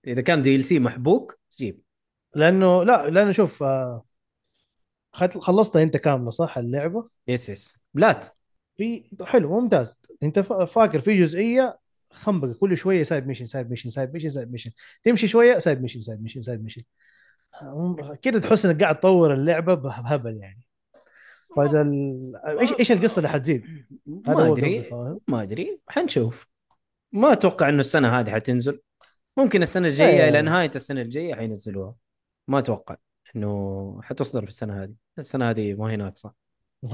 إذا 0.07 0.21
كان 0.21 0.41
DLC 0.41 0.79
محبوك 0.79 1.39
جيب. 1.57 1.81
لأنه 2.35 2.83
لا 2.83 3.09
لأنه 3.09 3.31
شوف 3.31 3.63
آه 3.63 4.05
خد- 5.13 5.39
خلصتها 5.39 5.83
أنت 5.83 5.97
كاملة 5.97 6.29
صح 6.29 6.57
اللعبة؟ 6.57 7.09
yes 7.27 7.49
yes 7.49 7.77
plat. 7.93 8.27
في 8.77 9.03
حلو 9.23 9.59
ممتاز. 9.61 9.97
أنت 10.23 10.39
فا- 10.39 10.65
فاكر 10.65 10.99
في 10.99 11.19
جزئية 11.19 11.79
خنبقة 12.11 12.53
كل 12.53 12.77
شوية 12.77 13.03
side 13.03 13.27
mission 13.27 13.45
side 13.45 13.69
mission 13.69 13.89
side 13.89 14.13
mission 14.13 14.29
side 14.29 14.51
mission 14.51 14.71
تمشي 15.03 15.27
شوية 15.27 15.59
side 15.59 15.81
mission 15.81 16.01
side 16.01 16.21
mission 16.21 16.41
side 16.41 16.63
mission 16.63 16.81
كده 18.21 18.39
تحس 18.39 18.65
إنك 18.65 18.83
قاعد 18.83 18.99
تطور 18.99 19.33
اللعبة 19.33 19.73
بهبل 19.73 20.37
يعني. 20.37 20.63
فإذا. 21.55 21.91
إيش 22.59 22.71
إيش 22.79 22.91
القصة 22.91 23.17
اللي 23.17 23.29
حتزيد؟ 23.29 23.63
ما 24.05 24.51
أدري؟ 24.51 24.85
ما 25.27 25.41
أدري. 25.41 25.79
حنشوف. 25.87 26.47
ما 27.11 27.31
أتوقع 27.31 27.69
إنه 27.69 27.79
السنة 27.79 28.19
هذه 28.19 28.31
حتنزل. 28.31 28.81
ممكن 29.37 29.61
السنة 29.61 29.87
الجاية 29.87 30.23
إيه. 30.23 30.29
إلى 30.29 30.41
نهاية 30.41 30.71
السنة 30.75 31.01
الجاية 31.01 31.35
حينزلوها. 31.35 31.95
ما 32.47 32.59
أتوقع 32.59 32.95
إنه 33.35 33.99
حتصدر 34.03 34.41
في 34.41 34.47
السنة 34.47 34.83
هذه. 34.83 34.93
السنة 35.19 35.49
هذه 35.49 35.73
ما 35.73 35.91
هي 35.91 35.95
ناقصة. 35.95 36.33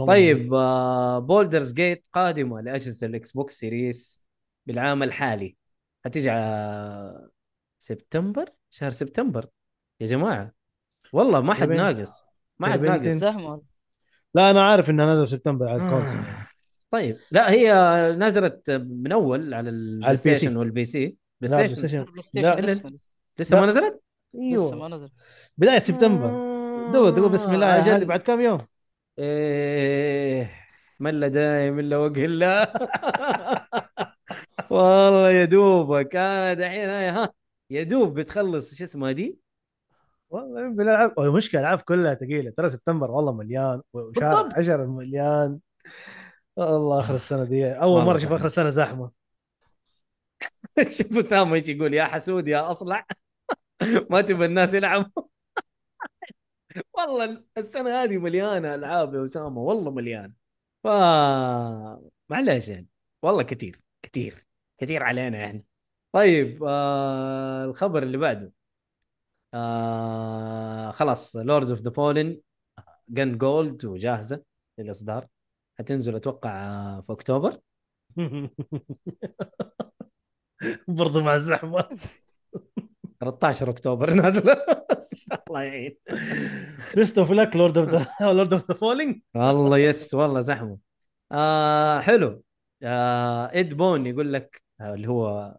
طيب 0.07 0.53
آه 0.53 1.19
Baldur's 1.19 1.73
Gate 1.73 2.07
قادمة 2.13 2.61
لأجهزة 2.61 3.07
ال 3.07 3.31
Xbox 3.31 3.59
Series. 3.59 4.26
بالعام 4.67 5.03
الحالي. 5.03 5.55
حتيجي 6.05 6.29
على 6.29 7.29
سبتمبر؟ 7.79 8.49
شهر 8.69 8.89
سبتمبر. 8.89 9.45
يا 9.99 10.05
جماعة 10.05 10.51
والله 11.13 11.41
ما 11.41 11.53
حد 11.53 11.69
ناقص 11.69 12.23
ما 12.59 12.71
حد 12.71 12.79
ناقص. 12.79 13.05
زحمه 13.05 13.61
لا 14.33 14.49
أنا 14.49 14.63
عارف 14.63 14.89
إنها 14.89 15.05
نازلة 15.05 15.25
في 15.25 15.31
سبتمبر 15.31 15.69
على 15.69 15.85
الكونسل. 15.85 16.15
يعني. 16.15 16.47
طيب. 16.91 17.17
لا 17.31 17.51
هي 17.51 17.73
نزلت 18.17 18.71
من 18.71 19.11
أول 19.11 19.53
على 19.53 19.69
البلاي. 19.69 20.15
ستيشن 20.15 20.57
والبي 20.57 20.85
سي. 20.85 21.17
بلاي 21.41 21.57
لا 21.57 21.63
بلاي 21.63 21.75
ستيشن 21.75 22.05
لا 22.35 22.61
لسه 22.61 22.91
لسه. 23.39 23.59
ما 23.59 23.65
نزلت؟ 23.65 24.01
لسه 24.33 24.75
ما 24.75 24.85
أيوه 24.85 24.87
نزل 24.87 25.09
بداية 25.57 25.79
سبتمبر. 25.79 26.29
دو 26.91 27.09
تقول 27.09 27.29
بسم 27.29 27.53
الله. 27.53 27.67
أهلي 27.67 28.05
بعد 28.05 28.19
كم 28.19 28.41
يوم؟ 28.41 28.67
إيه 29.19 30.51
ملا 30.99 31.27
دايم 31.27 31.79
إلا 31.79 31.97
وجه 31.97 32.25
الله 32.25 32.63
والله 34.77 35.31
يا 35.31 35.45
دوبك. 35.45 36.15
أنا 36.15 36.53
دحين 36.53 36.89
هاي 36.89 37.09
ها؟ 37.09 37.33
يا 37.69 37.83
دوب 37.83 38.19
بتخلص 38.19 38.75
شو 38.75 38.83
اسمها 38.83 39.11
دي 39.11 39.37
والله 40.29 40.69
بالالعاب 40.69 41.19
المشكلة 41.19 41.61
الألعاب 41.61 41.81
كلها 41.81 42.13
ثقيله 42.13 42.51
ترى 42.51 42.69
سبتمبر 42.69 43.11
والله 43.11 43.31
مليان 43.31 43.81
وشهر 43.93 44.43
بالضبط. 44.43 44.53
10 44.53 44.85
مليان. 44.85 45.59
الله 46.59 46.99
آخر 46.99 47.15
السنة 47.15 47.43
دي. 47.43 47.67
أول 47.71 48.05
مرة 48.05 48.17
أشوف. 48.17 48.31
آخر 48.31 48.45
السنة 48.45 48.69
زحمة. 48.69 49.11
شوف 50.97 51.17
اسامه 51.17 51.53
إيش 51.55 51.69
يقول 51.69 51.93
يا 51.93 52.05
حسود 52.05 52.47
يا 52.47 52.71
أصلع. 52.71 53.05
ما 54.11 54.21
تبى 54.21 54.45
الناس 54.45 54.73
يلعبوا. 54.73 55.23
والله 56.97 57.43
السنة 57.57 58.03
هذه 58.03 58.17
مليانة 58.17 58.75
ألعاب 58.75 59.15
يا 59.15 59.23
أسامة 59.23 59.61
والله 59.61 59.91
مليانه 59.91 60.33
ف 60.83 60.87
معلش 62.29 62.67
يعني 62.69 62.87
والله 63.23 63.43
كثير 63.43 63.75
كثير. 64.01 64.46
كثير 64.77 65.03
علينا 65.03 65.37
يعني. 65.37 65.65
طيب 66.11 66.63
آه 66.67 67.65
الخبر 67.65 68.03
اللي 68.03 68.17
بعده. 68.17 68.51
آه 69.53 70.91
خلاص 70.91 71.35
Lords 71.35 71.71
of 71.71 71.81
the 71.81 71.89
Fallen 71.91 72.41
gone 73.09 73.37
gold 73.37 73.85
وجاهزة 73.85 74.43
للإصدار. 74.77 75.27
حتنزل 75.79 76.15
أتوقع 76.15 76.51
آه، 76.51 77.01
في 77.01 77.13
أكتوبر. 77.13 77.57
برضو 80.87 81.21
مع 81.21 81.35
الزحمة. 81.35 81.89
13 83.21 83.69
أكتوبر 83.69 84.13
نازلة. 84.13 84.53
الله 85.49 85.63
يعين. 85.63 85.97
best 86.95 87.17
of 87.17 87.31
luck 87.31 87.55
Lord 87.55 87.77
of 87.77 87.89
the 87.89 88.07
Lord 88.33 88.53
of 88.53 88.71
the 88.71 88.77
Fallen 88.77 89.21
والله 89.35 89.77
yes 89.77 90.13
والله 90.13 90.39
زحمة. 90.39 90.77
آه 91.31 91.99
حلو. 91.99 92.43
آه 92.83 93.51
Ed 93.53 93.73
Boon 93.73 94.07
يقول 94.07 94.33
لك 94.33 94.66
اللي 94.81 95.07
هو 95.07 95.57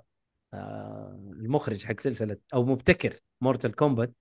آه 0.54 1.18
المخرج 1.32 1.84
حق 1.84 2.00
سلسلة 2.00 2.36
أو 2.54 2.64
مبتكر 2.64 3.14
Mortal 3.40 3.74
Kombat 3.76 4.14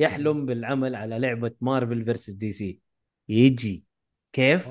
يحلم 0.00 0.46
بالعمل 0.46 0.94
على 0.94 1.18
لعبة 1.18 1.52
Marvel 1.60 2.04
versus 2.04 2.30
DC 2.32 2.80
يجي. 3.28 3.84
كيف؟ 4.32 4.68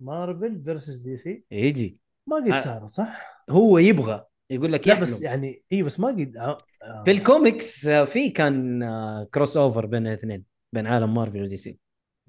Marvel 0.00 0.62
versus 0.64 0.94
DC 0.96 1.44
يجي. 1.50 1.98
ما 2.26 2.36
قد 2.36 2.48
آه. 2.48 2.58
صار 2.58 2.86
صح؟ 2.86 3.44
هو 3.50 3.78
يبغى. 3.78 4.24
يقول 4.50 4.72
لك 4.72 4.86
لا 4.88 4.92
يحلم. 4.94 5.04
بس 5.04 5.22
يعني 5.22 5.62
اي 5.72 5.82
بس 5.82 6.00
ما 6.00 6.08
قد 6.08 6.36
آه، 6.36 6.56
آه. 6.82 7.02
في 7.04 7.10
الكوميكس 7.10 7.86
آه، 7.86 8.04
في 8.04 8.30
كان 8.30 8.82
آه، 8.82 9.24
crossover 9.34 9.86
بين 9.86 10.06
الاثنين 10.06 10.44
بين 10.72 10.86
عالم 10.86 11.14
مارفل 11.14 11.42
ودي 11.42 11.56
سي 11.56 11.78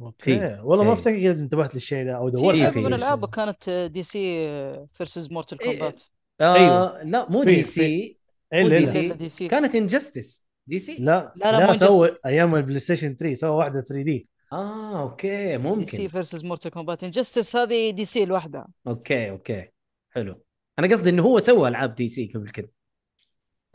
أوكي. 0.02 0.40
والله 0.62 0.84
ما 0.84 0.90
إيه. 0.90 0.94
افتكر 0.94 1.30
قد 1.30 1.40
انتبهت 1.40 1.76
للشيء 1.76 2.06
ده 2.06 2.18
أو 2.18 2.30
دورت. 2.30 2.56
في- 2.56 2.80
من 2.80 2.88
في- 2.90 2.96
العابها 2.96 3.30
كانت 3.30 3.70
دي 3.94 4.04
سي 4.04 4.48
فيرسز 4.94 5.32
مورتال 5.32 5.62
إيه. 5.62 5.80
كومبات 5.80 6.02
آه 6.42 6.56
أيوة. 6.56 7.04
لا 7.04 7.30
مو 7.30 7.42
في- 7.42 7.50
دي 7.50 7.64
سي. 7.64 8.18
الا 8.54 8.64
مو 8.64 8.70
دي 8.70 8.86
سي. 8.86 9.10
دي 9.10 9.30
سي. 9.30 9.48
كانت 9.48 9.76
انجستس 9.76 10.44
دي 10.68 10.80
سي؟ 10.80 10.96
لا 11.00 11.34
لا، 11.36 11.52
لا 11.52 11.68
لا، 11.68 11.74
سوى. 11.74 12.10
أيام 12.26 12.56
البلاي 12.56 12.80
ستيشن 12.80 13.16
3 13.16 13.34
سوى 13.36 13.50
واحدة 13.50 13.82
3 13.82 14.02
دي 14.04 14.30
آه 14.54 15.02
أوكي 15.02 15.28
دي 15.48 15.52
سي 15.54 15.58
ممكن 15.58 16.08
فيرسز 16.08 16.44
مورتال 16.44 16.72
كومبات 16.72 17.04
انجستس 17.04 17.56
هذه 17.56 17.90
دي 17.92 18.06
سي 18.06 18.26
لوحدها 18.26 18.68
أوكي 18.88 19.30
أوكي. 19.30 19.68
حلو. 20.12 20.44
أنا 20.80 20.88
قصدي 20.88 21.10
إنه 21.10 21.24
هو 21.24 21.40
سوى 21.40 21.68
ألعاب 21.70 21.96
دي 21.96 22.08
سي 22.08 22.32
قبل 22.36 22.50
كده. 22.50 22.72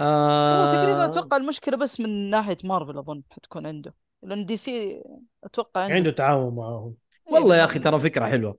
هو 0.01 0.07
آه. 0.07 0.71
تقريبا 0.73 1.05
أتوقع 1.05 1.37
المشكلة 1.37 1.77
بس 1.77 2.01
من 2.01 2.31
ناحية 2.31 2.57
مارفل 2.65 2.99
أظن 2.99 3.23
حتكون 3.31 3.67
عنده. 3.67 3.95
لأن 4.23 4.47
DC 4.47 5.03
أتوقع 5.45 5.81
عنده, 5.81 5.95
عنده 5.95 6.11
تعاون 6.11 6.55
معاهم. 6.55 6.95
إيه، 7.29 7.35
والله 7.35 7.57
يا 7.57 7.61
بالضبط. 7.63 7.71
أخي 7.71 7.79
ترى 7.79 8.01
فكرة 8.01 8.27
حلوة. 8.27 8.59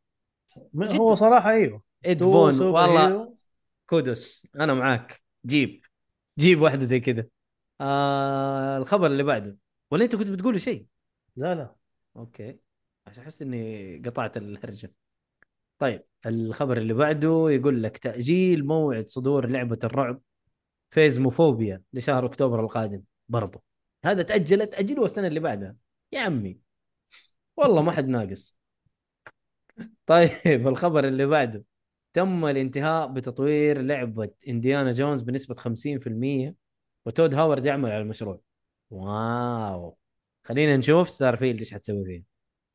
هو 0.75 1.15
صراحة 1.15 1.49
أيوه. 1.51 1.81
Ed 2.05 2.19
تو 2.19 2.31
Boon 2.31 2.51
super 2.51 2.89
والله. 2.89 3.32
kudos 3.85 4.47
أنا 4.55 4.73
معاك. 4.73 5.23
جيب. 5.45 5.85
جيب 6.39 6.61
واحدة 6.61 6.83
زي 6.85 6.99
كده. 6.99 7.29
آه 7.81 8.77
الخبر 8.77 9.07
اللي 9.07 9.23
بعده. 9.23 9.57
ولا 9.91 10.03
أنت 10.03 10.15
كنت 10.15 10.27
بتقولوا 10.29 10.59
شيء؟ 10.59 10.85
لا 11.35 11.55
لا. 11.55 11.75
أوكي. 12.15 12.59
عشان 13.07 13.23
أحس 13.23 13.41
إني 13.41 13.97
قطعت 14.05 14.37
الهرجة. 14.37 14.93
طيب 15.79 16.03
الخبر 16.25 16.77
اللي 16.77 16.93
بعده 16.93 17.45
يقول 17.49 17.83
لك 17.83 17.97
تأجيل 17.97 18.65
موعد 18.65 19.07
صدور 19.07 19.47
لعبة 19.47 19.79
الرعب. 19.83 20.21
Phasmophobia 20.89 21.81
لشهر 21.93 22.25
أكتوبر 22.25 22.59
القادم 22.59 23.03
برضو. 23.29 23.63
هذا 24.05 24.23
تاجلت 24.23 24.73
اجلوها 24.73 25.05
السنة 25.05 25.27
اللي 25.27 25.39
بعدها. 25.39 25.75
يا 26.11 26.21
عمي. 26.21 26.59
والله 27.57 27.81
ما 27.81 27.91
حد 27.91 28.07
ناقص. 28.07 28.57
طيب 30.05 30.67
الخبر 30.67 31.07
اللي 31.07 31.25
بعده. 31.25 31.63
تم 32.13 32.45
الانتهاء 32.45 33.07
بتطوير 33.07 33.81
لعبة 33.81 34.29
Indiana 34.47 34.91
Jones 34.91 35.21
بنسبة 35.21 35.55
50% 35.55 36.53
و 37.05 37.11
Todd 37.11 37.35
Howard 37.35 37.65
يعمل 37.65 37.91
على 37.91 38.01
المشروع. 38.01 38.41
wow. 38.89 39.97
خلينا 40.43 40.77
نشوف 40.77 41.09
Starfield 41.09 41.59
إيش 41.59 41.73
حتسوي 41.73 42.05
فيه. 42.05 42.23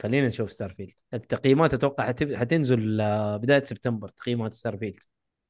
خلينا 0.03 0.28
نشوف 0.28 0.53
Starfield 0.53 0.94
التقييمات 1.14 1.74
أتوقع 1.74 2.07
حتب... 2.09 2.34
حتنزل 2.34 3.01
آه، 3.01 3.36
بداية 3.36 3.64
سبتمبر 3.64 4.09
تقييمات 4.09 4.55
Starfield 4.55 5.03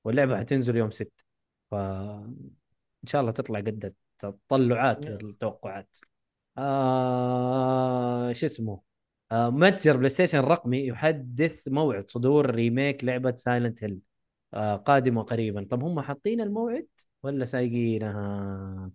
واللعبة 0.04 0.38
حتنزل 0.38 0.76
يوم 0.76 0.90
6 0.90 1.10
ف 1.70 1.74
إن 1.74 3.06
شاء 3.06 3.20
الله 3.20 3.32
تطلع 3.32 3.58
قد 3.60 3.94
التطلعات 4.24 5.06
والتوقعات. 5.06 5.96
آه... 6.58 8.32
شو 8.32 8.46
اسمه. 8.46 8.87
متجر 9.32 9.96
PlayStation 9.96 10.38
الرقمي 10.38 10.86
يحدث 10.86 11.68
موعد 11.68 12.10
صدور 12.10 12.50
remake 12.50 13.04
لعبة 13.04 13.36
Silent 13.36 13.84
Hill 13.84 13.98
آه... 14.54 14.76
قادمة 14.76 15.22
قريبا. 15.22 15.66
طب 15.70 15.84
هم 15.84 16.00
حاطين 16.00 16.40
الموعد 16.40 16.86
ولا 17.22 17.44
سايقينها؟ 17.44 18.90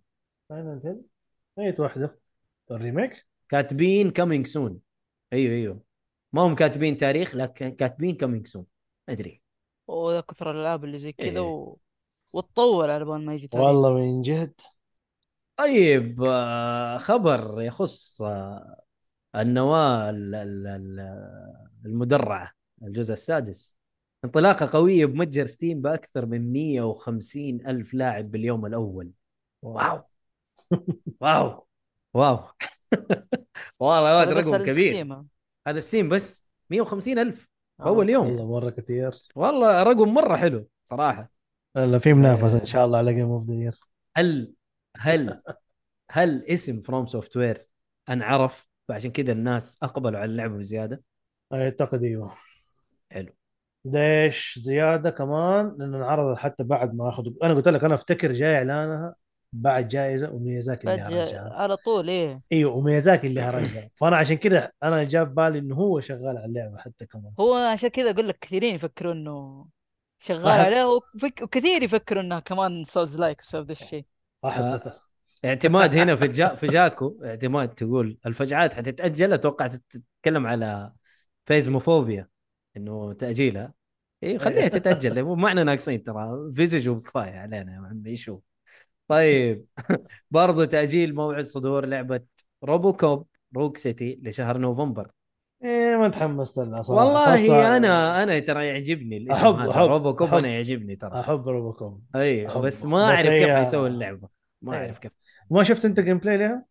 Silent 0.50 0.86
Hill؟ 0.86 1.02
أي 1.60 1.76
واحدة. 1.80 2.20
ال 2.72 2.79
remake؟ 2.79 3.28
كاتبين 3.50 4.12
coming 4.12 4.48
soon 4.48 4.80
أيوه 5.34 5.54
أيوه. 5.54 5.82
ما 6.34 6.42
هم 6.42 6.56
كاتبين 6.56 6.98
تاريخ 6.98 7.36
لكن 7.36 7.70
كاتبين 7.72 8.16
coming 8.16 8.48
soon 8.48 8.66
أدري. 9.10 9.42
وكثر 9.88 10.52
الألعاب 10.52 10.84
اللي 10.84 10.98
زي 10.98 11.12
كذا 11.12 11.28
إيه. 11.28 11.40
و... 11.40 11.78
وتطول 12.34 12.90
على 12.90 13.06
بال 13.06 13.26
ما 13.26 13.34
يجي 13.34 13.48
تاريخ. 13.48 13.68
والله 13.68 13.94
من 13.94 14.22
جد. 14.22 14.62
طيب 15.58 16.24
آه، 16.24 16.98
خبر 16.98 17.62
يخص 17.62 18.24
آه، 19.36 19.42
النواة 19.42 20.10
ال- 20.10 20.36
ال- 20.36 20.68
ال- 20.68 21.68
المدرعة 21.86 22.52
الجزء 22.84 23.14
السادس. 23.14 23.78
انطلاقة 24.26 24.70
قوية 24.80 25.06
بمتجر 25.06 25.46
ستيم 25.46 25.82
بأكثر 25.82 26.26
من 26.26 26.54
150 26.54 27.68
ألف 27.68 27.94
لاعب 27.94 28.32
باليوم 28.32 28.66
الأول. 28.66 29.12
واو. 29.62 30.02
واو. 31.22 31.68
واو. 32.14 32.40
والله 33.80 34.24
هذا 34.24 34.32
رقم 34.32 34.66
كبير. 34.66 35.24
هذا 35.68 35.80
ستيم 35.80 36.10
بس 36.10 36.46
150 36.70 37.20
ألف. 37.20 37.50
آه. 37.80 37.88
أول 37.88 38.10
يوم. 38.10 38.28
والله 38.28 38.52
مرة 38.52 38.70
كثير 38.70 39.12
والله 39.36 39.84
رقم 39.84 40.14
مرة 40.14 40.36
حلو 40.36 40.68
صراحة. 40.84 41.32
لا 41.76 42.00
في 42.00 42.14
منافسة 42.14 42.60
إن 42.62 42.66
شاء 42.66 42.86
الله 42.86 42.98
على 42.98 43.14
game 43.14 43.30
of 43.32 43.44
the 43.44 43.54
year 43.54 43.80
هل 44.18 44.54
هل 44.98 45.42
هل 46.12 46.46
اسم 46.46 46.82
FromSoftware 46.82 47.58
أنعرف؟ 48.10 48.68
فعشان 48.88 49.12
كذا 49.12 49.32
الناس 49.32 49.80
أقبلوا 49.84 50.20
على 50.20 50.32
اللعبة 50.32 50.58
بزيادة. 50.58 51.04
أعتقد 51.54 52.04
أيوه. 52.04 52.34
حلو. 53.12 53.34
ليش 53.86 54.60
زيادة 54.64 55.10
كمان؟ 55.10 55.76
لأنه 55.80 55.98
انعرض 55.98 56.36
حتى 56.38 56.64
بعد 56.64 56.96
ما 56.96 57.10
اخذوا 57.10 57.34
أنا 57.44 57.54
قلت 57.54 57.68
لك 57.68 57.84
أنا 57.84 57.94
أفتكر 57.96 58.32
جاي 58.32 58.56
إعلانها 58.58 59.16
بعد 59.54 59.88
جائزة 59.88 60.32
وميازاكي 60.32 60.88
اللي 60.90 61.02
هرجها 61.02 61.54
على 61.54 61.78
طول 61.78 62.10
إيه. 62.10 62.42
أيوه 62.52 62.74
وميازاكي 62.76 63.28
اللي 63.28 63.42
هرجها 63.50 63.90
فأنا 63.96 64.18
عشان 64.18 64.36
كذا 64.38 64.72
أنا 64.84 65.04
جاب 65.04 65.36
بالي 65.36 65.60
إنه 65.60 65.76
هو 65.76 66.00
شغال 66.00 66.28
على 66.38 66.46
اللعبة 66.46 66.78
حتى 66.78 67.06
كمان. 67.06 67.34
هو 67.40 67.54
عشان 67.56 67.90
كذا 67.90 68.10
أقول 68.12 68.28
لك 68.28 68.38
كثيرين 68.40 68.76
يفكروا 68.76 69.14
إنه 69.14 69.66
شغال 70.20 70.44
أحس- 70.46 70.66
عليه 70.66 70.86
وفك... 70.86 71.42
وكثير 71.42 71.84
يفكروا 71.84 72.24
إنها 72.24 72.40
كمان 72.40 72.84
souls-like 72.86 73.40
بسبب 73.42 73.66
ذا 73.66 73.72
الشيء 73.72 74.06
احس 74.46 74.88
اعتماد 75.46 75.96
هنا 75.96 76.16
في 76.16 76.56
في 76.56 76.68
جاكو 76.68 77.18
اعتماد 77.26 77.70
تقول 77.70 78.18
الفجعات 78.26 78.74
حتتأجل 78.74 79.34
أتوقع 79.34 79.68
تتكلم 79.68 80.48
على 80.48 80.94
فيزموفوبيا 81.46 82.28
إنه 82.78 83.14
تأجيلها 83.14 83.74
اي 84.24 84.40
خليها 84.40 84.68
تتأجل 84.68 85.24
مو 85.24 85.36
معنى 85.36 85.64
ناقصين 85.64 86.04
ترى 86.04 86.52
فيزج 86.56 86.90
وكفاية 86.90 87.32
علينا 87.40 87.74
يا 87.74 87.78
عمي 87.90 88.16
شو 88.16 88.40
طيب 89.08 89.66
برضو 90.32 90.64
تأجيل 90.66 91.16
موعد 91.16 91.44
صدور 91.44 91.86
لعبة 91.86 92.22
RoboCop 92.64 93.28
Rogue 93.56 93.78
City 93.78 94.20
لشهر 94.24 94.58
نوفمبر 94.58 95.12
إيه 95.64 95.96
ما 95.98 96.08
تحمست 96.08 96.58
لها 96.58 96.82
صراحة 96.82 97.06
والله 97.06 97.26
خاصة- 97.26 97.52
أنا 97.52 98.24
أنا 98.24 98.40
ترى 98.40 98.68
يعجبني 98.68 99.18
الاسم 99.18 99.48
هذا 99.48 99.72
أحب- 99.72 99.78
RoboCop. 99.78 100.34
أنا 100.34 100.48
يعجبني 100.48 100.96
ترى 100.96 101.20
أحب 101.20 101.48
RoboCop 101.50 102.02
اي 102.16 102.48
أحب. 102.48 102.62
بس 102.62 102.86
ما 102.86 103.04
أعرف 103.06 103.28
كيف 103.28 103.50
حيسوي 103.50 103.88
اللعبة 103.88 104.28
ما 104.62 104.74
إيه. 104.74 104.80
أعرف 104.80 105.00
كيف 105.00 105.12
ما 105.52 105.64
شفت 105.64 105.86
انت 105.86 106.00
gameplay 106.00 106.38
لها؟ 106.38 106.66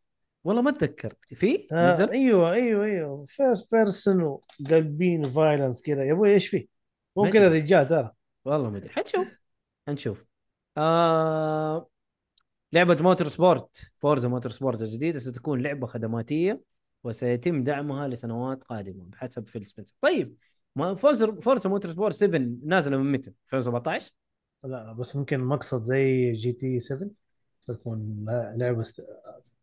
والله 0.45 0.63
ما 0.63 0.71
أتذكر. 0.71 1.15
في؟ 1.35 1.67
آه 1.73 1.93
نزل؟ 1.93 2.11
أيوه 2.11 2.53
أيوه 2.53 2.85
أيوه. 2.85 3.25
first 3.25 3.75
person 3.75 4.23
وقلبين 4.23 5.23
violence 5.23 5.83
كذا 5.83 6.05
يا 6.05 6.13
أبوي 6.13 6.33
إيش 6.35 6.49
فيه؟ 6.49 6.67
مو 7.17 7.31
كذا. 7.31 7.47
الرجال 7.47 7.89
ترى. 7.89 8.13
والله 8.45 8.71
ما 8.71 8.77
أدري. 8.77 8.91
حنشوف. 8.91 9.27
حنشوف. 9.87 10.25
آه... 10.77 11.89
لعبة 12.73 13.03
Motorsport 13.03 13.91
Forza 13.95 14.29
Motorsport 14.29 14.83
الجديدة. 14.83 15.19
ستكون 15.19 15.63
لعبة 15.63 15.87
خدماتية 15.87 16.63
وسيتم 17.05 17.65
دعمها 17.65 18.09
لسنوات 18.09 18.65
قادمة 18.65 19.05
بحسب 19.05 19.49
فيل 19.49 19.67
سبنسر 19.67 19.95
طيب 20.01 20.37
ما 20.77 20.95
Forza 20.95 21.33
Forza 21.41 21.71
Motorsport 21.71 22.15
7 22.15 22.41
نازلة 22.65 22.97
من 22.97 23.13
متى؟ 23.13 23.33
2017 23.45 24.13
لا 24.65 24.93
بس 24.93 25.17
ممكن 25.17 25.41
مقصد 25.45 25.83
زي 25.83 26.33
GT 26.33 26.79
7 26.79 27.11
تكون 27.67 28.25
لعبة 28.57 28.81
است... 28.81 29.07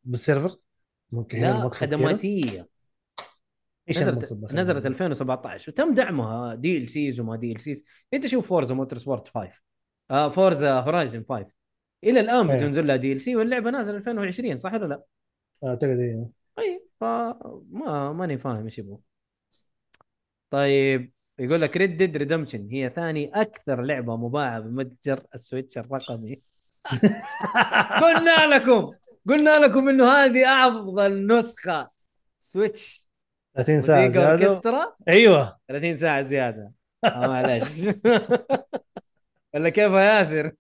بال 0.04 0.16
server؟ 0.16 0.58
ممكن 1.12 1.42
لا 1.42 1.70
خدماتية. 1.70 2.68
إيش 3.90 3.98
نزلت؟ 3.98 4.34
نزلت 4.52 4.86
2017 4.86 5.72
وتم 5.72 5.94
دعمها 5.94 6.56
دي 6.56 6.78
ال 6.78 6.90
سيز 6.90 7.20
وما 7.20 7.36
دي 7.36 7.52
ال 7.52 7.62
سيز 7.62 7.84
انت 8.14 8.28
شوف 8.28 8.50
Forza 8.50 8.76
Motorsport 8.76 9.28
5 9.28 9.52
آه 10.12 10.30
Forza 10.30 10.80
Horizon 10.80 11.26
5 11.30 11.54
إلى 12.04 12.20
الآن 12.20 12.50
إيه. 12.50 12.58
بتنزل 12.58 12.88
لها 12.88 12.96
DLC 12.96 13.36
واللعبة 13.36 13.70
نازلة 13.70 13.98
2020 13.98 14.58
صح 14.58 14.74
ولا 14.74 14.86
لا؟ 14.86 15.04
اعتقد 15.64 16.00
أيوه 16.00 16.30
اي 16.60 16.86
فما 17.00 18.14
ماني 18.14 18.38
فاهم 18.38 18.64
إيش 18.64 18.80
يبغوا. 18.80 18.98
طيب 20.50 21.12
يقول 21.40 21.62
لك 21.62 21.78
Red 21.78 21.98
Dead 21.98 22.18
Redemption 22.18 22.68
هي 22.72 22.90
ثاني 22.90 23.32
أكثر 23.42 23.82
لعبة 23.82 24.18
مباعة 24.18 24.60
بمتجر 24.60 25.24
ال 25.36 25.42
Switch 25.42 25.78
الرقمي. 25.78 26.42
قلنا 28.02 28.56
لكم 28.56 28.92
قلنا 29.30 29.60
لكم 29.60 29.90
إنه 29.90 30.12
هذه 30.12 30.68
افضل 30.68 31.28
نسخة 31.28 31.90
Switch. 32.40 33.10
30 33.56 33.82
ساعة 33.82 34.08
زيادة. 34.08 34.32
أوركسترا؟ 34.32 34.96
أيوه. 35.08 35.58
30 35.68 35.98
ساعة 35.98 36.22
زيادة. 36.22 36.72
آه 37.04 37.28
معلش. 37.28 37.90
ولا 39.54 39.70
كيف 39.70 39.92
يا 39.92 40.02
ياسر؟ 40.02 40.52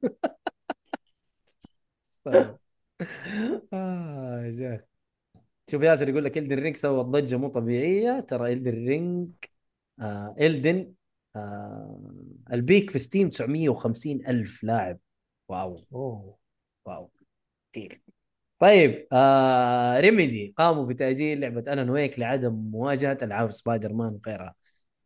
يا 3.74 4.52
شيخ. 4.58 4.82
شوف 5.72 5.82
ياسر 5.82 6.10
يقول 6.10 6.26
لك 6.26 6.38
Elden 6.38 6.60
Ring 6.60 6.76
سوى 6.76 7.04
ضجة 7.04 7.36
مو 7.36 7.48
طبيعية. 7.48 8.20
ترى 8.20 8.54
Elden 8.54 8.88
Ring 8.88 9.30
آه 10.00 10.36
Elden 10.40 10.94
آه 11.36 12.12
ال 12.54 12.61
peak 12.61 12.92
في 12.92 13.00
Steam 13.00 13.30
950 13.30 14.28
ألف 14.28 14.64
لاعب. 14.64 14.98
واو. 15.50 15.86
أوه. 15.94 16.38
واو. 16.86 17.12
كثير. 17.74 18.02
طيب 18.60 19.08
آه 19.14 20.00
Remedy. 20.00 20.54
قاموا 20.58 20.86
بتأجيل 20.86 21.40
لعبة 21.42 21.74
Alan 21.74 21.90
Wake 21.90 22.20
لعدم 22.20 22.54
مواجهة 22.54 23.18
ألعاب 23.22 23.52
سبايدر 23.52 23.94
مان 23.94 24.20
وغيرها. 24.26 24.56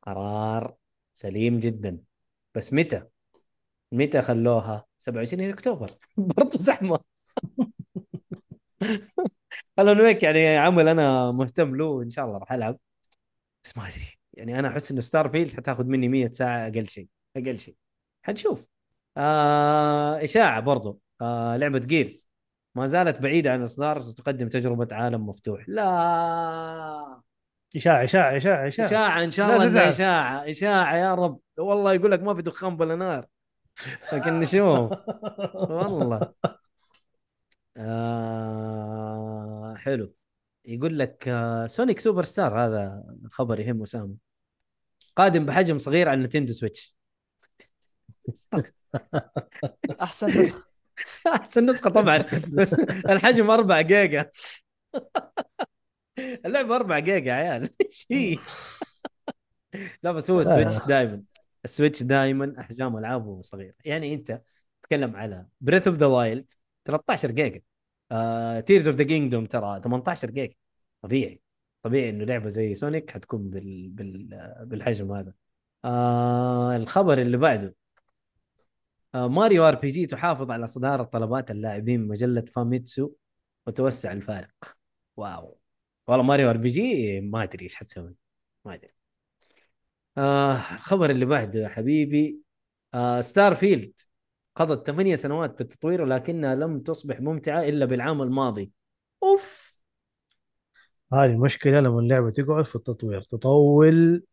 قرار 0.01 0.75
سليم 1.13 1.59
جدا. 1.59 1.99
بس 2.55 2.73
متى؟ 2.73 3.03
متى 3.91 4.21
خلوها؟ 4.21 4.85
27 4.97 5.49
أكتوبر. 5.49 5.91
برضو 6.17 6.57
زحمة. 6.59 6.99
Alan 9.79 10.01
Wake 10.01 10.23
يعني 10.23 10.57
عمل 10.57 10.87
أنا 10.87 11.31
مهتم 11.31 11.75
له 11.75 12.01
ان 12.03 12.09
شاء 12.09 12.25
الله 12.25 12.37
راح 12.37 12.51
ألعب. 12.53 12.79
بس 13.63 13.77
ما 13.77 13.87
أدري. 13.87 14.19
يعني 14.33 14.59
أنا 14.59 14.67
أحس 14.67 14.91
إنه 14.91 15.01
Starfield 15.01 15.55
حتاخذ 15.57 15.85
مني 15.85 16.07
100 16.09 16.31
ساعة 16.31 16.67
أقل 16.67 16.89
شيء. 16.89 17.07
أقل 17.37 17.59
شيء. 17.59 17.75
حنشوف. 18.23 18.72
آه 19.17 20.23
إشاعة 20.23 20.59
برضو. 20.61 20.99
آه 21.21 21.57
لعبة 21.57 21.79
Gears 21.79 22.29
ما 22.75 22.85
زالت 22.85 23.19
بعيدة 23.19 23.51
عن 23.53 23.59
الاصدار 23.59 23.99
ستقدم 23.99 24.49
تجربة 24.49 24.87
عالم 24.95 25.27
مفتوح. 25.27 25.63
لا. 25.67 27.21
إشاعة 27.75 28.03
إشاعة 28.03 28.37
إشاعة 28.37 28.67
إشاعة. 28.67 28.87
إشاعة 28.87 29.23
إن 29.23 29.31
شاء 29.31 29.55
الله. 29.55 29.89
إشاعة. 29.89 30.49
إشاعة 30.49 30.95
يا 30.95 31.15
رب. 31.15 31.39
والله 31.57 31.93
يقول 31.93 32.11
لك 32.11 32.19
ما 32.19 32.33
في 32.33 32.41
دخان 32.41 32.77
بلا 32.77 32.95
نار. 32.95 33.25
لكن 34.13 34.39
نشوف. 34.39 34.91
والله. 35.55 36.33
آه 37.77 39.75
حلو. 39.75 40.13
يقول 40.65 40.99
لك 40.99 41.27
آه 41.27 41.67
Sonic 41.67 41.99
Superstar 41.99 42.59
هذا 42.59 43.03
خبر 43.31 43.59
يهم 43.59 43.81
اسامه 43.81 44.15
قادم 45.15 45.45
بحجم 45.45 45.77
صغير 45.77 46.09
على 46.09 46.23
Nintendo 46.23 46.53
Switch. 46.53 46.95
احسن 50.01 50.27
نسخة. 50.27 50.63
أحسن 51.35 51.65
نسخة 51.65 51.89
طبعا. 51.89 52.17
الحجم 53.09 53.49
4 53.51 53.81
جيجا. 53.81 54.31
اللعبة 56.19 56.75
4 56.75 56.99
جيجا 56.99 57.31
يا 57.31 57.33
عيال. 57.33 57.69
إيش 57.81 58.07
هي؟ 58.11 58.37
لا 60.03 60.11
بس 60.11 60.31
هو 60.31 60.39
ال 60.39 60.46
Switch 60.46 60.87
دائما 60.87 61.23
ال 61.65 61.71
Switch 61.71 62.03
دائما 62.03 62.55
أحجام 62.59 62.97
ألعابه 62.97 63.41
صغيرة. 63.41 63.73
يعني 63.85 64.13
أنت 64.13 64.41
تتكلم 64.81 65.15
على 65.15 65.45
Breath 65.61 65.87
of 65.87 65.97
the 65.97 66.05
Wild 66.05 66.51
13 66.85 67.31
جيجا. 67.31 67.61
Tears 68.61 68.87
of 68.87 68.97
the 68.97 69.03
Kingdom 69.03 69.45
ترى 69.45 69.81
18 69.83 70.31
جيجا. 70.31 70.53
طبيعي. 71.01 71.41
طبيعي 71.83 72.09
إنه 72.09 72.23
لعبة 72.25 72.49
زي 72.49 72.73
Sonic 72.73 73.11
حتكون 73.11 73.49
بال... 73.49 73.89
بال... 73.89 74.29
بالحجم 74.65 75.11
هذا. 75.11 75.33
آه 75.85 76.75
الخبر 76.75 77.17
اللي 77.21 77.37
بعده. 77.37 77.75
Mario 79.15 79.63
RPG 79.67 80.05
تحافظ 80.05 80.51
على 80.51 80.67
صدارة 80.67 81.03
طلبات 81.03 81.51
اللاعبين 81.51 81.99
من 82.01 82.07
مجلة 82.07 82.41
Famitsu 82.41 83.11
وتوسع 83.67 84.11
الفارق. 84.11 84.77
واو. 85.17 85.59
والله 86.07 86.23
Mario 86.23 86.49
RPG 86.49 87.21
ما 87.21 87.43
أدري 87.43 87.63
إيش 87.63 87.75
حتسوي. 87.75 88.15
ما 88.65 88.73
أدري. 88.73 88.93
آه 90.17 90.53
الخبر 90.75 91.09
اللي 91.09 91.25
بعده 91.25 91.59
يا 91.59 91.67
حبيبي. 91.67 92.39
آه 92.93 93.21
Starfield 93.21 93.93
قضت 94.55 94.87
ثمانية 94.87 95.15
سنوات 95.15 95.57
بالتطوير 95.57 96.01
ولكنها 96.01 96.55
لم 96.55 96.79
تصبح 96.79 97.19
ممتعة 97.21 97.61
إلا 97.63 97.85
بالعام 97.85 98.21
الماضي. 98.21 98.71
أوف. 99.23 99.77
هذه 101.13 101.25
المشكلة 101.25 101.79
لما 101.79 101.99
اللعبة 101.99 102.31
تقعد 102.31 102.65
في 102.65 102.75
التطوير. 102.75 103.21
تطول 103.21 104.23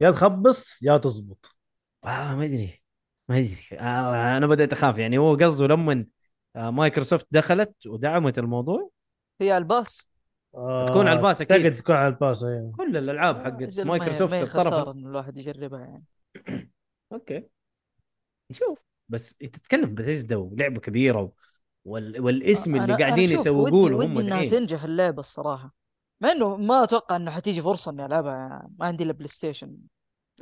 يا 0.00 0.10
تخبص 0.10 0.82
يا 0.82 0.98
تزبط. 0.98 1.56
والله 2.02 2.36
ما 2.36 2.44
أدري. 2.44 2.83
ما 3.28 3.38
أدري 3.38 3.56
آه 3.72 4.36
أنا 4.36 4.46
بدأت 4.46 4.72
أخاف 4.72 4.98
يعني. 4.98 5.18
هو 5.18 5.34
قصده 5.34 5.66
لما 5.66 6.06
آه 6.56 6.70
مايكروسوفت 6.70 7.26
دخلت 7.30 7.86
ودعمت 7.86 8.38
الموضوع؟ 8.38 8.90
هي 9.40 9.52
على 9.52 9.62
ال 9.62 9.70
Pass. 9.70 10.08
تكون 10.88 11.08
على 11.08 11.12
ال 11.12 11.18
Pass 11.18 11.40
أكيد. 11.40 11.52
أعتقد 11.56 11.74
تكون 11.74 11.96
على 11.96 12.08
ال 12.08 12.15
Pass 12.15 12.44
أيوه 12.44 12.72
كل 12.76 12.96
الألعاب 12.96 13.44
حقت 13.44 13.80
مايكروسوفت 13.80 14.34
ما 14.34 14.40
هي 14.40 14.42
الطرف. 14.42 14.88
الواحد 14.96 15.36
يجربها 15.38 15.80
يعني. 15.80 16.04
okay. 17.12 17.42
نشوف. 18.50 18.78
بس 19.08 19.34
انت 19.42 19.56
تتكلم 19.56 19.94
بثيزدا 19.94 20.36
ولعبه 20.36 20.80
كبيرة 20.80 21.20
و... 21.22 21.30
وال... 21.84 22.20
والاسم 22.20 22.76
اللي 22.76 22.96
قاعدين 22.96 23.30
يسوقوا 23.30 23.88
له 23.88 23.96
ودي, 23.96 24.06
هم 24.06 24.16
ودي 24.16 24.26
إنها 24.26 24.42
الحين. 24.42 24.50
تنجح 24.50 24.84
اللعبة 24.84 25.20
الصراحة. 25.20 25.74
مع 26.20 26.32
إنه 26.32 26.56
ما 26.56 26.84
أتوقع 26.84 27.16
إنه 27.16 27.30
حتيجي 27.30 27.62
فرصة 27.62 27.90
إني 27.90 28.06
ألعبها 28.06 28.68
ما 28.78 28.86
عندي 28.86 29.04
إلا 29.04 29.12
PlayStation. 29.12 29.76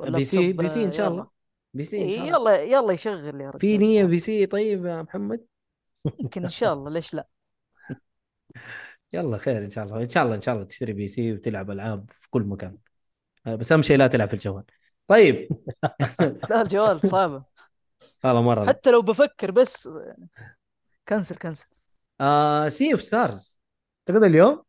PC 0.01 0.53
PC 0.53 0.85
إن 0.85 0.91
شاء. 0.91 1.11
الله. 1.11 1.32
PC 1.73 1.97
إيه، 1.97 2.15
شاء 2.15 2.37
الله 2.37 2.53
يلا 2.53 2.63
يلا 2.63 2.93
يشغل 2.93 3.41
يا 3.41 3.49
رجال 3.49 3.59
في 3.59 3.77
نية 3.77 4.05
PC 4.05 4.45
طيب 4.45 4.85
يا 4.85 5.01
محمد؟ 5.01 5.45
يمكن 6.19 6.43
إن 6.43 6.49
شاء 6.49 6.73
الله 6.73 6.89
ليش 6.89 7.13
لا؟ 7.13 7.27
يلا 9.13 9.37
خير 9.37 9.57
إن 9.65 9.69
شاء 9.69 9.85
الله. 9.85 9.97
إن 9.97 10.09
شاء 10.09 10.23
الله 10.23 10.35
إن 10.35 10.41
شاء 10.41 10.55
الله 10.55 10.65
تشتري 10.65 10.93
PC 10.93 11.33
وتلعب 11.33 11.71
ألعاب 11.71 12.09
في 12.13 12.29
كل 12.29 12.41
مكان. 12.41 12.77
بس 13.45 13.71
أهم 13.71 13.81
شيء 13.81 13.97
لا 13.97 14.07
تلعب 14.07 14.27
في 14.27 14.33
الجوال. 14.33 14.63
طيب. 15.07 15.47
لا 16.49 16.61
الجوال 16.61 17.07
صعبة. 17.07 17.43
والله 18.23 18.41
مرة 18.41 18.65
حتى 18.65 18.91
لو 18.91 19.01
بفكر 19.01 19.51
بس 19.51 19.89
cancel 21.07 21.35
cancel. 21.35 21.65
آه 22.21 22.67
Sea 22.67 22.91
of 22.91 23.01
Stars 23.01 23.59
اعتقد 24.09 24.23
اليوم؟ 24.23 24.63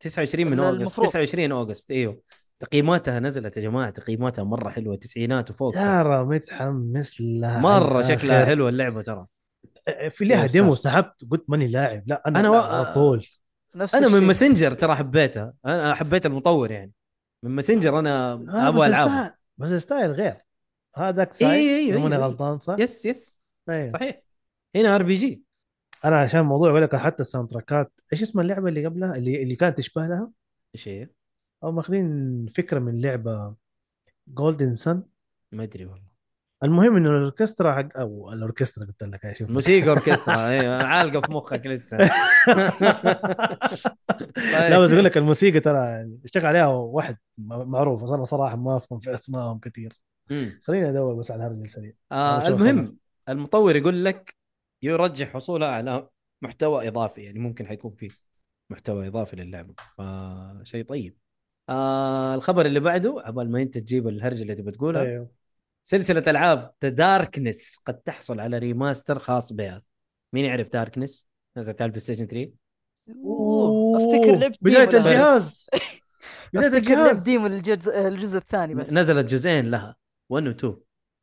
29 0.00 0.46
من 0.46 0.58
August. 0.58 0.80
المفروض. 0.80 1.08
29 1.08 1.52
August 1.52 1.90
إيوه. 1.90 2.20
تقييماتها 2.58 3.20
نزلت 3.20 3.56
يا 3.56 3.62
جماعة 3.62 3.90
تقييماتها 3.90 4.44
مرة 4.44 4.68
حلوة 4.70 4.96
تسعينات 4.96 5.50
وفوق 5.50 5.74
ترى 5.74 6.24
متحمس 6.24 7.20
لها 7.20 7.60
مرة 7.60 8.02
شكلها. 8.02 8.44
حلوة 8.44 8.68
اللعبة 8.68 9.02
ترى 9.02 9.26
في 10.10 10.24
لها 10.24 10.46
demo. 10.46 10.74
سحبت 10.74 11.24
قلت 11.30 11.44
ماني 11.48 11.68
لاعب 11.68 12.02
لا 12.06 12.28
أنا 12.28 12.40
أنا 12.40 12.48
أنا 12.48 12.58
و- 12.58 12.62
على 12.62 12.94
طول 12.94 13.26
نفس 13.74 13.94
أنا 13.94 14.08
من. 14.08 14.22
Messenger 14.26 14.72
ترى 14.72 14.94
حبيتها 14.96 15.54
أنا 15.66 15.94
حبيت 15.94 16.26
المطور 16.26 16.70
يعني 16.70 16.92
من 17.42 17.50
Messenger 17.50 17.98
أنا 17.98 18.32
آه، 18.32 18.68
أبغى 18.68 18.86
ال 18.86 18.93
style 18.93 19.30
بس 19.58 19.72
ال 19.72 19.78
style 19.78 20.10
غير 20.10 20.36
هذاك 20.96 21.32
side 21.32 21.50
إيه، 21.52 21.90
إذا 21.90 21.98
ماني 21.98 22.16
إيه. 22.16 22.20
غلطان 22.22 22.58
صح؟ 22.58 22.76
yes 22.78 23.06
yes 23.06 23.40
أيوه. 23.68 23.86
صحيح 23.86 24.20
هنا 24.76 24.94
RPG 24.96 25.42
أنا 26.04 26.20
عشان 26.20 26.40
الموضوع 26.40 26.70
أقول 26.70 26.82
لك 26.82 26.96
حتى 26.96 27.20
ال 27.22 27.48
soundtrack 27.50 27.88
ات 27.88 27.92
إيش 28.12 28.22
اسم 28.22 28.40
اللعبة 28.40 28.68
اللي 28.68 28.86
قبلها 28.86 29.16
اللي 29.16 29.42
اللي 29.42 29.56
كانت 29.56 29.78
تشبه 29.78 30.06
لها 30.06 30.30
إيش 30.74 30.88
هي؟ 30.88 31.08
أو 31.64 31.72
ماخذين 31.72 32.46
فكرة 32.46 32.78
من 32.78 33.00
لعبة 33.00 33.54
Golden 34.28 34.74
Sun 34.74 35.02
ما 35.52 35.62
أدري 35.62 35.84
والله. 35.84 36.16
المهم 36.64 36.96
إنه 36.96 37.10
الأوركسترا 37.10 37.72
حق 37.72 37.98
أو 37.98 38.32
الأوركسترا 38.32 38.84
قلت 38.84 39.02
لك 39.02 39.36
شوف 39.38 39.50
موسيقى 39.50 39.88
أوركسترا. 39.88 40.48
أيوه 40.48 40.82
عالقة 40.82 41.20
في 41.20 41.32
مخك 41.32 41.66
لسه. 41.66 41.96
لا 44.52 44.78
بس 44.78 44.92
أقول 44.92 45.04
لك 45.04 45.16
الموسيقى 45.16 45.60
ترى 45.60 45.78
يعني 45.78 46.20
اشتغل 46.24 46.46
عليها 46.46 46.66
واحد 46.66 47.16
معروف 47.38 48.14
أنا 48.14 48.24
صراحة 48.24 48.56
ما 48.56 48.76
أفهم 48.76 48.98
في 48.98 49.14
أسمائهم 49.14 49.58
كثير. 49.58 49.92
خليني 50.62 50.90
أدور 50.90 51.14
بس 51.14 51.30
على 51.30 51.46
الهرجة 51.46 51.64
السريع. 51.64 51.92
آه 52.12 52.48
المهم 52.48 52.96
المطور 53.28 53.76
يقول 53.76 54.04
لك 54.04 54.36
يرجح 54.82 55.32
حصولها 55.34 55.68
على 55.68 56.08
محتوى 56.42 56.88
إضافي 56.88 57.22
يعني 57.22 57.38
ممكن 57.38 57.66
حيكون 57.66 57.94
فيه 57.94 58.08
محتوى 58.70 59.06
إضافي 59.06 59.36
للعبة. 59.36 59.74
فشيء 59.98 60.84
طيب. 60.84 61.16
آه 61.68 62.34
الخبر 62.34 62.66
اللي 62.66 62.80
بعده 62.80 63.22
عبال 63.24 63.50
ما 63.50 63.62
انت 63.62 63.78
تجيب 63.78 64.08
الهرجة 64.08 64.42
اللي 64.42 64.54
تبي 64.54 64.70
تقولها 64.70 65.02
أيوه. 65.02 65.28
سلسلة 65.84 66.22
ألعاب 66.26 66.72
The 66.82 66.88
Darkness 66.88 67.76
قد 67.86 67.94
تحصل 67.98 68.40
على 68.40 68.58
remaster 68.58 69.18
خاص 69.18 69.52
بها. 69.52 69.82
مين 70.32 70.44
يعرف 70.44 70.68
Darkness 70.68 71.28
نزلت 71.56 71.82
على 71.82 71.86
ال 71.86 72.00
PlayStation 72.00 72.26
3 72.26 72.50
أوه، 73.24 73.96
أفتكر 73.96 74.36
لعبت 74.36 74.58
بداية. 74.60 74.84
الجهاز. 74.84 75.66
بداية 76.54 76.78
الجهاز. 76.78 77.22
demo 77.22 77.46
الجزء 77.46 78.08
الجزء 78.08 78.38
الثاني 78.38 78.74
بس. 78.74 78.92
نزلت 78.92 79.26
جزئين 79.26 79.70
لها. 79.70 79.96
1 80.28 80.46
و 80.46 80.50
2 80.50 80.76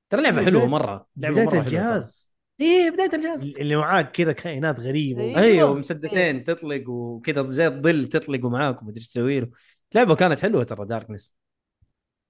ترى 0.10 0.22
لعبة 0.22 0.38
أيوة، 0.38 0.46
حلوة 0.46 0.62
بداية- 0.62 0.70
مرة. 0.70 1.08
لعبة 1.18 1.36
بداية 1.36 1.50
ترى. 1.50 1.60
الجهاز. 1.60 2.30
إيه 2.62 2.90
بداية 2.92 3.10
الجهاز. 3.14 3.50
اللي 3.50 3.76
معاك 3.76 4.12
كذا 4.12 4.32
كائنات 4.32 4.80
غريبة. 4.80 5.22
أيوه. 5.38 5.74
مسدسين 5.74 6.44
تطلق 6.44 6.90
وكذا 6.90 7.48
زي 7.48 7.68
الظل 7.68 8.06
تطلقوا 8.06 8.50
معاك 8.50 8.82
ومدري 8.82 8.98
إيش 9.00 9.08
تسوي 9.08 9.40
له. 9.40 9.50
لعبة 9.96 10.16
كانت 10.16 10.42
حلوة 10.42 10.64
ترى 10.64 10.86
Darkness 10.86 11.36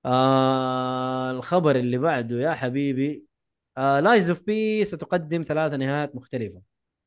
آه 0.06 1.32
الخبر 1.32 1.76
اللي 1.76 1.98
بعده 1.98 2.36
يا 2.42 2.54
حبيبي 2.54 3.26
آه 3.78 4.00
Lies 4.00 4.30
of 4.30 4.44
P 4.44 4.84
ستقدم 4.86 5.42
ثلاث 5.42 5.74
نهايات 5.74 6.16
مختلفة. 6.16 6.62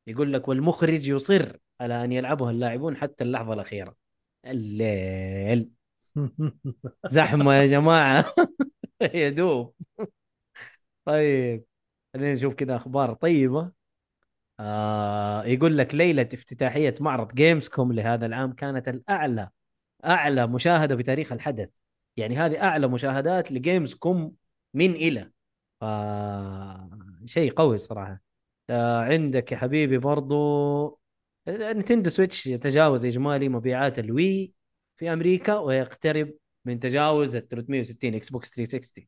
يقول 0.07 0.32
لك 0.32 0.48
والمخرج 0.48 1.09
يصر 1.09 1.57
على 1.80 2.04
أن 2.04 2.12
يلعبها 2.12 2.50
اللاعبون 2.50 2.96
حتى 2.96 3.24
اللحظة 3.24 3.52
الأخيرة. 3.52 3.96
الليل. 4.46 5.70
زحمة 7.07 7.54
يا 7.54 7.66
جماعة. 7.66 8.24
يا 9.14 9.30
دوب. 9.30 9.74
طيب 11.04 11.64
خلينا 12.14 12.32
نشوف 12.32 12.54
كذا 12.54 12.76
أخبار 12.76 13.14
طيبة. 13.14 13.72
آه 14.61 15.44
يقول 15.44 15.78
لك 15.78 15.94
ليلة 15.94 16.28
افتتاحية 16.34 16.94
معرض 17.00 17.34
Gamescom 17.34 17.93
لهذا 17.92 18.26
العام 18.26 18.52
كانت 18.52 18.88
الأعلى 18.88 19.50
أعلى 20.07 20.46
مشاهدة 20.46 20.94
بتاريخ 20.94 21.32
الحدث. 21.32 21.68
يعني 22.16 22.36
هذه 22.36 22.62
أعلى 22.62 22.88
مشاهدات 22.88 23.52
ل 23.53 23.95
Gamescom 23.95 24.32
من 24.74 24.90
إلى. 24.90 25.30
آه 25.82 26.90
شيء 27.24 27.52
قوي 27.52 27.76
صراحة. 27.76 28.20
آه 28.70 29.00
عندك 29.00 29.52
يا 29.52 29.57
حبيبي 29.57 29.98
برضو 29.98 30.98
Nintendo 31.49 32.11
Switch 32.11 32.47
يتجاوز 32.46 33.07
اجمالي 33.07 33.48
مبيعات 33.48 33.98
ال 33.99 34.12
Wii 34.12 34.53
في 34.96 35.12
أمريكا 35.12 35.59
ويقترب 35.59 36.34
من 36.64 36.80
تجاوز 36.80 37.36
ال 37.36 37.48
360 37.48 38.14
Xbox 38.14 38.51
360 38.50 39.07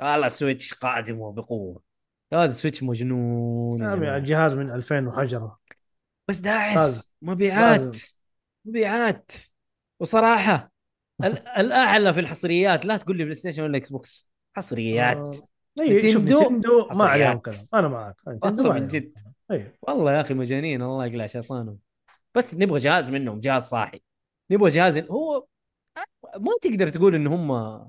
والله 0.00 0.28
Switch 0.28 0.74
قادم 0.74 1.20
وبقوة. 1.20 1.82
هذا 2.32 2.52
Switch 2.52 2.82
مجنون. 2.82 3.82
الجهاز 4.02 4.54
من 4.54 4.70
2000 4.70 5.06
وحجرة. 5.06 5.58
بس 6.28 6.40
داعس. 6.40 7.10
مبيعات. 7.22 7.96
مبيعات. 8.64 9.32
وصراحة 10.00 10.72
ال- 11.24 11.48
الأعلى 11.48 12.14
في 12.14 12.20
الحصريات 12.20 12.84
لا 12.84 12.96
تقول 12.96 13.16
لي 13.16 13.24
PlayStation 13.24 13.62
ولا 13.62 13.76
Xbox 13.76 14.28
حصريات. 14.56 15.36
آه، 15.78 15.82
اي 15.82 16.12
شوف 16.12 16.22
Nintendo 16.24 16.88
ما. 16.94 17.04
عليهم 17.04 17.38
كلام. 17.38 17.56
أنا 17.74 17.88
معك. 17.88 18.16
ما 18.26 18.38
والله 18.42 18.72
من 18.72 18.86
جد. 18.86 19.18
أيوه 19.50 19.72
والله 19.82 20.12
يا 20.12 20.20
أخي 20.20 20.34
مجانين 20.34 20.82
الله 20.82 21.06
يقلع 21.06 21.26
شيطانهم. 21.26 21.78
بس 22.34 22.54
نبغى 22.54 22.78
جهاز 22.78 23.10
منهم 23.10 23.40
جهاز 23.40 23.62
صاحي. 23.62 24.00
نبغى 24.50 24.70
جهاز 24.70 24.98
هو 24.98 25.46
ما 26.36 26.50
تقدر 26.62 26.88
تقول 26.88 27.14
إن 27.14 27.26
هم 27.26 27.80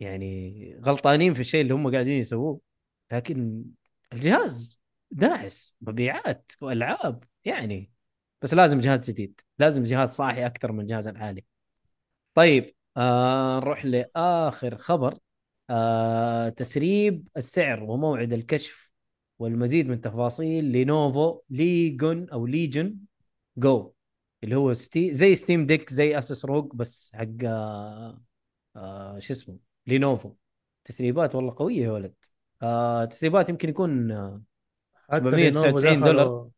يعني 0.00 0.80
غلطانين 0.84 1.34
في 1.34 1.40
الشيء 1.40 1.60
اللي 1.60 1.74
هم 1.74 1.92
قاعدين 1.92 2.20
يسووه. 2.20 2.60
لكن 3.12 3.64
الجهاز 4.12 4.80
داعس 5.10 5.74
مبيعات 5.80 6.52
والعاب 6.60 7.24
يعني. 7.44 7.90
بس 8.44 8.54
لازم 8.54 8.80
جهاز 8.80 9.10
جديد. 9.10 9.40
لازم 9.58 9.82
جهاز 9.82 10.08
صاحي 10.08 10.46
أكثر 10.46 10.72
من 10.72 10.80
الجهاز 10.80 11.08
الحالي 11.08 11.44
طيب 12.34 12.74
آه 12.96 13.60
نروح 13.60 13.84
لآخر 13.84 14.76
خبر. 14.76 15.18
آه 15.70 16.48
تسريب 16.48 17.28
السعر 17.36 17.82
وموعد 17.82 18.32
الكشف 18.32 18.90
والمزيد 19.38 19.88
من 19.88 20.00
تفاصيل 20.00 20.64
Lenovo 20.64 21.40
Legion 21.50 22.30
أو 22.30 22.46
Legion 22.46 22.96
Go 23.56 23.92
اللي 24.44 24.56
هو 24.56 24.72
ستي 24.72 25.14
زي 25.14 25.34
Steam 25.34 25.66
Deck 25.66 25.90
زي 25.92 26.18
Asus 26.18 26.44
ROG 26.44 26.70
بس 26.74 27.12
حق 27.14 27.26
آه 27.44 28.22
آه 28.76 29.18
شو 29.18 29.32
اسمه 29.32 29.58
Lenovo. 29.86 30.34
تسريبات 30.84 31.34
والله 31.34 31.54
قوية 31.56 31.82
يا 31.82 31.90
ولد. 31.90 32.14
آه 32.62 33.04
تسريبات 33.04 33.48
يمكن 33.48 33.68
يكون 33.68 34.12
آه 34.12 34.42
حتى 35.10 35.16
799 35.16 35.92
Lenovo 35.92 36.06
دولار. 36.06 36.53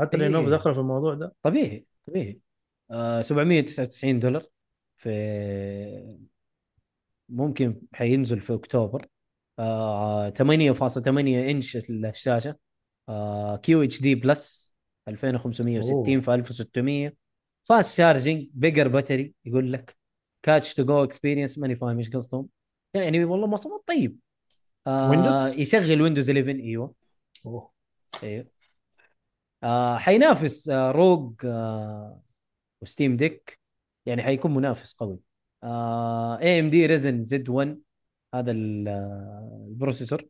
حتى 0.00 0.16
إيه. 0.16 0.22
Lenovo 0.22 0.50
دخلوا 0.50 0.74
في 0.74 0.80
الموضوع 0.80 1.14
ده. 1.14 1.34
طبيعي 1.42 1.86
طبيعي. 2.06 2.40
آه 2.90 3.22
799 3.22 4.18
دولار 4.18 4.42
في 4.96 5.10
ممكن 7.28 7.80
حينزل 7.92 8.40
في 8.40 8.54
أكتوبر. 8.54 9.06
آه 9.58 10.30
8.8 10.30 11.08
إنش 11.08 11.76
الشاشة. 11.76 12.56
آه 13.08 13.56
QHD 13.56 14.00
Plus 14.00 14.76
2560 15.08 16.14
أوه. 16.14 16.20
في 16.20 16.34
1600 16.34 17.12
fast 17.64 17.96
charging 17.96 18.48
bigger 18.54 18.88
battery 18.88 19.34
يقول 19.44 19.72
لك 19.72 19.96
couch 20.42 20.74
to 20.74 20.84
go 20.84 21.04
experience 21.04 21.58
ماني 21.58 21.76
فاهم 21.76 21.98
إيش 21.98 22.10
قصدهم. 22.10 22.48
يعني 22.94 23.24
والله 23.24 23.46
مواصفات 23.46 23.84
طيب. 23.86 24.18
آه 24.86 25.10
Windows؟ 25.10 25.58
يشغل 25.58 26.02
Windows 26.02 26.30
11 26.30 26.50
إيوه. 26.50 26.94
أوه. 27.46 27.70
أيوه 28.22 28.46
آه 29.66 29.98
حينافس 29.98 30.70
آه 30.70 30.90
ROG 30.92 31.34
آه 31.46 32.22
و 32.82 32.88
Steam 32.88 33.16
Deck. 33.16 33.60
يعني 34.06 34.22
حيكون 34.22 34.54
منافس 34.54 34.94
قوي. 34.94 35.20
AMD 36.42 36.86
Ryzen 36.86 37.24
Z 37.24 37.48
1 37.48 37.80
هذا 38.34 38.52
آه، 38.52 39.66
ال 39.68 39.74
processor. 39.74 40.28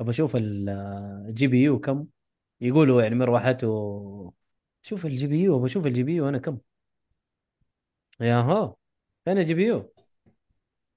ابى 0.00 0.10
أشوف 0.10 0.36
ال 0.36 1.46
GPU 1.46 1.80
كم. 1.80 2.06
يقولوا 2.60 3.02
يعني 3.02 3.14
مروحته 3.14 3.66
شوف 4.82 5.06
ال 5.06 5.26
GPU 5.26 5.56
ابى 5.58 5.66
أشوف 5.66 5.86
ال 5.86 6.02
GPU 6.02 6.28
أنا 6.28 6.38
كم. 6.38 6.58
ياها 8.20 8.76
فين 9.24 9.38
ال 9.38 9.54
GPU 9.54 9.92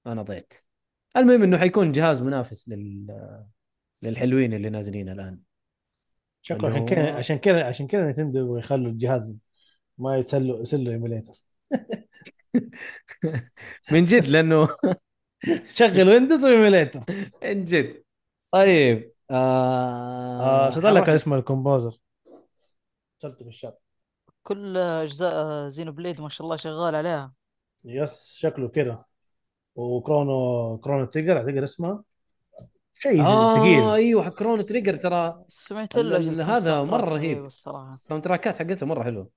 أنا 0.06 0.22
ضعت 0.22 0.54
المهم 1.16 1.42
إنه 1.42 1.58
حيكون 1.58 1.92
جهاز 1.92 2.22
منافس 2.22 2.68
لل 2.68 3.44
للحلوين 4.02 4.54
اللي 4.54 4.70
نازلين 4.70 5.08
الآن. 5.08 5.49
شكله 6.42 6.70
عشان 6.70 6.86
كذا 6.86 7.14
عشان 7.14 7.38
كذا 7.38 7.64
عشان 7.64 7.86
كذا 7.86 8.10
Nintendo 8.10 8.38
يبغوا 8.38 8.58
يخلوا 8.58 8.92
الجهاز 8.92 9.40
ما 9.98 10.16
يسلوا 10.16 10.60
يسلوا 10.60 10.92
emulator. 10.92 11.32
من 13.92 14.04
جد 14.04 14.28
لأنه 14.28 14.68
شغل 15.76 16.08
Windows 16.08 16.44
و 16.44 16.50
emulator. 16.50 17.00
من 17.42 17.64
جد. 17.64 18.02
طيب 18.50 19.12
آه 19.30 20.66
آه 20.66 20.70
شو 20.70 20.80
لك 20.80 21.08
اسمه 21.08 21.36
ال 21.36 21.42
composer؟ 21.42 21.98
شلته 23.22 23.44
في 23.44 23.48
الشات. 23.48 23.82
كل 24.42 24.76
أجزاء 24.76 25.68
Xenoblade 25.68 26.20
ما 26.20 26.28
شاء 26.28 26.44
الله 26.44 26.56
شغال 26.56 26.94
عليها. 26.94 27.32
yes 27.84 28.34
شكله 28.38 28.68
كده. 28.68 29.04
و 29.74 29.89
Chrono 29.89 30.78
Chrono 30.78 31.04
Trigger 31.04 31.38
أعتقد 31.38 31.56
اسمها 31.56 32.02
شيء 32.92 33.22
آه 33.22 33.54
ثقيل. 33.54 33.82
أيوه 33.82 34.22
حق 34.22 34.34
Chrono 34.34 34.62
Trigger 34.62 34.96
ترى 34.96 35.44
سمعت 35.48 35.96
له 35.96 36.56
هذا 36.56 36.84
track 36.84 36.90
رهيب. 36.90 37.08
رهيب 37.08 37.44
الصراحة. 37.44 37.90
ال 37.90 38.24
soundtrack 38.24 38.55
ات 38.55 38.58
حقتها 38.58 38.86
مرة 38.86 39.04
حلوة. 39.04 39.28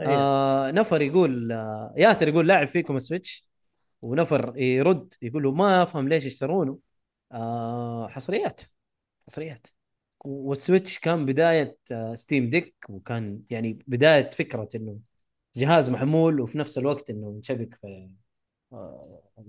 أيه. 0.00 0.06
آه 0.08 0.70
نفر 0.70 1.02
يقول 1.02 1.52
آه 1.52 1.92
ياسر 1.96 2.28
يقول 2.28 2.48
لاعب 2.48 2.68
فيكم 2.68 2.96
ال 2.96 3.03
Switch 3.03 3.48
ونفر 4.02 4.58
يرد 4.58 5.12
يقول 5.22 5.42
له 5.42 5.52
ما 5.52 5.82
أفهم 5.82 6.08
ليش 6.08 6.24
يشترونه. 6.24 6.78
آه 7.32 8.08
حصريات 8.08 8.60
حصريات. 9.28 9.66
وال 10.24 10.43
Switch 10.43 10.98
كان 10.98 11.26
بداية 11.26 11.76
آه 11.92 12.14
Steam 12.14 12.50
Deck 12.50 12.74
وكان 12.88 13.40
يعني 13.50 13.78
بداية 13.86 14.30
فكرة 14.30 14.68
إنه 14.74 14.98
جهاز 15.56 15.90
محمول 15.90 16.40
وفي 16.40 16.58
نفس 16.58 16.78
الوقت 16.78 17.10
إنه 17.10 17.34
ينشبك 17.36 17.74
في 17.74 17.86
آه 17.86 18.10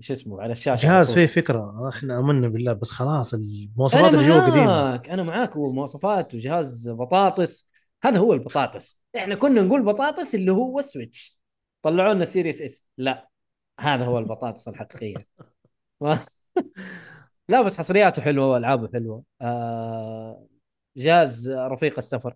شو 0.00 0.12
اسمه 0.12 0.42
على 0.42 0.52
الشاشة 0.52 0.86
جهاز. 0.86 1.14
فيه 1.14 1.26
فكرة. 1.26 1.88
إحنا 1.88 2.18
آمنا 2.18 2.48
بالله 2.48 2.72
بس 2.72 2.90
خلاص 2.90 3.34
المواصفات 3.34 4.14
اللي 4.14 4.26
جوا 4.26 4.46
قديمة. 4.46 4.66
معاك 4.66 5.10
أنا 5.10 5.22
معاك 5.22 5.56
ومواصفات 5.56 6.34
وجهاز 6.34 6.90
بطاطس. 6.90 7.70
هذا 8.04 8.18
هو 8.18 8.32
البطاطس. 8.32 9.00
إحنا 9.16 9.34
كنا 9.34 9.62
نقول 9.62 9.82
بطاطس 9.82 10.34
اللي 10.34 10.52
هو 10.52 10.78
ال 10.78 10.86
Switch. 10.86 11.40
طلعوا 11.82 12.14
لنا 12.14 12.24
Series 12.24 12.62
S. 12.62 12.84
لا 12.98 13.28
هذا 13.80 14.04
هو 14.04 14.18
البطاطس 14.18 14.68
الحقيقية. 14.68 15.26
لا 17.48 17.62
بس 17.62 17.78
حصرياته 17.78 18.22
حلوة 18.22 18.52
وألعابه 18.52 18.88
حلوة. 18.92 19.22
آه 19.40 20.46
جهاز 20.96 21.50
رفيق 21.50 21.98
السفر. 21.98 22.34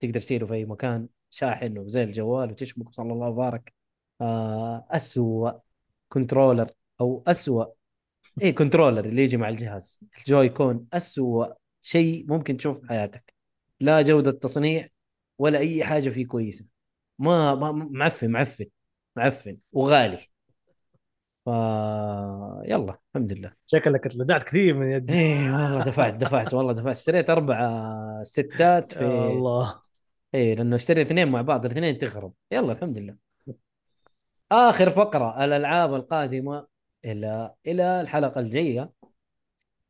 تقدر 0.00 0.20
تشيله 0.20 0.46
في 0.46 0.54
أي 0.54 0.64
مكان. 0.64 1.08
شاحن 1.30 1.78
وزي 1.78 2.02
الجوال 2.02 2.50
وتشبك 2.50 2.94
صلى 2.94 3.12
الله 3.12 3.28
وبارك. 3.28 3.72
آه 4.20 4.86
أسوأ 4.90 5.50
controller 6.12 6.70
أو 7.00 7.24
أسوأ. 7.26 7.64
إيه 8.42 8.54
controller 8.54 9.04
اللي 9.04 9.22
يجي 9.22 9.36
مع 9.36 9.48
الجهاز. 9.48 10.00
ال 10.18 10.48
Joy-Con 10.48 10.86
أسوأ 10.92 11.46
شيء 11.80 12.26
ممكن 12.28 12.56
تشوف 12.56 12.80
في 12.80 12.88
حياتك. 12.88 13.34
لا 13.80 14.02
جودة 14.02 14.30
تصنيع 14.30 14.88
ولا 15.38 15.58
أي 15.58 15.84
حاجة 15.84 16.08
فيه 16.08 16.26
كويسة. 16.26 16.64
ما, 17.18 17.54
ما 17.54 17.72
معفن 17.72 18.30
معفن 18.30 18.66
معفن 19.16 19.56
وغالي. 19.72 20.18
ف 21.44 21.48
يلا 22.64 22.98
الحمد 23.10 23.32
لله. 23.32 23.52
شكلك 23.66 24.06
اتلدعت 24.06 24.42
كثير 24.42 24.74
من 24.74 24.92
يدي 24.92 25.12
إيه 25.12 25.52
والله 25.52 25.84
دفعت 25.84 26.14
دفعت 26.14 26.54
والله 26.54 26.72
دفعت. 26.72 26.96
اشتريت 26.96 27.30
أربع 27.30 27.82
set 28.22 28.74
ات 28.74 28.92
في 28.92 29.04
الله. 29.04 29.82
إيه 30.34 30.54
لأنه 30.54 30.76
اشتري 30.76 31.02
اثنين 31.02 31.28
مع 31.28 31.42
بعض 31.42 31.64
الاثنين 31.64 31.98
تخرب. 31.98 32.32
يلا 32.52 32.72
الحمد 32.72 32.98
لله. 32.98 33.31
آخر 34.52 34.90
فقرة 34.90 35.44
الألعاب 35.44 35.94
القادمة 35.94 36.66
إلى 37.04 37.54
إلى 37.66 38.00
الحلقة 38.00 38.40
الجاية. 38.40 38.92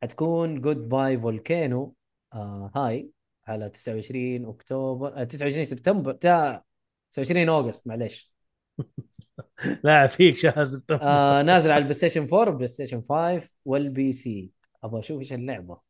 حتكون 0.02 0.60
Goodbye 0.60 1.18
Volcano 1.18 1.94
آه 2.32 2.70
High 2.76 3.10
على 3.46 3.68
29 3.68 4.46
أكتوبر 4.46 5.20
آه 5.20 5.24
29 5.24 5.64
سبتمبر 5.64 6.12
تا 6.12 6.62
29 7.10 7.48
August 7.48 7.86
معليش. 7.86 8.32
لاعب 9.84 10.08
فيك 10.08 10.38
شهر 10.38 10.64
سبتمبر. 10.64 11.02
آه 11.02 11.42
نازل 11.42 11.70
على 11.70 11.78
ال 11.78 11.82
Play 11.82 11.94
Station 11.94 12.22
4 12.22 12.38
وال 12.38 12.66
PlayStation 12.66 13.02
5 13.02 13.48
وال 13.64 14.12
PC. 14.12 14.50
أبغى 14.84 15.00
أشوف 15.00 15.18
إيش 15.18 15.32
اللعبة. 15.32 15.80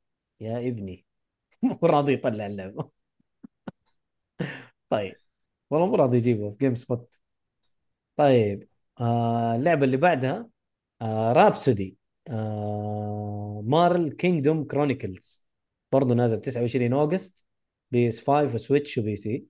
يا 0.40 0.58
ابني. 0.68 1.06
مو 1.62 1.78
راضي 1.82 2.12
يطلع 2.12 2.46
اللعبة. 2.46 2.90
طيب. 4.90 5.14
والله 5.70 5.86
مو 5.86 5.96
راضي 5.96 6.16
يجيبها 6.16 6.50
في 6.50 6.56
GameSpot 6.60 7.21
طيب 8.16 8.68
آه 9.00 9.56
اللعبة 9.56 9.84
اللي 9.84 9.96
بعدها 9.96 10.48
آه 11.02 11.32
Rhapsody 11.32 11.96
آه 12.28 13.62
Marl 13.66 14.12
Kingdom 14.12 14.64
Chronicles 14.64 15.42
برضه 15.92 16.14
نازل 16.14 16.40
29 16.40 16.92
August 16.92 17.46
PS 17.90 18.20
5 18.20 18.54
و 18.54 18.60
Switch 18.60 18.93
و 18.93 18.98
PC 18.98 19.44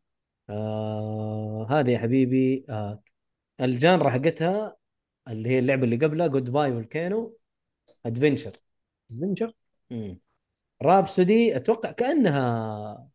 آه 0.51 1.67
هذه 1.71 1.91
يا 1.91 1.99
حبيبي 1.99 2.65
آه 2.69 3.03
ال 3.61 3.69
genre 3.69 4.11
حقتها 4.11 4.77
اللي 5.29 5.49
هي 5.49 5.59
اللعبة 5.59 5.85
اللي 5.85 5.97
قبلها 5.97 6.27
Goodbye 6.27 6.73
Volcano 6.73 7.37
adventure 8.07 8.53
adventure 9.11 9.55
Rhapsody 10.83 11.57
أتوقع 11.57 11.91
كأنها 11.93 13.09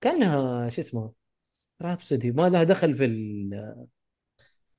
كأنها 0.00 0.68
شو 0.68 0.80
اسمه 0.80 1.12
Rhapsody 1.82 2.30
ما 2.32 2.48
لها 2.48 2.64
دخل 2.64 2.94
في 2.94 3.04
ال... 3.04 3.86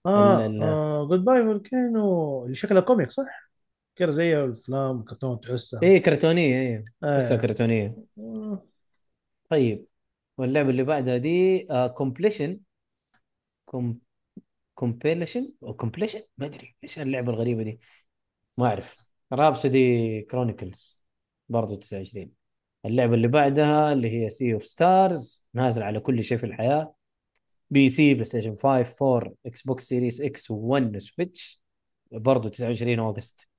آه, 0.06 0.46
ال- 0.46 0.64
آه 0.64 1.08
Goodbye 1.08 1.44
Volcano 1.44 2.44
اللي 2.46 2.56
شكلها 2.56 2.82
comic 2.82 3.12
صح؟ 3.12 3.52
كده 3.96 4.12
زي 4.12 4.44
الأفلام 4.44 5.04
كرتون 5.04 5.40
تحسها. 5.42 5.80
إيه 5.84 6.02
كرتونية 6.02 6.56
إيه. 6.56 6.86
آه. 7.04 7.18
بس 7.18 7.34
كرتونية. 7.34 7.96
آه. 8.18 8.66
طيب 9.50 9.86
واللعبة 10.38 10.70
اللي 10.70 10.84
بعدها 10.84 11.18
دي 11.18 11.68
compilation 11.96 12.60
comp 13.66 14.00
compilation 14.74 15.52
أو 15.64 15.74
compilation 15.74 16.22
ما 16.38 16.46
أدري 16.46 16.76
إيش 16.84 17.00
اللعبة 17.00 17.32
الغريبة 17.32 17.64
دي؟ 17.64 17.80
ما 18.58 18.68
أعرف. 18.68 18.96
Rhapsody 19.34 20.22
Chronicles 20.22 21.06
برضو 21.50 21.76
29 21.76 22.32
اللعبة 22.86 23.14
اللي 23.16 23.28
بعدها 23.28 23.94
اللي 23.94 24.10
هي 24.26 24.30
Sea 24.30 24.54
of 24.54 24.66
Stars 24.66 25.48
نازل 25.54 25.84
على 25.84 26.00
كل 26.00 26.24
شيء 26.24 26.38
في 26.38 26.46
الحياة. 26.46 26.95
PC 27.70 28.14
PlayStation 28.14 28.56
5 28.56 28.96
4 29.02 29.34
Xbox 29.46 29.84
Series 29.84 30.22
X 30.22 30.52
و1 30.52 30.98
Switch 30.98 31.62
برضو 32.12 32.50
29 32.50 33.00
August 33.00 33.50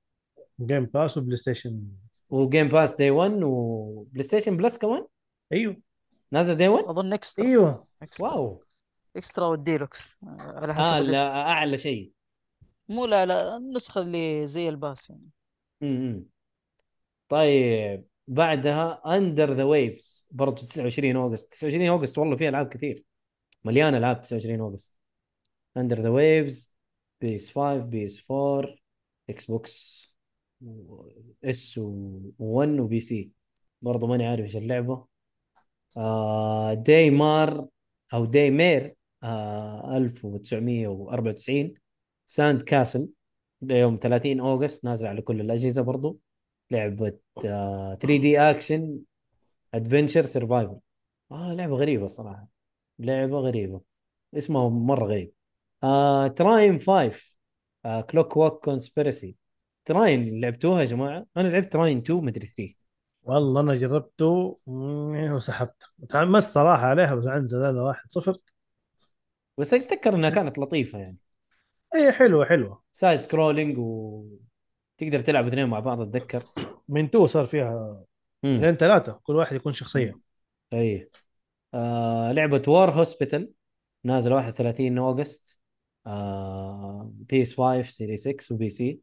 Game 0.61 0.85
Pass 0.85 1.17
و 1.17 1.35
PlayStation 1.35 1.81
و 2.29 2.37
Game 2.37 2.67
Pass 2.67 2.95
day 2.95 3.09
1 3.09 3.31
و 3.43 4.23
PlayStation 4.23 4.57
Plus 4.57 4.77
كمان؟ 4.77 5.05
أيوه. 5.53 5.77
نازل 6.31 6.55
day 6.55 6.67
1 6.67 6.85
أظن 6.85 7.13
Extra 7.13 7.45
أيوه. 7.45 7.87
Extra 8.01 8.31
wow. 8.31 8.63
Extra 9.15 9.45
وال 9.45 9.63
Deluxe 9.63 10.17
على 10.23 10.73
حسب 10.75 10.83
آه 10.83 10.99
لا 10.99 11.27
أعلى 11.27 11.77
شيء. 11.77 12.11
مو 12.89 13.05
لا 13.05 13.25
لا 13.25 13.57
النسخة 13.57 14.01
اللي 14.01 14.47
زي 14.47 14.69
ال 14.69 14.77
Pass 14.77 15.09
يعني. 15.09 15.29
امم 15.83 16.25
طيب 17.29 18.05
بعدها 18.27 19.01
Under 19.05 19.53
the 19.53 19.63
Waves 19.63 20.27
برضه 20.31 20.55
29 20.55 21.15
August. 21.15 21.51
29 21.51 21.87
August 21.87 22.17
والله 22.17 22.35
فيها 22.35 22.49
ألعاب 22.49 22.67
كثير. 22.67 23.03
مليان 23.65 23.95
العاب 23.95 24.21
29 24.21 24.59
August. 24.61 24.93
Under 25.77 26.01
the 26.01 26.09
Waves 26.09 26.71
PS 27.21 27.49
5 27.51 27.77
PS 27.85 28.31
4 28.31 28.75
Xbox 29.29 30.07
S 31.43 31.79
و1 31.79 32.79
و 32.79 32.99
PC 32.99 33.31
برضه 33.81 34.07
ماني 34.07 34.25
عارف 34.27 34.41
إيش 34.45 34.57
اللعبة. 34.57 35.07
آه 35.97 36.73
Daymar 36.73 37.67
أو 38.13 38.25
Daymare 38.25 38.95
آه 39.23 39.97
1994 39.97 41.73
Sandcastle 42.27 43.09
يوم 43.61 43.99
30 44.01 44.39
August 44.39 44.85
نازل 44.85 45.07
على 45.07 45.21
كل 45.21 45.41
الأجهزة 45.41 45.81
برضو. 45.81 46.19
لعبة 46.71 47.19
آه 47.45 47.95
3 47.95 48.17
D 48.21 48.39
action 48.39 48.99
adventure 49.73 50.23
survival 50.23 50.79
آه 51.31 51.53
لعبة 51.53 51.75
غريبة 51.75 52.05
الصراحة. 52.05 52.56
لعبة 52.99 53.39
غريبة. 53.39 53.81
اسمها 54.37 54.69
مرة 54.69 55.05
غريب. 55.05 55.33
آه 55.83 56.27
Trine 56.27 56.79
5 56.79 57.37
آه 57.85 58.01
Clockwork 58.01 58.37
Conspiracy 58.37 59.35
Trine 59.85 60.41
لعبتوها 60.41 60.79
يا 60.79 60.85
جماعة؟ 60.85 61.25
أنا 61.37 61.47
لعبت 61.47 61.73
Trine 61.73 61.97
2 61.97 62.23
مدري 62.25 62.47
3 62.47 62.75
والله 63.23 63.61
أنا 63.61 63.75
جربته 63.75 64.59
مم، 64.67 65.31
وسحبته 65.31 65.87
تحمست 66.09 66.53
صراحة 66.53 66.85
عليها 66.85 67.15
بس 67.15 67.27
عندي 67.27 67.47
زلالة 67.47 67.83
واحد 67.83 68.11
صفر. 68.11 68.37
بس 69.57 69.73
أتذكر 69.73 70.15
إنها 70.15 70.29
كانت 70.29 70.57
لطيفة 70.59 70.99
يعني. 70.99 71.17
اي 71.95 72.11
حلوة 72.11 72.45
حلوة. 72.45 72.83
side 72.91 73.19
scrolling 73.19 73.77
وتقدر 73.77 75.19
تلعب 75.19 75.47
اثنين 75.47 75.67
مع 75.67 75.79
بعض 75.79 76.01
أتذكر. 76.01 76.43
من 76.89 77.11
تو 77.11 77.25
صار 77.25 77.45
فيها. 77.45 78.03
لين 78.43 78.75
ثلاثة 78.75 79.19
كل 79.23 79.35
واحد 79.35 79.55
يكون 79.55 79.73
شخصية. 79.73 80.19
اي 80.73 81.09
آه 81.73 82.31
لعبة 82.31 82.61
War 82.67 82.91
Hospital 82.91 83.51
نازلة 84.03 84.35
31 84.35 84.97
August. 84.97 85.59
آه 86.07 87.11
PS 87.13 87.53
5 87.55 87.89
Series 87.89 88.17
X 88.17 88.55
و 88.55 88.69
PC 88.69 89.01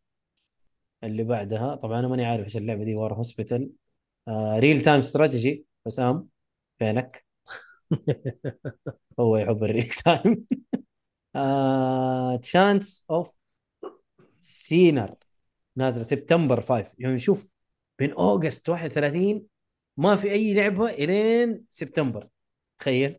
اللي 1.05 1.25
بعدها 1.25 1.75
طبعا 1.75 2.01
أنا 2.01 2.09
ماني 2.09 2.25
عارف 2.25 2.45
إيش 2.45 2.57
اللعبة 2.57 2.85
دي 2.85 2.95
War 2.95 3.15
Hospital 3.15 3.71
آه 4.29 4.59
real 4.59 4.83
time 4.83 4.99
strategy 4.99 5.67
حسام 5.87 6.29
فينك؟ 6.79 7.27
هو 9.21 9.37
يحب 9.37 9.65
ال 9.65 9.69
real 9.69 9.89
time 9.89 10.47
Chants 12.43 13.07
of 13.11 13.33
Sennaar 14.41 15.15
نازلة 15.77 16.03
سبتمبر 16.03 16.61
5 16.61 16.95
يعني 16.99 17.19
شوف 17.19 17.49
من 18.01 18.13
August 18.13 18.69
31 18.69 19.47
ما 19.97 20.17
في 20.17 20.31
أي 20.33 20.55
لعبة 20.55 20.91
إلين 20.91 21.65
سبتمبر 21.71 22.29
تخيل. 22.79 23.19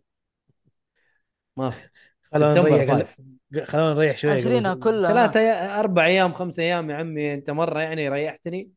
ما 1.57 1.69
في. 1.69 1.89
خلونا 2.33 2.53
سبتمبر 2.53 2.69
نريح 2.77 3.15
5 3.53 3.65
خلونا 3.65 3.93
نريح 3.93 4.17
شوية 4.17 4.31
عشرينها 4.33 4.73
قبل- 4.73 4.83
كلها. 4.83 5.11
ثلاثة. 5.11 5.39
أي- 5.39 5.79
أربع 5.79 6.05
أيام 6.05 6.33
خمس 6.33 6.59
أيام 6.59 6.89
يا 6.89 6.95
عمي 6.95 7.33
أنت 7.33 7.49
مرة 7.49 7.79
يعني 7.79 8.09
ريحتني. 8.09 8.71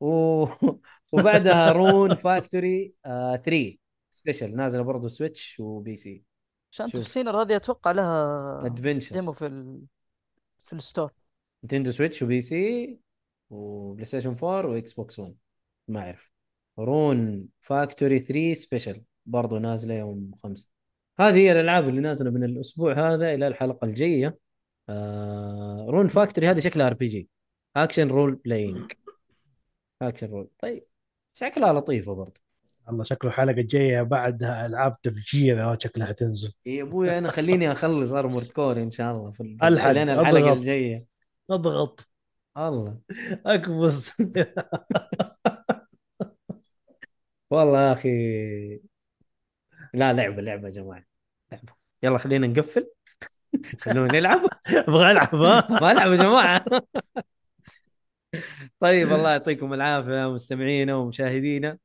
و... 0.00 0.08
وبعدها 1.12 1.72
Rune 1.72 2.14
Factory 2.14 2.92
آه 3.06 3.36
3 3.36 3.78
Special 4.10 4.56
نازلة 4.56 4.82
برضه 4.82 5.08
Switch 5.08 5.60
و 5.60 5.96
PC 5.96 6.22
عشان. 6.72 6.86
تفسير 6.86 7.42
هذه 7.42 7.56
أتوقع 7.56 7.90
لها 7.90 8.66
adventure 8.66 9.14
demo 9.14 9.32
في 9.32 9.46
ال... 9.46 9.80
في 10.60 10.72
ال 10.72 10.79
store 10.79 11.12
Nintendo 11.64 11.90
Switch 11.90 12.22
و 12.22 12.40
PC 12.40 12.98
و 13.50 14.04
PlayStation 14.04 14.28
4 14.42 14.66
و 14.66 14.92
Xbox 14.92 15.18
1 15.18 15.34
ما 15.88 16.00
أعرف. 16.00 16.30
Rune 16.78 17.48
Factory 17.60 18.18
3 18.18 18.54
Special 18.54 19.02
برضو 19.28 19.58
نازلة 19.58 19.94
يوم 19.94 20.30
5 20.42 20.68
هذه 21.20 21.34
هي 21.36 21.52
الألعاب 21.52 21.88
اللي 21.88 22.00
نازلة 22.00 22.30
من 22.30 22.44
الأسبوع 22.44 22.92
هذا 23.14 23.34
إلى 23.34 23.46
الحلقة 23.48 23.84
الجاية. 23.84 24.38
آه 24.88 25.86
Rune 25.88 26.08
Factory 26.08 26.46
هذه 26.48 26.58
شكلها 26.58 26.86
RPG 26.86 27.28
action 27.76 28.08
role 28.08 28.34
playing 28.34 28.92
action 30.02 30.26
role 30.30 30.48
طيب 30.58 30.84
شكلها 31.34 31.72
لطيفة 31.72 32.14
برضو. 32.14 32.40
الله 32.88 33.04
شكله 33.04 33.30
الحلقة 33.30 33.60
الجاية 33.60 34.02
بعدها 34.02 34.66
ألعاب 34.66 35.00
تفجير 35.02 35.64
أو 35.64 35.76
شكلها 35.78 36.06
حتنزل 36.06 36.52
يا 36.66 36.82
أبوي 36.82 37.18
أنا 37.18 37.30
خليني 37.30 37.72
أخلص 37.72 38.12
ارمورد 38.12 38.52
كور 38.52 38.82
إن 38.82 38.90
شاء 38.90 39.12
الله 39.16 39.30
في 39.30 39.42
لين 39.42 40.08
الحلقة 40.08 40.28
أضغط. 40.38 40.56
الجاية. 40.56 41.06
أضغط. 41.50 42.08
الله. 42.58 42.98
أكبس. 43.46 44.12
والله 47.50 47.80
يا 47.88 47.92
أخي 47.92 48.80
لا 49.94 50.12
لعبة 50.12 50.42
لعبة 50.42 50.64
يا 50.64 50.68
جماعة 50.70 51.04
لعبة. 51.52 51.72
يلا 52.02 52.18
خلينا 52.18 52.46
نقفل. 52.46 52.88
خلونا 53.82 54.12
نلعب. 54.12 54.42
أبغى 54.88 55.10
ألعب 55.10 55.34
ما 55.82 55.92
ألعب 55.92 56.10
يا 56.10 56.16
جماعة. 56.16 56.64
طيب 58.80 59.12
الله 59.12 59.30
يعطيكم 59.30 59.74
العافية 59.74 60.32
مستمعينا 60.34 60.94
ومشاهدينا. 60.96 61.78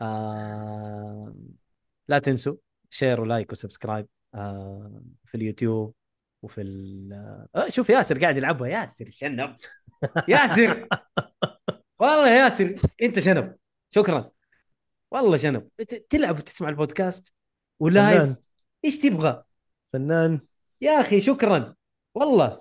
آه 0.00 1.34
لا 2.08 2.18
تنسوا 2.18 2.56
share 2.90 3.20
و 3.20 3.26
like 3.26 3.52
و 3.52 3.57
subscribe 3.57 4.06
آه 4.34 5.02
في 5.24 5.34
اليوتيوب 5.34 5.94
وفي 6.42 6.60
ال 6.60 7.12
آه 7.54 7.68
شوف 7.68 7.90
ياسر 7.90 8.18
قاعد 8.20 8.36
يلعبها. 8.36 8.68
ياسر 8.68 9.04
شنب. 9.10 9.56
ياسر. 10.28 10.88
والله 11.98 12.30
ياسر 12.30 12.74
أنت 13.02 13.18
شنب. 13.18 13.56
شكرا. 13.90 14.30
والله 15.10 15.36
شنب. 15.36 15.68
تلعب 16.10 16.38
وتسمع 16.38 16.68
البودكاست. 16.68 17.32
و 17.80 17.88
live 17.88 18.22
فنان. 18.22 18.36
إيش 18.84 18.98
تبغى؟ 18.98 19.44
فنان. 19.92 20.40
يا 20.80 21.00
أخي 21.00 21.20
شكرا. 21.20 21.74
والله. 22.14 22.60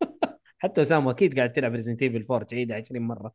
حتى 0.58 0.80
أسامة 0.80 1.10
أكيد 1.10 1.36
قاعد 1.36 1.52
تلعب 1.52 1.72
Resident 1.72 2.02
Evil 2.02 2.24
4 2.24 2.42
تعيدها 2.42 2.76
20 2.76 3.02
مرة. 3.02 3.32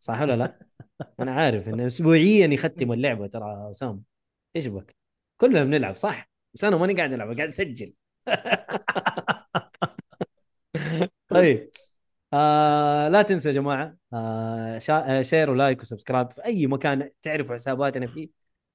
صح 0.00 0.20
ولا 0.20 0.36
لا؟ 0.36 0.58
أنا 1.20 1.34
عارف 1.34 1.68
إنه 1.68 1.86
اسبوعيا 1.86 2.46
يختم 2.46 2.92
اللعبة 2.92 3.26
ترى 3.26 3.70
أسامة. 3.70 4.00
إيش 4.56 4.66
بك؟ 4.66 4.96
كلنا 5.36 5.64
بنلعب 5.64 5.96
صح؟ 5.96 6.30
بس 6.54 6.64
أنا 6.64 6.76
ماني 6.76 6.94
قاعد 6.94 7.12
ألعب 7.12 7.28
قاعد 7.28 7.48
أسجل. 7.48 7.92
طيب. 11.28 11.70
آه 12.32 13.08
لا 13.08 13.22
تنسوا 13.22 13.50
يا 13.52 13.56
جماعة 13.56 13.96
آه 14.12 14.78
شا... 14.78 15.18
آه 15.18 15.22
share 15.22 15.50
و 15.50 15.56
like 15.56 15.82
و 15.82 15.87
subscribe 15.87 16.30
في 16.32 16.44
أي 16.44 16.66
مكان 16.66 17.10
تعرفوا 17.22 17.54
حساباتنا 17.54 18.06
فيه. 18.06 18.28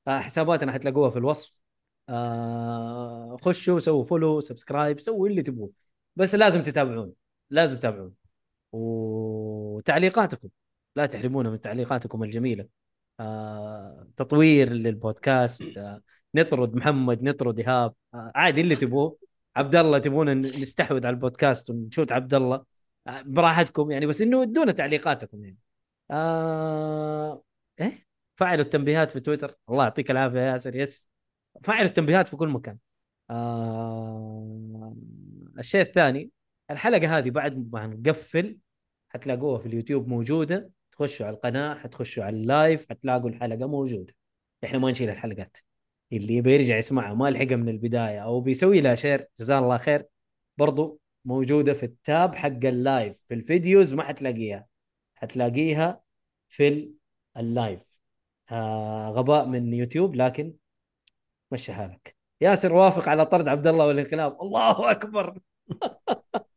آه 0.07 0.19
حساباتنا 0.19 0.71
حتلاقوها 0.71 1.09
في 1.11 1.17
الوصف. 1.19 1.59
آه 2.09 3.37
خشوا 3.41 3.79
سووا 3.79 4.03
follow 4.03 4.41
subscribe 4.41 4.99
سووا 4.99 5.27
اللي 5.27 5.41
تبغوه 5.41 5.71
بس 6.15 6.35
لازم 6.35 6.63
تتابعون 6.63 7.13
لازم 7.49 7.77
تتابعون 7.79 8.13
وتعليقاتكم 8.71 10.49
لا 10.95 11.05
تحرمونا 11.05 11.49
من 11.49 11.61
تعليقاتكم 11.61 12.23
الجميلة. 12.23 12.67
آه 13.19 14.07
تطوير 14.17 14.69
للبودكاست 14.69 15.77
آه 15.77 16.01
نطرد 16.35 16.75
محمد 16.75 17.23
نطرد 17.23 17.59
إيهاب. 17.59 17.93
آه 18.13 18.31
عادي 18.35 18.61
اللي 18.61 18.75
تبغوه 18.75 19.17
عبد 19.55 19.75
الله 19.75 19.99
تبغون 19.99 20.29
نستحوذ 20.41 21.05
على 21.07 21.13
البودكاست 21.13 21.69
ونشوت 21.69 22.11
عبد 22.11 22.33
الله. 22.33 22.65
آه 23.07 23.21
براحتكم 23.21 23.91
يعني 23.91 24.05
بس 24.05 24.21
إنه 24.21 24.43
ادونا 24.43 24.71
تعليقاتكم 24.71 25.43
يعني. 25.43 25.57
آه... 26.11 27.43
إيه؟ 27.79 28.07
فعلوا 28.35 28.63
التنبيهات 28.63 29.11
في 29.11 29.19
تويتر. 29.19 29.55
الله 29.69 29.83
يعطيك 29.83 30.11
العافية 30.11 30.39
يا 30.39 30.51
ياسر. 30.51 30.75
يس. 30.75 31.09
فعلوا 31.63 31.85
التنبيهات 31.85 32.29
في 32.29 32.35
كل 32.37 32.49
مكان. 32.49 32.77
آه... 33.29 34.95
الشيء 35.59 35.81
الثاني 35.81 36.31
الحلقة 36.71 37.17
هذه 37.17 37.29
بعد 37.29 37.73
ما 37.73 37.87
نقفل 37.87 38.57
حتلاقوها 39.09 39.59
في 39.59 39.65
اليوتيوب 39.65 40.07
موجودة. 40.07 40.71
تخشوا 40.91 41.25
على 41.25 41.35
القناة 41.35 41.75
حتخشوا 41.75 42.23
على 42.23 42.35
ال 42.35 42.46
live 42.46 42.89
حتلاقوا 42.89 43.29
الحلقة 43.29 43.67
موجودة. 43.67 44.13
إحنا 44.63 44.79
ما 44.79 44.91
نشيل 44.91 45.09
الحلقات. 45.09 45.57
اللي 46.13 46.35
يبي 46.35 46.53
يرجع 46.53 46.77
يسمعها 46.77 47.13
ما 47.13 47.29
لحقها 47.29 47.55
من 47.55 47.69
البداية 47.69 48.19
أو 48.19 48.41
بيسوي 48.41 48.81
لها 48.81 48.95
share 48.95 49.27
جزاه 49.37 49.59
الله 49.59 49.77
خير 49.77 50.05
برضو 50.57 50.99
موجودة 51.25 51.73
في 51.73 51.83
ال 51.83 51.96
tab 51.96 52.35
حق 52.35 52.65
ال 52.65 52.74
live. 52.74 53.17
في 53.27 53.33
ال 53.33 53.42
videos 53.42 53.93
ما 53.93 54.03
حتلاقيها. 54.03 54.67
حتلاقيها 55.15 56.01
في 56.47 56.91
ال 57.37 57.48
live. 57.48 57.99
آه 58.51 59.09
غباء 59.09 59.45
من 59.45 59.73
يوتيوب 59.73 60.15
لكن 60.15 60.53
مشي 61.51 61.73
حالك. 61.73 62.15
ياسر 62.41 62.73
وافق 62.73 63.09
على 63.09 63.25
طرد 63.25 63.47
عبد 63.47 63.67
الله 63.67 63.87
والانقلاب. 63.87 64.41
الله 64.41 64.91
أكبر. 64.91 65.39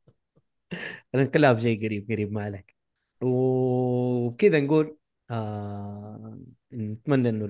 الانقلاب 1.14 1.56
جاي 1.56 1.76
قريب 1.76 2.10
قريب 2.10 2.32
ما 2.32 2.42
عليك. 2.44 2.76
وكذا 3.22 4.60
نقول 4.60 4.96
آه 5.30 6.38
نتمنى 6.72 7.28
إنه 7.28 7.44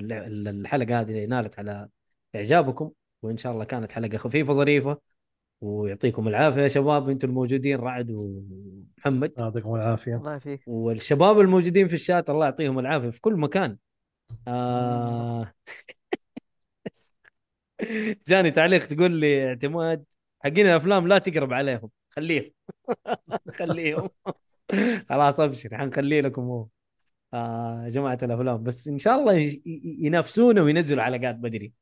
الحلقة 0.51 1.01
هذه 1.01 1.25
نالت 1.25 1.59
على 1.59 1.89
إعجابكم 2.35 2.91
وإن 3.23 3.37
شاء 3.37 3.53
الله 3.53 3.65
كانت 3.65 3.93
حلقة 3.93 4.19
خفيفة 4.19 4.53
ظريفة. 4.53 4.99
ويعطيكم 5.61 6.29
العافية 6.29 6.63
يا 6.63 6.69
شباب. 6.69 7.09
أنتم 7.09 7.29
الموجودين 7.29 7.79
رعد 7.79 8.11
ومحمد. 8.11 9.33
يعطيكم 9.39 9.75
العافية. 9.75 10.17
الله 10.17 10.31
يعافيك. 10.31 10.63
والشباب 10.67 11.41
الموجودين 11.41 11.89
في 11.89 11.95
الشات 11.95 12.31
الله 12.31 12.45
يعطيهم 12.45 12.79
العافية 12.79 13.11
في 13.11 13.21
كل 13.21 13.37
مكان. 13.37 13.77
آه... 14.49 15.53
جاني 18.29 18.51
تعليق 18.51 18.87
تقول 18.87 19.11
لي 19.11 19.49
اعتماد 19.49 20.05
حقين 20.45 20.67
الأفلام 20.67 21.09
لا 21.09 21.19
تقرب 21.19 21.53
عليهم. 21.53 21.91
خليهم. 22.11 22.51
خليهم. 23.59 24.09
خلاص 25.09 25.41
أبشر 25.41 25.79
حنخلي 25.79 26.21
لكم 26.21 26.43
هو. 26.43 26.67
آه 27.35 27.89
جماعة 27.89 28.19
الأفلام. 28.23 28.63
بس 28.63 28.89
إن 28.89 28.99
شاء 28.99 29.15
الله 29.15 29.61
ينافسونا 30.01 30.63
وينزلوا 30.63 31.03
حلقات 31.05 31.35
بدري 31.37 31.73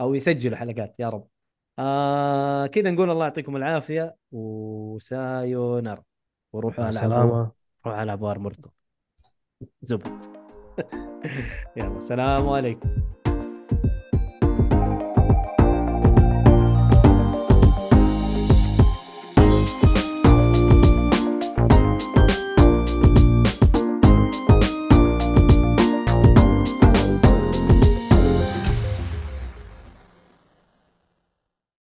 أو 0.00 0.14
يسجلوا 0.14 0.56
حلقات 0.56 1.00
يا 1.00 1.08
رب. 1.08 1.26
آه 1.78 2.66
كذا 2.66 2.90
نقول 2.90 3.10
الله 3.10 3.24
يعطيكم 3.24 3.56
العافية. 3.56 4.16
وسايونار. 4.32 6.02
وروحوا 6.52 6.88
العبوا 6.88 6.98
السلامة. 6.98 7.52
روحوا 7.86 8.02
العبوا 8.02 8.30
ارموركم 8.30 8.70
زبط. 9.80 10.30
يلا 11.76 11.96
السلام 11.96 12.48
عليكم. 12.48 13.17